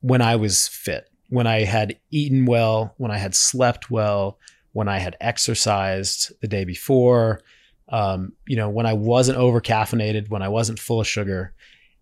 when 0.00 0.22
I 0.22 0.36
was 0.36 0.68
fit, 0.68 1.10
when 1.28 1.46
I 1.46 1.64
had 1.64 1.98
eaten 2.10 2.46
well, 2.46 2.94
when 2.98 3.10
I 3.10 3.18
had 3.18 3.34
slept 3.34 3.90
well, 3.90 4.38
when 4.72 4.88
I 4.88 4.98
had 4.98 5.16
exercised 5.20 6.32
the 6.40 6.48
day 6.48 6.64
before, 6.64 7.40
um, 7.88 8.32
you 8.46 8.56
know, 8.56 8.68
when 8.68 8.86
I 8.86 8.92
wasn't 8.92 9.38
over 9.38 9.60
caffeinated, 9.60 10.28
when 10.28 10.42
I 10.42 10.48
wasn't 10.48 10.78
full 10.78 11.00
of 11.00 11.06
sugar. 11.06 11.54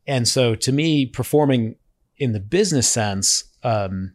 And 0.07 0.27
so 0.27 0.55
to 0.57 0.73
me, 0.73 1.07
performing 1.07 1.77
in 2.18 2.33
the 2.33 2.40
business 2.40 2.88
sense, 2.88 3.44
um, 3.62 4.14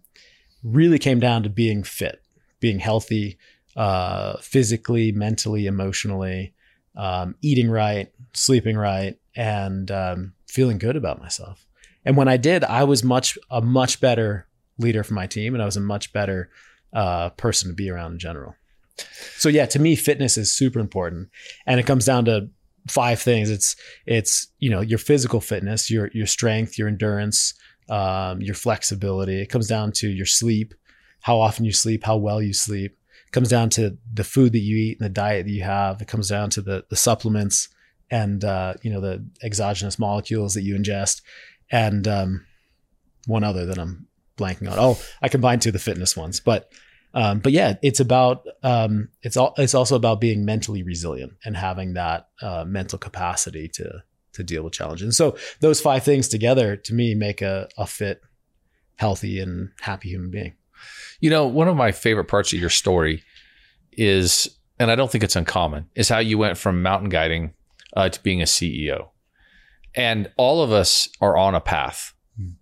really 0.63 0.99
came 0.99 1.19
down 1.19 1.43
to 1.43 1.49
being 1.49 1.83
fit, 1.83 2.21
being 2.59 2.79
healthy, 2.79 3.37
uh, 3.75 4.37
physically, 4.37 5.11
mentally, 5.11 5.65
emotionally, 5.65 6.53
um, 6.95 7.35
eating 7.41 7.69
right, 7.69 8.11
sleeping 8.33 8.77
right, 8.77 9.17
and 9.35 9.91
um, 9.91 10.33
feeling 10.47 10.77
good 10.77 10.95
about 10.95 11.19
myself. 11.19 11.65
And 12.03 12.17
when 12.17 12.27
I 12.27 12.37
did, 12.37 12.63
I 12.63 12.83
was 12.83 13.03
much 13.03 13.37
a 13.49 13.61
much 13.61 14.01
better 14.01 14.47
leader 14.77 15.03
for 15.03 15.13
my 15.13 15.27
team, 15.27 15.53
and 15.53 15.61
I 15.61 15.65
was 15.65 15.77
a 15.77 15.81
much 15.81 16.11
better 16.11 16.49
uh, 16.93 17.29
person 17.31 17.69
to 17.69 17.75
be 17.75 17.89
around 17.89 18.13
in 18.13 18.19
general. 18.19 18.55
So 19.37 19.49
yeah, 19.49 19.65
to 19.67 19.79
me, 19.79 19.95
fitness 19.95 20.37
is 20.37 20.53
super 20.53 20.79
important, 20.79 21.29
and 21.65 21.79
it 21.79 21.85
comes 21.85 22.05
down 22.05 22.25
to 22.25 22.49
five 22.87 23.21
things. 23.21 23.49
It's 23.49 23.75
it's 24.05 24.47
you 24.59 24.69
know 24.69 24.81
your 24.81 24.99
physical 24.99 25.41
fitness, 25.41 25.89
your 25.89 26.09
your 26.13 26.27
strength, 26.27 26.77
your 26.77 26.87
endurance, 26.87 27.53
um, 27.89 28.41
your 28.41 28.55
flexibility. 28.55 29.41
It 29.41 29.47
comes 29.47 29.67
down 29.67 29.91
to 29.93 30.09
your 30.09 30.25
sleep, 30.25 30.73
how 31.21 31.39
often 31.39 31.65
you 31.65 31.71
sleep, 31.71 32.03
how 32.03 32.17
well 32.17 32.41
you 32.41 32.53
sleep. 32.53 32.97
It 33.27 33.31
comes 33.31 33.49
down 33.49 33.69
to 33.71 33.97
the 34.13 34.23
food 34.23 34.53
that 34.53 34.59
you 34.59 34.77
eat 34.77 34.99
and 34.99 35.05
the 35.05 35.13
diet 35.13 35.45
that 35.45 35.51
you 35.51 35.63
have. 35.63 36.01
It 36.01 36.07
comes 36.07 36.29
down 36.29 36.49
to 36.51 36.61
the 36.61 36.85
the 36.89 36.95
supplements 36.95 37.69
and 38.09 38.43
uh, 38.43 38.73
you 38.81 38.91
know 38.91 39.01
the 39.01 39.25
exogenous 39.41 39.97
molecules 39.97 40.53
that 40.53 40.63
you 40.63 40.75
ingest, 40.75 41.21
and 41.71 42.07
um, 42.07 42.45
one 43.25 43.43
other 43.43 43.65
that 43.65 43.77
I'm 43.77 44.07
blanking 44.37 44.69
on. 44.71 44.77
Oh, 44.77 44.99
I 45.21 45.29
combined 45.29 45.61
two 45.61 45.69
of 45.69 45.73
the 45.73 45.79
fitness 45.79 46.17
ones, 46.17 46.39
but 46.39 46.71
um, 47.13 47.39
but 47.39 47.51
yeah, 47.51 47.75
it's 47.81 47.99
about 47.99 48.45
um, 48.63 49.09
it's 49.21 49.37
all 49.37 49.53
it's 49.57 49.73
also 49.73 49.95
about 49.95 50.21
being 50.21 50.45
mentally 50.45 50.83
resilient 50.83 51.33
and 51.43 51.55
having 51.55 51.93
that 51.93 52.29
uh, 52.41 52.63
mental 52.65 52.99
capacity 52.99 53.67
to 53.69 54.03
to 54.33 54.43
deal 54.43 54.63
with 54.63 54.73
challenges. 54.73 55.03
And 55.03 55.15
so 55.15 55.37
those 55.59 55.81
five 55.81 56.03
things 56.03 56.27
together 56.27 56.75
to 56.75 56.93
me 56.93 57.15
make 57.15 57.41
a, 57.41 57.69
a 57.77 57.85
fit, 57.85 58.21
healthy, 58.95 59.39
and 59.39 59.69
happy 59.81 60.09
human 60.09 60.31
being. 60.31 60.53
You 61.19 61.29
know, 61.29 61.45
one 61.45 61.67
of 61.67 61.75
my 61.75 61.91
favorite 61.91 62.25
parts 62.25 62.53
of 62.53 62.59
your 62.59 62.69
story 62.69 63.23
is, 63.91 64.49
and 64.79 64.89
I 64.89 64.95
don't 64.95 65.11
think 65.11 65.23
it's 65.23 65.35
uncommon, 65.35 65.87
is 65.95 66.09
how 66.09 66.19
you 66.19 66.37
went 66.37 66.57
from 66.57 66.81
mountain 66.81 67.09
guiding 67.09 67.53
uh, 67.95 68.09
to 68.09 68.23
being 68.23 68.41
a 68.41 68.45
CEO. 68.45 69.09
And 69.95 70.31
all 70.37 70.63
of 70.63 70.71
us 70.71 71.09
are 71.19 71.37
on 71.37 71.53
a 71.53 71.59
path. 71.59 72.13
Mm. 72.39 72.53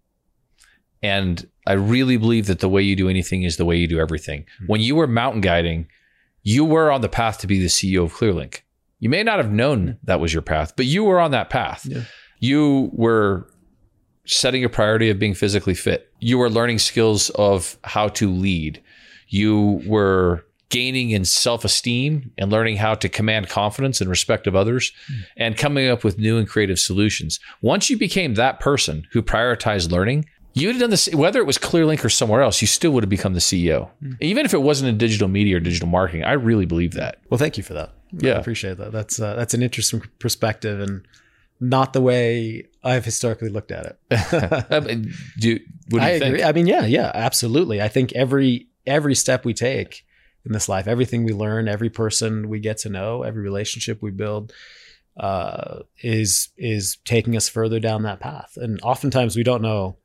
And 1.02 1.50
I 1.68 1.74
really 1.74 2.18
believe 2.18 2.48
that 2.48 2.60
the 2.60 2.70
way 2.70 2.82
you 2.82 2.96
do 2.96 3.10
anything 3.10 3.44
is 3.44 3.58
the 3.58 3.66
way 3.66 3.78
you 3.78 3.88
do 3.88 4.00
everything. 4.00 4.46
Mm. 4.64 4.68
When 4.68 4.82
you 4.82 4.96
were 4.96 5.08
mountain 5.08 5.42
guiding, 5.42 5.88
you 6.42 6.66
were 6.66 6.92
on 6.92 7.02
the 7.02 7.10
path 7.10 7.40
to 7.40 7.48
be 7.48 7.60
the 7.60 7.68
CEO 7.68 8.06
of 8.06 8.14
Clearlink. 8.14 8.62
You 9.00 9.10
may 9.10 9.24
not 9.24 9.38
have 9.38 9.52
known 9.52 9.98
that 10.04 10.20
was 10.20 10.34
your 10.34 10.42
path, 10.42 10.74
but 10.76 10.86
you 10.86 11.04
were 11.04 11.20
on 11.20 11.32
that 11.32 11.50
path. 11.50 11.86
Yeah. 11.86 12.04
You 12.40 12.90
were 12.94 13.50
setting 14.26 14.64
a 14.64 14.70
priority 14.70 15.10
of 15.10 15.20
being 15.20 15.34
physically 15.34 15.74
fit. 15.74 16.12
You 16.20 16.38
were 16.38 16.50
learning 16.50 16.80
skills 16.80 17.30
of 17.32 17.78
how 17.84 18.10
to 18.10 18.30
lead. 18.30 18.82
You 19.28 19.82
were 19.86 20.46
gaining 20.70 21.10
in 21.10 21.26
self 21.26 21.66
esteem 21.66 22.32
and 22.38 22.52
learning 22.52 22.78
how 22.78 22.96
to 22.96 23.10
command 23.10 23.50
confidence 23.50 24.02
and 24.02 24.10
respect 24.10 24.48
of 24.48 24.56
others 24.56 24.92
mm. 25.12 25.22
and 25.38 25.58
coming 25.58 25.90
up 25.90 26.04
with 26.04 26.18
new 26.18 26.38
and 26.38 26.48
creative 26.48 26.80
solutions. 26.80 27.40
Once 27.62 27.90
you 27.90 27.98
became 27.98 28.36
that 28.36 28.60
person 28.60 29.08
who 29.12 29.22
prioritized 29.22 29.92
learning, 29.92 30.26
you 30.54 30.68
would 30.68 30.76
have 30.76 30.82
done 30.82 30.90
this, 30.90 31.10
whether 31.14 31.40
it 31.40 31.46
was 31.46 31.58
Clearlink 31.58 32.04
or 32.04 32.10
somewhere 32.10 32.42
else, 32.42 32.62
you 32.62 32.68
still 32.68 32.92
would 32.92 33.04
have 33.04 33.10
become 33.10 33.34
the 33.34 33.40
CEO. 33.40 33.90
Mm. 34.04 34.18
Even 34.22 34.46
if 34.46 34.54
it 34.54 34.62
wasn't 34.62 34.90
in 34.90 34.98
digital 34.98 35.28
media 35.28 35.58
or 35.58 35.60
digital 35.60 35.88
marketing. 35.88 36.24
I 36.24 36.34
really 36.34 36.66
believe 36.66 36.94
that. 36.94 37.20
Well, 37.30 37.38
thank 37.38 37.58
you 37.58 37.64
for 37.64 37.74
that. 37.74 37.94
Yeah. 38.12 38.34
I 38.34 38.40
appreciate 38.40 38.78
that. 38.78 38.92
That's, 38.92 39.20
uh, 39.20 39.36
that's 39.36 39.54
an 39.54 39.62
interesting 39.62 40.02
perspective 40.20 40.80
and 40.80 41.08
not 41.60 41.94
the 41.94 42.02
way 42.02 42.66
I've 42.84 43.06
historically 43.06 43.50
looked 43.50 43.72
at 43.72 43.86
it. 43.86 45.10
do, 45.40 45.60
what 45.90 46.00
do 46.00 46.06
I 46.06 46.14
you 46.14 46.20
think? 46.20 46.30
agree. 46.30 46.44
I 46.44 46.52
mean, 46.52 46.68
yeah, 46.68 46.86
yeah, 46.86 47.12
absolutely. 47.14 47.82
I 47.82 47.88
think 47.88 48.14
every, 48.14 48.68
every 48.86 49.16
step 49.16 49.46
we 49.46 49.54
take 49.54 50.06
in 50.46 50.54
this 50.54 50.70
life. 50.70 50.88
Everything 50.88 51.24
we 51.24 51.34
learn, 51.34 51.68
every 51.68 51.90
person 51.90 52.50
we 52.50 52.60
get 52.60 52.78
to 52.80 52.90
know, 52.90 53.24
every 53.24 53.42
relationship 53.42 54.02
we 54.02 54.12
build 54.12 54.54
uh, 55.18 55.80
is 56.02 56.50
is 56.58 56.98
taking 57.04 57.36
us 57.36 57.50
further 57.50 57.80
down 57.80 58.04
that 58.04 58.20
path. 58.20 58.54
And 58.58 58.80
oftentimes 58.82 59.36
we 59.36 59.44
don't 59.44 59.62
know 59.62 59.98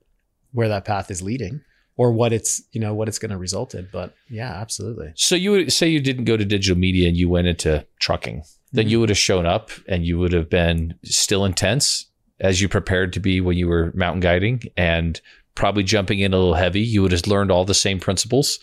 where 0.53 0.69
that 0.69 0.85
path 0.85 1.11
is 1.11 1.23
leading 1.23 1.63
or 1.97 2.13
what 2.13 2.33
it's 2.33 2.63
you 2.73 2.81
know 2.81 2.95
what 2.95 3.09
it's 3.09 3.19
going 3.19 3.31
to 3.31 3.39
result 3.39 3.75
in. 3.75 3.89
But 3.93 4.15
yeah, 4.29 4.53
absolutely. 4.53 5.13
So 5.17 5.35
you 5.35 5.51
would 5.53 5.73
say 5.73 5.89
you 5.89 6.01
didn't 6.01 6.25
go 6.25 6.37
to 6.37 6.45
digital 6.45 6.79
media 6.79 7.09
and 7.09 7.17
you 7.17 7.29
went 7.29 7.47
into 7.47 7.87
trucking. 8.01 8.43
Then 8.73 8.85
mm-hmm. 8.85 8.91
you 8.91 9.01
would 9.01 9.09
have 9.09 9.19
shown 9.19 9.47
up 9.47 9.71
and 9.89 10.05
you 10.05 10.19
would 10.19 10.33
have 10.33 10.51
been 10.51 10.95
still 11.05 11.45
intense 11.45 12.07
as 12.41 12.61
you 12.61 12.69
prepared 12.69 13.13
to 13.13 13.21
be 13.21 13.41
when 13.41 13.57
you 13.57 13.69
were 13.69 13.93
mountain 13.95 14.21
guiding 14.21 14.63
and 14.77 15.21
probably 15.55 15.85
jumping 15.85 16.19
in 16.19 16.35
a 16.35 16.37
little 16.37 16.55
heavy. 16.55 16.81
You 16.81 17.03
would 17.03 17.13
have 17.13 17.27
learned 17.27 17.53
all 17.53 17.65
the 17.65 17.75
same 17.75 18.01
principles 18.01 18.59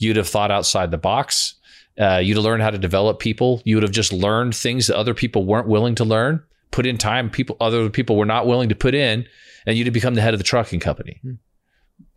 You'd 0.00 0.16
have 0.16 0.28
thought 0.28 0.50
outside 0.50 0.90
the 0.90 0.98
box. 0.98 1.54
Uh, 2.00 2.16
you'd 2.16 2.36
have 2.36 2.44
learned 2.44 2.62
how 2.62 2.70
to 2.70 2.78
develop 2.78 3.20
people. 3.20 3.60
You 3.64 3.76
would 3.76 3.82
have 3.82 3.92
just 3.92 4.12
learned 4.12 4.56
things 4.56 4.86
that 4.86 4.96
other 4.96 5.14
people 5.14 5.44
weren't 5.44 5.68
willing 5.68 5.94
to 5.96 6.04
learn. 6.04 6.42
Put 6.70 6.86
in 6.86 6.96
time 6.96 7.28
people 7.30 7.56
other 7.60 7.90
people 7.90 8.16
were 8.16 8.24
not 8.24 8.46
willing 8.46 8.70
to 8.70 8.74
put 8.74 8.94
in, 8.94 9.26
and 9.66 9.76
you'd 9.76 9.86
have 9.86 9.94
become 9.94 10.14
the 10.14 10.22
head 10.22 10.32
of 10.32 10.40
the 10.40 10.44
trucking 10.44 10.80
company. 10.80 11.20
Hmm. 11.22 11.32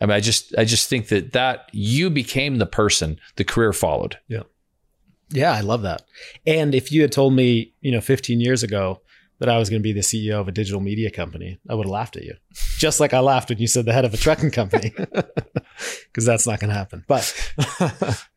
I 0.01 0.05
mean, 0.05 0.15
I 0.15 0.19
just 0.19 0.53
I 0.57 0.65
just 0.65 0.89
think 0.89 1.07
that 1.07 1.33
that 1.33 1.69
you 1.71 2.09
became 2.09 2.57
the 2.57 2.65
person 2.65 3.19
the 3.35 3.43
career 3.43 3.73
followed. 3.73 4.19
Yeah, 4.27 4.43
yeah, 5.33 5.51
I 5.51 5.61
love 5.61 5.81
that. 5.81 6.03
And 6.45 6.75
if 6.75 6.91
you 6.91 7.01
had 7.01 7.11
told 7.11 7.33
me, 7.33 7.73
you 7.81 7.91
know, 7.91 8.01
15 8.01 8.39
years 8.39 8.63
ago 8.63 9.01
that 9.39 9.49
I 9.49 9.57
was 9.57 9.69
going 9.69 9.81
to 9.81 9.83
be 9.83 9.93
the 9.93 10.01
CEO 10.01 10.39
of 10.39 10.47
a 10.47 10.51
digital 10.51 10.79
media 10.79 11.09
company, 11.09 11.59
I 11.67 11.73
would 11.73 11.85
have 11.85 11.91
laughed 11.91 12.15
at 12.15 12.23
you. 12.23 12.35
Just 12.77 12.99
like 12.99 13.13
I 13.13 13.19
laughed 13.19 13.49
when 13.49 13.57
you 13.57 13.67
said 13.67 13.85
the 13.85 13.93
head 13.93 14.05
of 14.05 14.13
a 14.13 14.17
trucking 14.17 14.51
company, 14.51 14.93
because 14.97 16.25
that's 16.25 16.45
not 16.45 16.59
going 16.59 16.69
to 16.69 16.75
happen. 16.75 17.03
But 17.07 17.33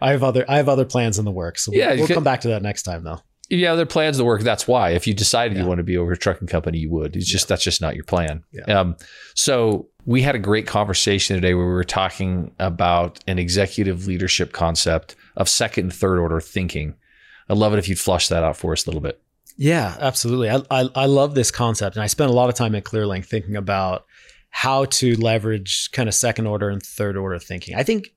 I 0.00 0.10
have 0.10 0.24
other 0.24 0.44
I 0.48 0.56
have 0.56 0.68
other 0.68 0.84
plans 0.84 1.18
in 1.18 1.24
the 1.24 1.30
works. 1.30 1.64
So 1.64 1.72
yeah, 1.72 1.90
we'll, 1.90 1.98
we'll 1.98 2.08
come 2.08 2.24
back 2.24 2.40
to 2.42 2.48
that 2.48 2.62
next 2.62 2.82
time, 2.82 3.04
though. 3.04 3.20
Yeah, 3.50 3.72
other 3.72 3.86
plans 3.86 4.18
to 4.18 4.24
work. 4.24 4.42
That's 4.42 4.68
why. 4.68 4.90
If 4.90 5.06
you 5.06 5.14
decided 5.14 5.56
yeah. 5.56 5.62
you 5.62 5.68
want 5.68 5.78
to 5.78 5.84
be 5.84 5.96
over 5.96 6.12
a 6.12 6.18
trucking 6.18 6.48
company, 6.48 6.78
you 6.78 6.90
would. 6.90 7.16
It's 7.16 7.26
just 7.26 7.46
yeah. 7.46 7.54
that's 7.54 7.62
just 7.62 7.80
not 7.80 7.94
your 7.94 8.04
plan. 8.04 8.44
Yeah. 8.52 8.64
Um, 8.64 8.96
so 9.34 9.88
we 10.08 10.22
had 10.22 10.34
a 10.34 10.38
great 10.38 10.66
conversation 10.66 11.36
today 11.36 11.52
where 11.52 11.66
we 11.66 11.72
were 11.72 11.84
talking 11.84 12.50
about 12.58 13.22
an 13.26 13.38
executive 13.38 14.06
leadership 14.06 14.52
concept 14.52 15.14
of 15.36 15.50
second 15.50 15.84
and 15.84 15.94
third 15.94 16.18
order 16.18 16.40
thinking. 16.40 16.94
I'd 17.50 17.58
love 17.58 17.74
it 17.74 17.78
if 17.78 17.90
you'd 17.90 17.98
flush 17.98 18.28
that 18.28 18.42
out 18.42 18.56
for 18.56 18.72
us 18.72 18.86
a 18.86 18.88
little 18.88 19.02
bit. 19.02 19.20
Yeah, 19.58 19.94
absolutely. 20.00 20.48
I, 20.48 20.62
I, 20.70 20.88
I 20.94 21.04
love 21.04 21.34
this 21.34 21.50
concept, 21.50 21.96
and 21.96 22.02
I 22.02 22.06
spent 22.06 22.30
a 22.30 22.32
lot 22.32 22.48
of 22.48 22.54
time 22.54 22.74
at 22.74 22.84
Clearlink 22.84 23.26
thinking 23.26 23.54
about 23.54 24.06
how 24.48 24.86
to 24.86 25.14
leverage 25.16 25.90
kind 25.92 26.08
of 26.08 26.14
second 26.14 26.46
order 26.46 26.70
and 26.70 26.82
third 26.82 27.18
order 27.18 27.38
thinking. 27.38 27.76
I 27.76 27.82
think 27.82 28.08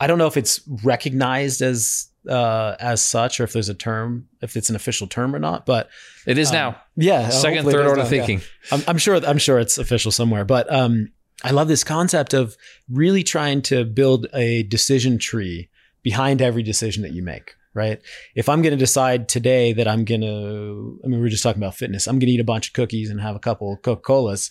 I 0.00 0.08
don't 0.08 0.18
know 0.18 0.26
if 0.26 0.36
it's 0.36 0.60
recognized 0.82 1.62
as 1.62 2.08
uh, 2.28 2.74
as 2.80 3.00
such, 3.00 3.38
or 3.38 3.44
if 3.44 3.52
there's 3.52 3.68
a 3.68 3.74
term, 3.74 4.26
if 4.42 4.56
it's 4.56 4.70
an 4.70 4.76
official 4.76 5.06
term 5.06 5.36
or 5.36 5.38
not. 5.38 5.66
But 5.66 5.88
it 6.26 6.36
is 6.36 6.48
um, 6.48 6.54
now. 6.54 6.82
Yeah, 6.96 7.28
second, 7.28 7.64
third 7.66 7.86
order 7.86 8.02
now, 8.02 8.08
thinking. 8.08 8.40
Yeah. 8.40 8.44
I'm, 8.72 8.82
I'm, 8.88 8.98
sure. 8.98 9.24
I'm 9.24 9.38
sure 9.38 9.60
it's 9.60 9.78
official 9.78 10.10
somewhere. 10.10 10.44
But 10.44 10.72
um, 10.72 11.12
I 11.44 11.52
love 11.52 11.68
this 11.68 11.84
concept 11.84 12.34
of 12.34 12.56
really 12.90 13.22
trying 13.22 13.62
to 13.62 13.84
build 13.84 14.26
a 14.34 14.64
decision 14.64 15.18
tree 15.18 15.68
behind 16.02 16.42
every 16.42 16.62
decision 16.62 17.02
that 17.02 17.12
you 17.12 17.22
make 17.22 17.54
right? 17.78 18.02
If 18.34 18.48
I'm 18.48 18.60
going 18.60 18.72
to 18.72 18.78
decide 18.78 19.28
today 19.28 19.72
that 19.72 19.86
I'm 19.86 20.04
going 20.04 20.22
to, 20.22 21.00
I 21.04 21.06
mean, 21.06 21.20
we 21.20 21.26
are 21.26 21.30
just 21.30 21.44
talking 21.44 21.62
about 21.62 21.76
fitness, 21.76 22.08
I'm 22.08 22.18
going 22.18 22.26
to 22.26 22.32
eat 22.32 22.40
a 22.40 22.44
bunch 22.44 22.68
of 22.68 22.72
cookies 22.74 23.08
and 23.08 23.20
have 23.20 23.36
a 23.36 23.40
couple 23.40 23.72
of 23.72 23.82
Coca 23.82 24.02
Colas, 24.02 24.50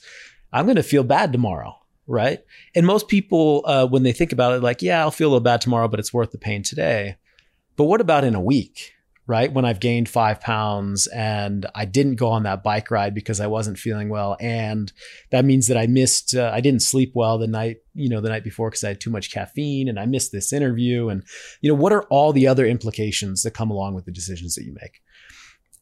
I'm 0.53 0.65
going 0.65 0.77
to 0.77 0.83
feel 0.83 1.03
bad 1.03 1.33
tomorrow, 1.33 1.75
right? 2.07 2.39
And 2.73 2.85
most 2.85 3.09
people, 3.09 3.63
uh, 3.65 3.85
when 3.85 4.03
they 4.03 4.13
think 4.13 4.31
about 4.31 4.53
it, 4.53 4.63
like, 4.63 4.81
yeah, 4.81 5.01
I'll 5.01 5.11
feel 5.11 5.27
a 5.27 5.31
little 5.31 5.41
bad 5.41 5.59
tomorrow, 5.59 5.89
but 5.89 5.99
it's 5.99 6.13
worth 6.13 6.31
the 6.31 6.37
pain 6.37 6.63
today. 6.63 7.17
But 7.75 7.85
what 7.85 8.01
about 8.01 8.23
in 8.23 8.33
a 8.33 8.41
week? 8.41 8.93
Right? 9.27 9.51
When 9.51 9.65
I've 9.65 9.81
gained 9.81 10.07
five 10.07 10.39
pounds 10.39 11.05
and 11.07 11.65
I 11.75 11.83
didn't 11.83 12.15
go 12.15 12.29
on 12.29 12.43
that 12.43 12.63
bike 12.63 12.89
ride 12.89 13.13
because 13.13 13.41
I 13.41 13.47
wasn't 13.47 13.77
feeling 13.77 14.07
well. 14.07 14.37
And 14.39 14.91
that 15.31 15.43
means 15.43 15.67
that 15.67 15.77
I 15.77 15.85
missed, 15.85 16.33
uh, 16.33 16.49
I 16.53 16.61
didn't 16.61 16.81
sleep 16.81 17.11
well 17.13 17.37
the 17.37 17.47
night, 17.47 17.77
you 17.93 18.07
know, 18.07 18.21
the 18.21 18.29
night 18.29 18.45
before 18.45 18.69
because 18.69 18.85
I 18.85 18.89
had 18.89 19.01
too 19.01 19.09
much 19.09 19.31
caffeine 19.31 19.89
and 19.89 19.99
I 19.99 20.05
missed 20.05 20.31
this 20.31 20.53
interview. 20.53 21.09
And, 21.09 21.23
you 21.59 21.69
know, 21.69 21.75
what 21.75 21.91
are 21.91 22.03
all 22.03 22.31
the 22.31 22.47
other 22.47 22.65
implications 22.65 23.43
that 23.43 23.51
come 23.51 23.69
along 23.69 23.95
with 23.95 24.05
the 24.05 24.13
decisions 24.13 24.55
that 24.55 24.63
you 24.63 24.73
make? 24.81 25.01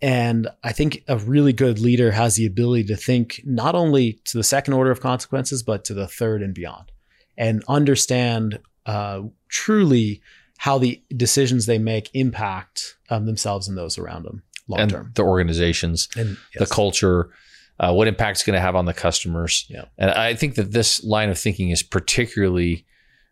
And 0.02 0.48
I 0.64 0.72
think 0.72 1.04
a 1.08 1.18
really 1.18 1.54
good 1.54 1.80
leader 1.80 2.12
has 2.12 2.36
the 2.36 2.48
ability 2.48 2.86
to 2.86 2.98
think 2.98 3.42
not 3.46 3.76
only 3.76 4.20
to 4.26 4.38
the 4.38 4.44
second 4.44 4.74
order 4.74 4.92
of 4.92 5.02
consequences, 5.02 5.64
but 5.64 5.86
to 5.86 5.94
the 5.94 6.08
third 6.08 6.42
and 6.42 6.54
beyond 6.54 6.92
and 7.38 7.64
understand 7.68 8.60
uh, 8.86 9.22
truly 9.50 10.22
how 10.58 10.78
the 10.78 11.02
decisions 11.16 11.66
they 11.66 11.78
make 11.78 12.10
impact 12.14 12.96
um, 13.10 13.26
themselves 13.26 13.68
and 13.68 13.78
those 13.78 13.98
around 13.98 14.24
them 14.24 14.44
long 14.68 14.88
term. 14.88 15.12
The 15.16 15.24
organizations, 15.24 16.08
and, 16.18 16.38
yes. 16.54 16.68
the 16.68 16.74
culture, 16.74 17.30
uh, 17.80 17.94
what 17.94 18.08
impact 18.08 18.38
it's 18.38 18.44
going 18.44 18.56
to 18.56 18.62
have 18.62 18.76
on 18.76 18.86
the 18.86 18.94
customers. 18.94 19.66
Yeah. 19.70 19.86
And 19.98 20.12
I 20.12 20.34
think 20.34 20.56
that 20.56 20.72
this 20.72 21.04
line 21.04 21.30
of 21.30 21.38
thinking 21.38 21.70
is 21.70 21.84
particularly 21.84 22.86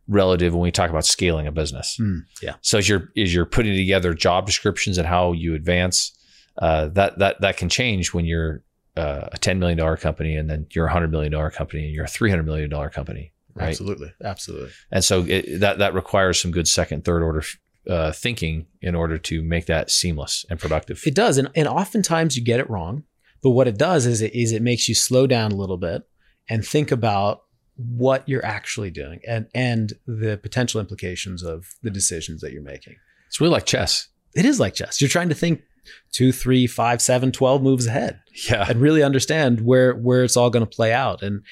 relative 0.07 0.53
when 0.53 0.61
we 0.63 0.71
talk 0.71 0.89
about 0.89 1.05
scaling 1.05 1.47
a 1.47 1.51
business. 1.51 1.97
Mm, 1.99 2.26
yeah. 2.41 2.55
So 2.61 2.78
as 2.78 2.89
you're 2.89 3.09
as 3.17 3.34
you're 3.34 3.45
putting 3.45 3.76
together 3.76 4.13
job 4.13 4.45
descriptions 4.45 4.97
and 4.97 5.07
how 5.07 5.32
you 5.32 5.55
advance, 5.55 6.11
uh, 6.57 6.88
that 6.89 7.19
that 7.19 7.41
that 7.41 7.57
can 7.57 7.69
change 7.69 8.13
when 8.13 8.26
you're 8.26 8.63
uh, 8.97 9.30
a 9.32 9.38
ten 9.38 9.59
million 9.59 9.78
dollar 9.78 9.97
company 9.97 10.36
and 10.36 10.49
then 10.49 10.67
you're 10.71 10.88
a 10.88 10.91
hundred 10.91 11.11
million 11.11 11.32
dollar 11.32 11.49
company 11.49 11.86
and 11.86 11.93
you're 11.93 12.05
a 12.05 12.09
three 12.09 12.30
hundred 12.30 12.45
million 12.45 12.69
dollar 12.69 12.89
company. 12.89 13.32
Right? 13.56 13.70
Absolutely, 13.70 14.12
absolutely. 14.24 14.72
And 14.91 15.04
so 15.04 15.24
it, 15.24 15.60
that 15.60 15.78
that 15.78 15.93
requires 15.93 16.41
some 16.41 16.51
good 16.51 16.68
second, 16.68 17.06
third 17.06 17.22
order 17.22 17.43
uh, 17.88 18.12
thinking 18.12 18.66
in 18.82 18.95
order 18.95 19.18
to 19.18 19.43
make 19.43 19.68
that 19.68 19.91
seamless 19.91 20.45
and 20.49 20.60
productive. 20.60 21.01
It 21.06 21.16
does, 21.16 21.38
and 21.38 21.49
and 21.56 21.68
oftentimes 21.68 22.36
you 22.36 22.43
get 22.43 22.60
it 22.60 22.70
wrong. 22.70 23.04
But 23.41 23.51
what 23.51 23.68
it 23.68 23.78
does 23.78 24.06
is 24.06 24.22
it 24.22 24.34
is 24.34 24.51
it 24.51 24.62
makes 24.62 24.88
you 24.88 24.95
slow 24.95 25.28
down 25.28 25.51
a 25.51 25.56
little 25.56 25.78
bit 25.78 26.04
and 26.49 26.66
think 26.66 26.91
about 26.91 27.43
what 27.76 28.28
you're 28.28 28.45
actually 28.45 28.91
doing 28.91 29.20
and 29.28 29.47
and 29.54 29.93
the 30.08 30.39
potential 30.41 30.80
implications 30.80 31.43
of 31.43 31.66
the 31.82 31.91
decisions 31.91 32.41
that 32.41 32.54
you're 32.54 32.64
making. 32.64 32.95
It's 33.28 33.41
really 33.41 33.51
like 33.51 33.66
chess. 33.66 34.08
It 34.36 34.45
is 34.45 34.60
like 34.60 34.76
chess. 34.76 35.01
You're 35.01 35.10
trying 35.10 35.30
to 35.30 35.36
think 35.36 35.62
two, 36.12 36.32
three, 36.32 36.68
five, 36.68 37.01
seven, 37.01 37.32
twelve 37.32 37.62
moves 37.62 37.88
ahead. 37.88 38.20
Yeah. 38.49 38.66
And 38.70 38.80
really 38.80 39.04
understand 39.04 39.62
where 39.62 39.93
where 39.93 40.24
it's 40.24 40.38
all 40.38 40.49
going 40.49 40.66
to 40.66 40.76
play 40.76 40.93
out. 40.93 41.22
And 41.22 41.43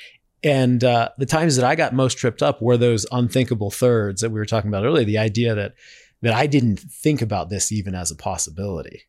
and 0.43 0.83
uh, 0.83 1.09
the 1.17 1.25
times 1.25 1.55
that 1.55 1.65
I 1.65 1.75
got 1.75 1.93
most 1.93 2.17
tripped 2.17 2.41
up 2.41 2.61
were 2.61 2.77
those 2.77 3.05
unthinkable 3.11 3.71
thirds 3.71 4.21
that 4.21 4.31
we 4.31 4.39
were 4.39 4.45
talking 4.45 4.69
about 4.69 4.85
earlier. 4.85 5.05
The 5.05 5.17
idea 5.17 5.53
that 5.55 5.75
that 6.21 6.33
I 6.33 6.47
didn't 6.47 6.79
think 6.79 7.21
about 7.21 7.49
this 7.49 7.71
even 7.71 7.95
as 7.95 8.11
a 8.11 8.15
possibility. 8.15 9.03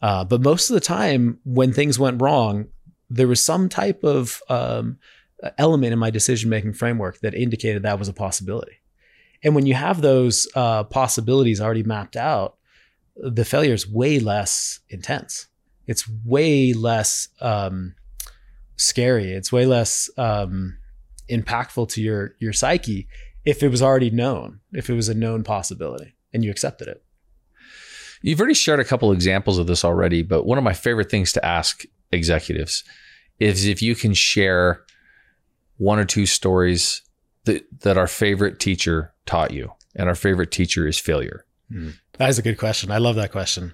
Uh, 0.00 0.24
but 0.24 0.40
most 0.40 0.70
of 0.70 0.74
the 0.74 0.80
time, 0.80 1.40
when 1.44 1.72
things 1.72 1.98
went 1.98 2.20
wrong, 2.20 2.66
there 3.10 3.26
was 3.26 3.44
some 3.44 3.68
type 3.68 4.04
of 4.04 4.40
um, 4.48 4.98
element 5.58 5.92
in 5.92 5.98
my 5.98 6.10
decision 6.10 6.50
making 6.50 6.74
framework 6.74 7.20
that 7.20 7.34
indicated 7.34 7.82
that 7.82 7.98
was 7.98 8.08
a 8.08 8.12
possibility. 8.12 8.80
And 9.42 9.54
when 9.54 9.66
you 9.66 9.74
have 9.74 10.00
those 10.00 10.48
uh, 10.54 10.84
possibilities 10.84 11.60
already 11.60 11.82
mapped 11.82 12.16
out, 12.16 12.56
the 13.16 13.44
failure 13.44 13.74
is 13.74 13.88
way 13.88 14.18
less 14.18 14.80
intense. 14.88 15.48
It's 15.86 16.08
way 16.24 16.72
less 16.72 17.28
um, 17.40 17.94
scary. 18.76 19.32
It's 19.32 19.52
way 19.52 19.66
less 19.66 20.10
um, 20.16 20.78
impactful 21.30 21.88
to 21.90 22.02
your 22.02 22.34
your 22.38 22.52
psyche 22.52 23.08
if 23.44 23.62
it 23.62 23.68
was 23.68 23.82
already 23.82 24.10
known, 24.10 24.60
if 24.72 24.88
it 24.88 24.94
was 24.94 25.08
a 25.08 25.14
known 25.14 25.44
possibility, 25.44 26.14
and 26.32 26.44
you 26.44 26.50
accepted 26.50 26.88
it. 26.88 27.02
You've 28.22 28.40
already 28.40 28.54
shared 28.54 28.80
a 28.80 28.84
couple 28.84 29.12
examples 29.12 29.58
of 29.58 29.66
this 29.66 29.84
already, 29.84 30.22
but 30.22 30.46
one 30.46 30.56
of 30.56 30.64
my 30.64 30.72
favorite 30.72 31.10
things 31.10 31.32
to 31.32 31.44
ask 31.44 31.84
executives 32.10 32.84
is 33.38 33.66
if 33.66 33.82
you 33.82 33.94
can 33.94 34.14
share 34.14 34.82
one 35.76 35.98
or 35.98 36.04
two 36.04 36.24
stories 36.24 37.02
that, 37.44 37.66
that 37.80 37.98
our 37.98 38.06
favorite 38.06 38.60
teacher 38.60 39.12
taught 39.26 39.50
you. 39.50 39.72
And 39.96 40.08
our 40.08 40.14
favorite 40.14 40.50
teacher 40.50 40.86
is 40.86 40.98
failure. 40.98 41.44
Mm. 41.70 41.94
That 42.18 42.28
is 42.28 42.38
a 42.38 42.42
good 42.42 42.58
question. 42.58 42.90
I 42.90 42.98
love 42.98 43.16
that 43.16 43.30
question. 43.30 43.72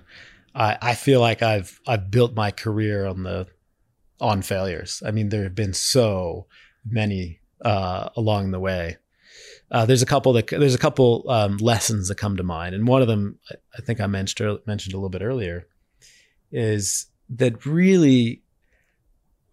I, 0.55 0.77
I 0.83 0.95
feel 0.95 1.21
like 1.21 1.43
I've 1.43 1.81
I've 1.87 2.11
built 2.11 2.35
my 2.35 2.51
career 2.51 3.07
on 3.07 3.23
the 3.23 3.47
on 4.21 4.43
failures. 4.43 5.03
I 5.07 5.11
mean, 5.11 5.29
there 5.29 5.43
have 5.45 5.55
been 5.55 5.75
so 5.75 6.47
many 6.85 7.41
uh, 7.65 8.11
along 8.17 8.51
the 8.51 8.61
way. 8.61 8.97
uh, 9.71 9.87
there's 9.87 10.03
a 10.03 10.07
couple 10.07 10.33
that 10.33 10.49
there's 10.49 10.75
a 10.75 10.79
couple 10.79 11.25
um, 11.29 11.57
lessons 11.59 12.09
that 12.09 12.17
come 12.17 12.37
to 12.37 12.43
mind, 12.43 12.75
and 12.75 12.89
one 12.89 13.03
of 13.03 13.09
them 13.09 13.39
I 13.77 13.83
think 13.83 14.01
I 14.01 14.07
mentioned 14.07 14.59
mentioned 14.67 14.95
a 14.95 14.97
little 14.97 15.11
bit 15.11 15.23
earlier 15.23 15.67
is 16.51 17.07
that 17.31 17.65
really 17.65 18.43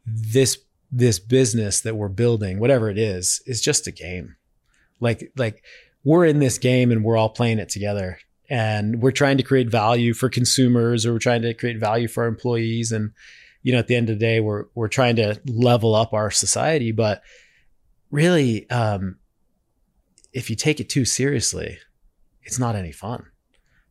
this 0.05 0.57
this 0.91 1.19
business 1.19 1.81
that 1.81 1.95
we're 1.95 2.09
building, 2.09 2.59
whatever 2.59 2.89
it 2.89 2.97
is, 2.97 3.41
is 3.45 3.61
just 3.61 3.85
a 3.87 3.91
game. 3.91 4.35
Like 4.99 5.31
like 5.37 5.63
we're 6.03 6.25
in 6.25 6.39
this 6.39 6.57
game 6.57 6.91
and 6.91 7.03
we're 7.03 7.17
all 7.17 7.29
playing 7.29 7.59
it 7.59 7.69
together, 7.69 8.17
and 8.49 9.01
we're 9.01 9.11
trying 9.11 9.37
to 9.37 9.43
create 9.43 9.69
value 9.69 10.15
for 10.15 10.29
consumers, 10.29 11.05
or 11.05 11.13
we're 11.13 11.19
trying 11.19 11.43
to 11.43 11.53
create 11.53 11.79
value 11.79 12.07
for 12.07 12.23
our 12.23 12.29
employees, 12.29 12.91
and 12.91 13.11
you 13.63 13.73
know 13.73 13.79
at 13.79 13.87
the 13.87 13.95
end 13.95 14.09
of 14.09 14.19
the 14.19 14.25
day, 14.25 14.39
we're 14.39 14.65
we're 14.75 14.87
trying 14.87 15.15
to 15.17 15.39
level 15.45 15.95
up 15.95 16.13
our 16.13 16.31
society, 16.31 16.91
but 16.91 17.21
really. 18.11 18.69
Um, 18.69 19.17
if 20.37 20.51
you 20.51 20.55
take 20.55 20.79
it 20.79 20.87
too 20.87 21.03
seriously, 21.03 21.79
it's 22.43 22.59
not 22.59 22.75
any 22.75 22.91
fun. 22.91 23.25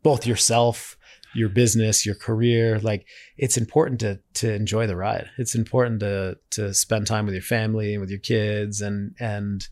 Both 0.05 0.27
yourself, 0.27 0.97
your 1.35 1.49
business, 1.49 2.07
your 2.07 2.15
career, 2.15 2.79
like 2.79 3.07
it's 3.37 3.57
important 3.57 3.99
to 4.01 4.21
to 4.35 4.55
enjoy 4.55 4.87
the 4.87 4.95
ride. 4.95 5.29
It's 5.39 5.57
important 5.57 6.01
to 6.01 6.39
to 6.51 6.73
spend 6.73 7.09
time 7.09 7.27
with 7.27 7.35
your 7.35 7.43
family 7.43 7.95
and 7.95 8.01
with 8.01 8.11
your 8.11 8.21
kids 8.21 8.81
and 8.81 9.17
and 9.19 9.67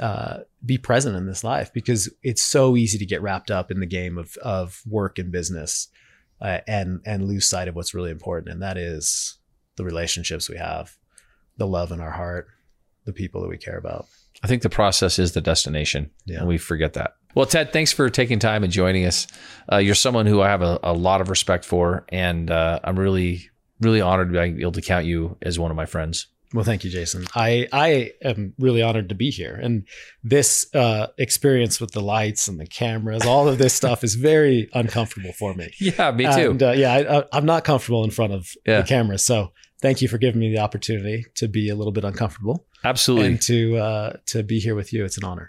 uh, 0.00 0.38
be 0.66 0.78
present 0.78 1.16
in 1.16 1.26
this 1.26 1.44
life 1.44 1.72
because 1.72 2.12
it's 2.24 2.42
so 2.42 2.76
easy 2.76 2.98
to 2.98 3.06
get 3.06 3.22
wrapped 3.22 3.50
up 3.50 3.70
in 3.70 3.78
the 3.78 3.86
game 3.86 4.18
of 4.18 4.36
of 4.38 4.82
work 4.86 5.16
and 5.16 5.30
business 5.30 5.88
uh, 6.40 6.58
and 6.66 7.00
and 7.04 7.26
lose 7.28 7.46
sight 7.46 7.68
of 7.68 7.74
what's 7.74 7.94
really 7.94 8.10
important 8.10 8.52
and 8.52 8.62
that 8.62 8.76
is 8.78 9.38
the 9.76 9.84
relationships 9.84 10.48
we 10.48 10.56
have, 10.58 10.96
the 11.56 11.66
love 11.66 11.90
in 11.92 12.00
our 12.00 12.10
heart, 12.10 12.48
the 13.04 13.12
people 13.12 13.40
that 13.42 13.48
we 13.48 13.56
care 13.56 13.78
about. 13.78 14.06
I 14.42 14.46
think 14.46 14.62
the 14.62 14.70
process 14.70 15.18
is 15.18 15.32
the 15.32 15.40
destination, 15.40 16.10
Yeah. 16.26 16.38
and 16.40 16.48
we 16.48 16.58
forget 16.58 16.94
that. 16.94 17.14
Well, 17.34 17.46
Ted, 17.46 17.72
thanks 17.72 17.92
for 17.92 18.08
taking 18.10 18.38
time 18.38 18.64
and 18.64 18.72
joining 18.72 19.04
us. 19.06 19.26
Uh, 19.70 19.76
you're 19.76 19.94
someone 19.94 20.26
who 20.26 20.40
I 20.40 20.48
have 20.48 20.62
a, 20.62 20.80
a 20.82 20.92
lot 20.92 21.20
of 21.20 21.28
respect 21.30 21.64
for, 21.64 22.04
and 22.08 22.50
uh, 22.50 22.80
I'm 22.82 22.98
really, 22.98 23.48
really 23.80 24.00
honored 24.00 24.32
to 24.32 24.50
be 24.52 24.60
able 24.62 24.72
to 24.72 24.82
count 24.82 25.04
you 25.06 25.36
as 25.42 25.58
one 25.58 25.70
of 25.70 25.76
my 25.76 25.86
friends. 25.86 26.26
Well, 26.52 26.64
thank 26.64 26.82
you, 26.82 26.90
Jason. 26.90 27.26
I 27.34 27.68
I 27.72 28.12
am 28.22 28.54
really 28.58 28.82
honored 28.82 29.08
to 29.10 29.14
be 29.14 29.30
here, 29.30 29.54
and 29.54 29.86
this 30.24 30.66
uh, 30.74 31.06
experience 31.16 31.80
with 31.80 31.92
the 31.92 32.00
lights 32.00 32.48
and 32.48 32.58
the 32.58 32.66
cameras, 32.66 33.24
all 33.24 33.46
of 33.48 33.58
this 33.58 33.72
stuff 33.72 34.02
is 34.02 34.16
very 34.16 34.68
uncomfortable 34.74 35.32
for 35.32 35.54
me. 35.54 35.70
Yeah, 35.80 36.10
me 36.10 36.24
too. 36.24 36.50
And, 36.50 36.62
uh, 36.62 36.72
yeah, 36.72 36.92
I, 37.32 37.36
I'm 37.36 37.46
not 37.46 37.62
comfortable 37.64 38.02
in 38.04 38.10
front 38.10 38.32
of 38.32 38.48
Yeah. 38.66 38.80
the 38.82 38.86
camera, 38.88 39.18
so 39.18 39.52
thank 39.80 40.02
you 40.02 40.08
for 40.08 40.18
giving 40.18 40.40
me 40.40 40.50
the 40.52 40.58
opportunity 40.60 41.24
to 41.36 41.46
be 41.48 41.68
a 41.70 41.74
little 41.76 41.92
bit 41.92 42.04
uncomfortable 42.04 42.66
Absolutely. 42.84 43.26
and 43.28 43.42
to 43.42 43.76
uh, 43.76 44.12
to 44.26 44.42
be 44.42 44.58
here 44.58 44.74
with 44.74 44.92
you. 44.92 45.04
It's 45.04 45.18
an 45.18 45.24
honor. 45.24 45.48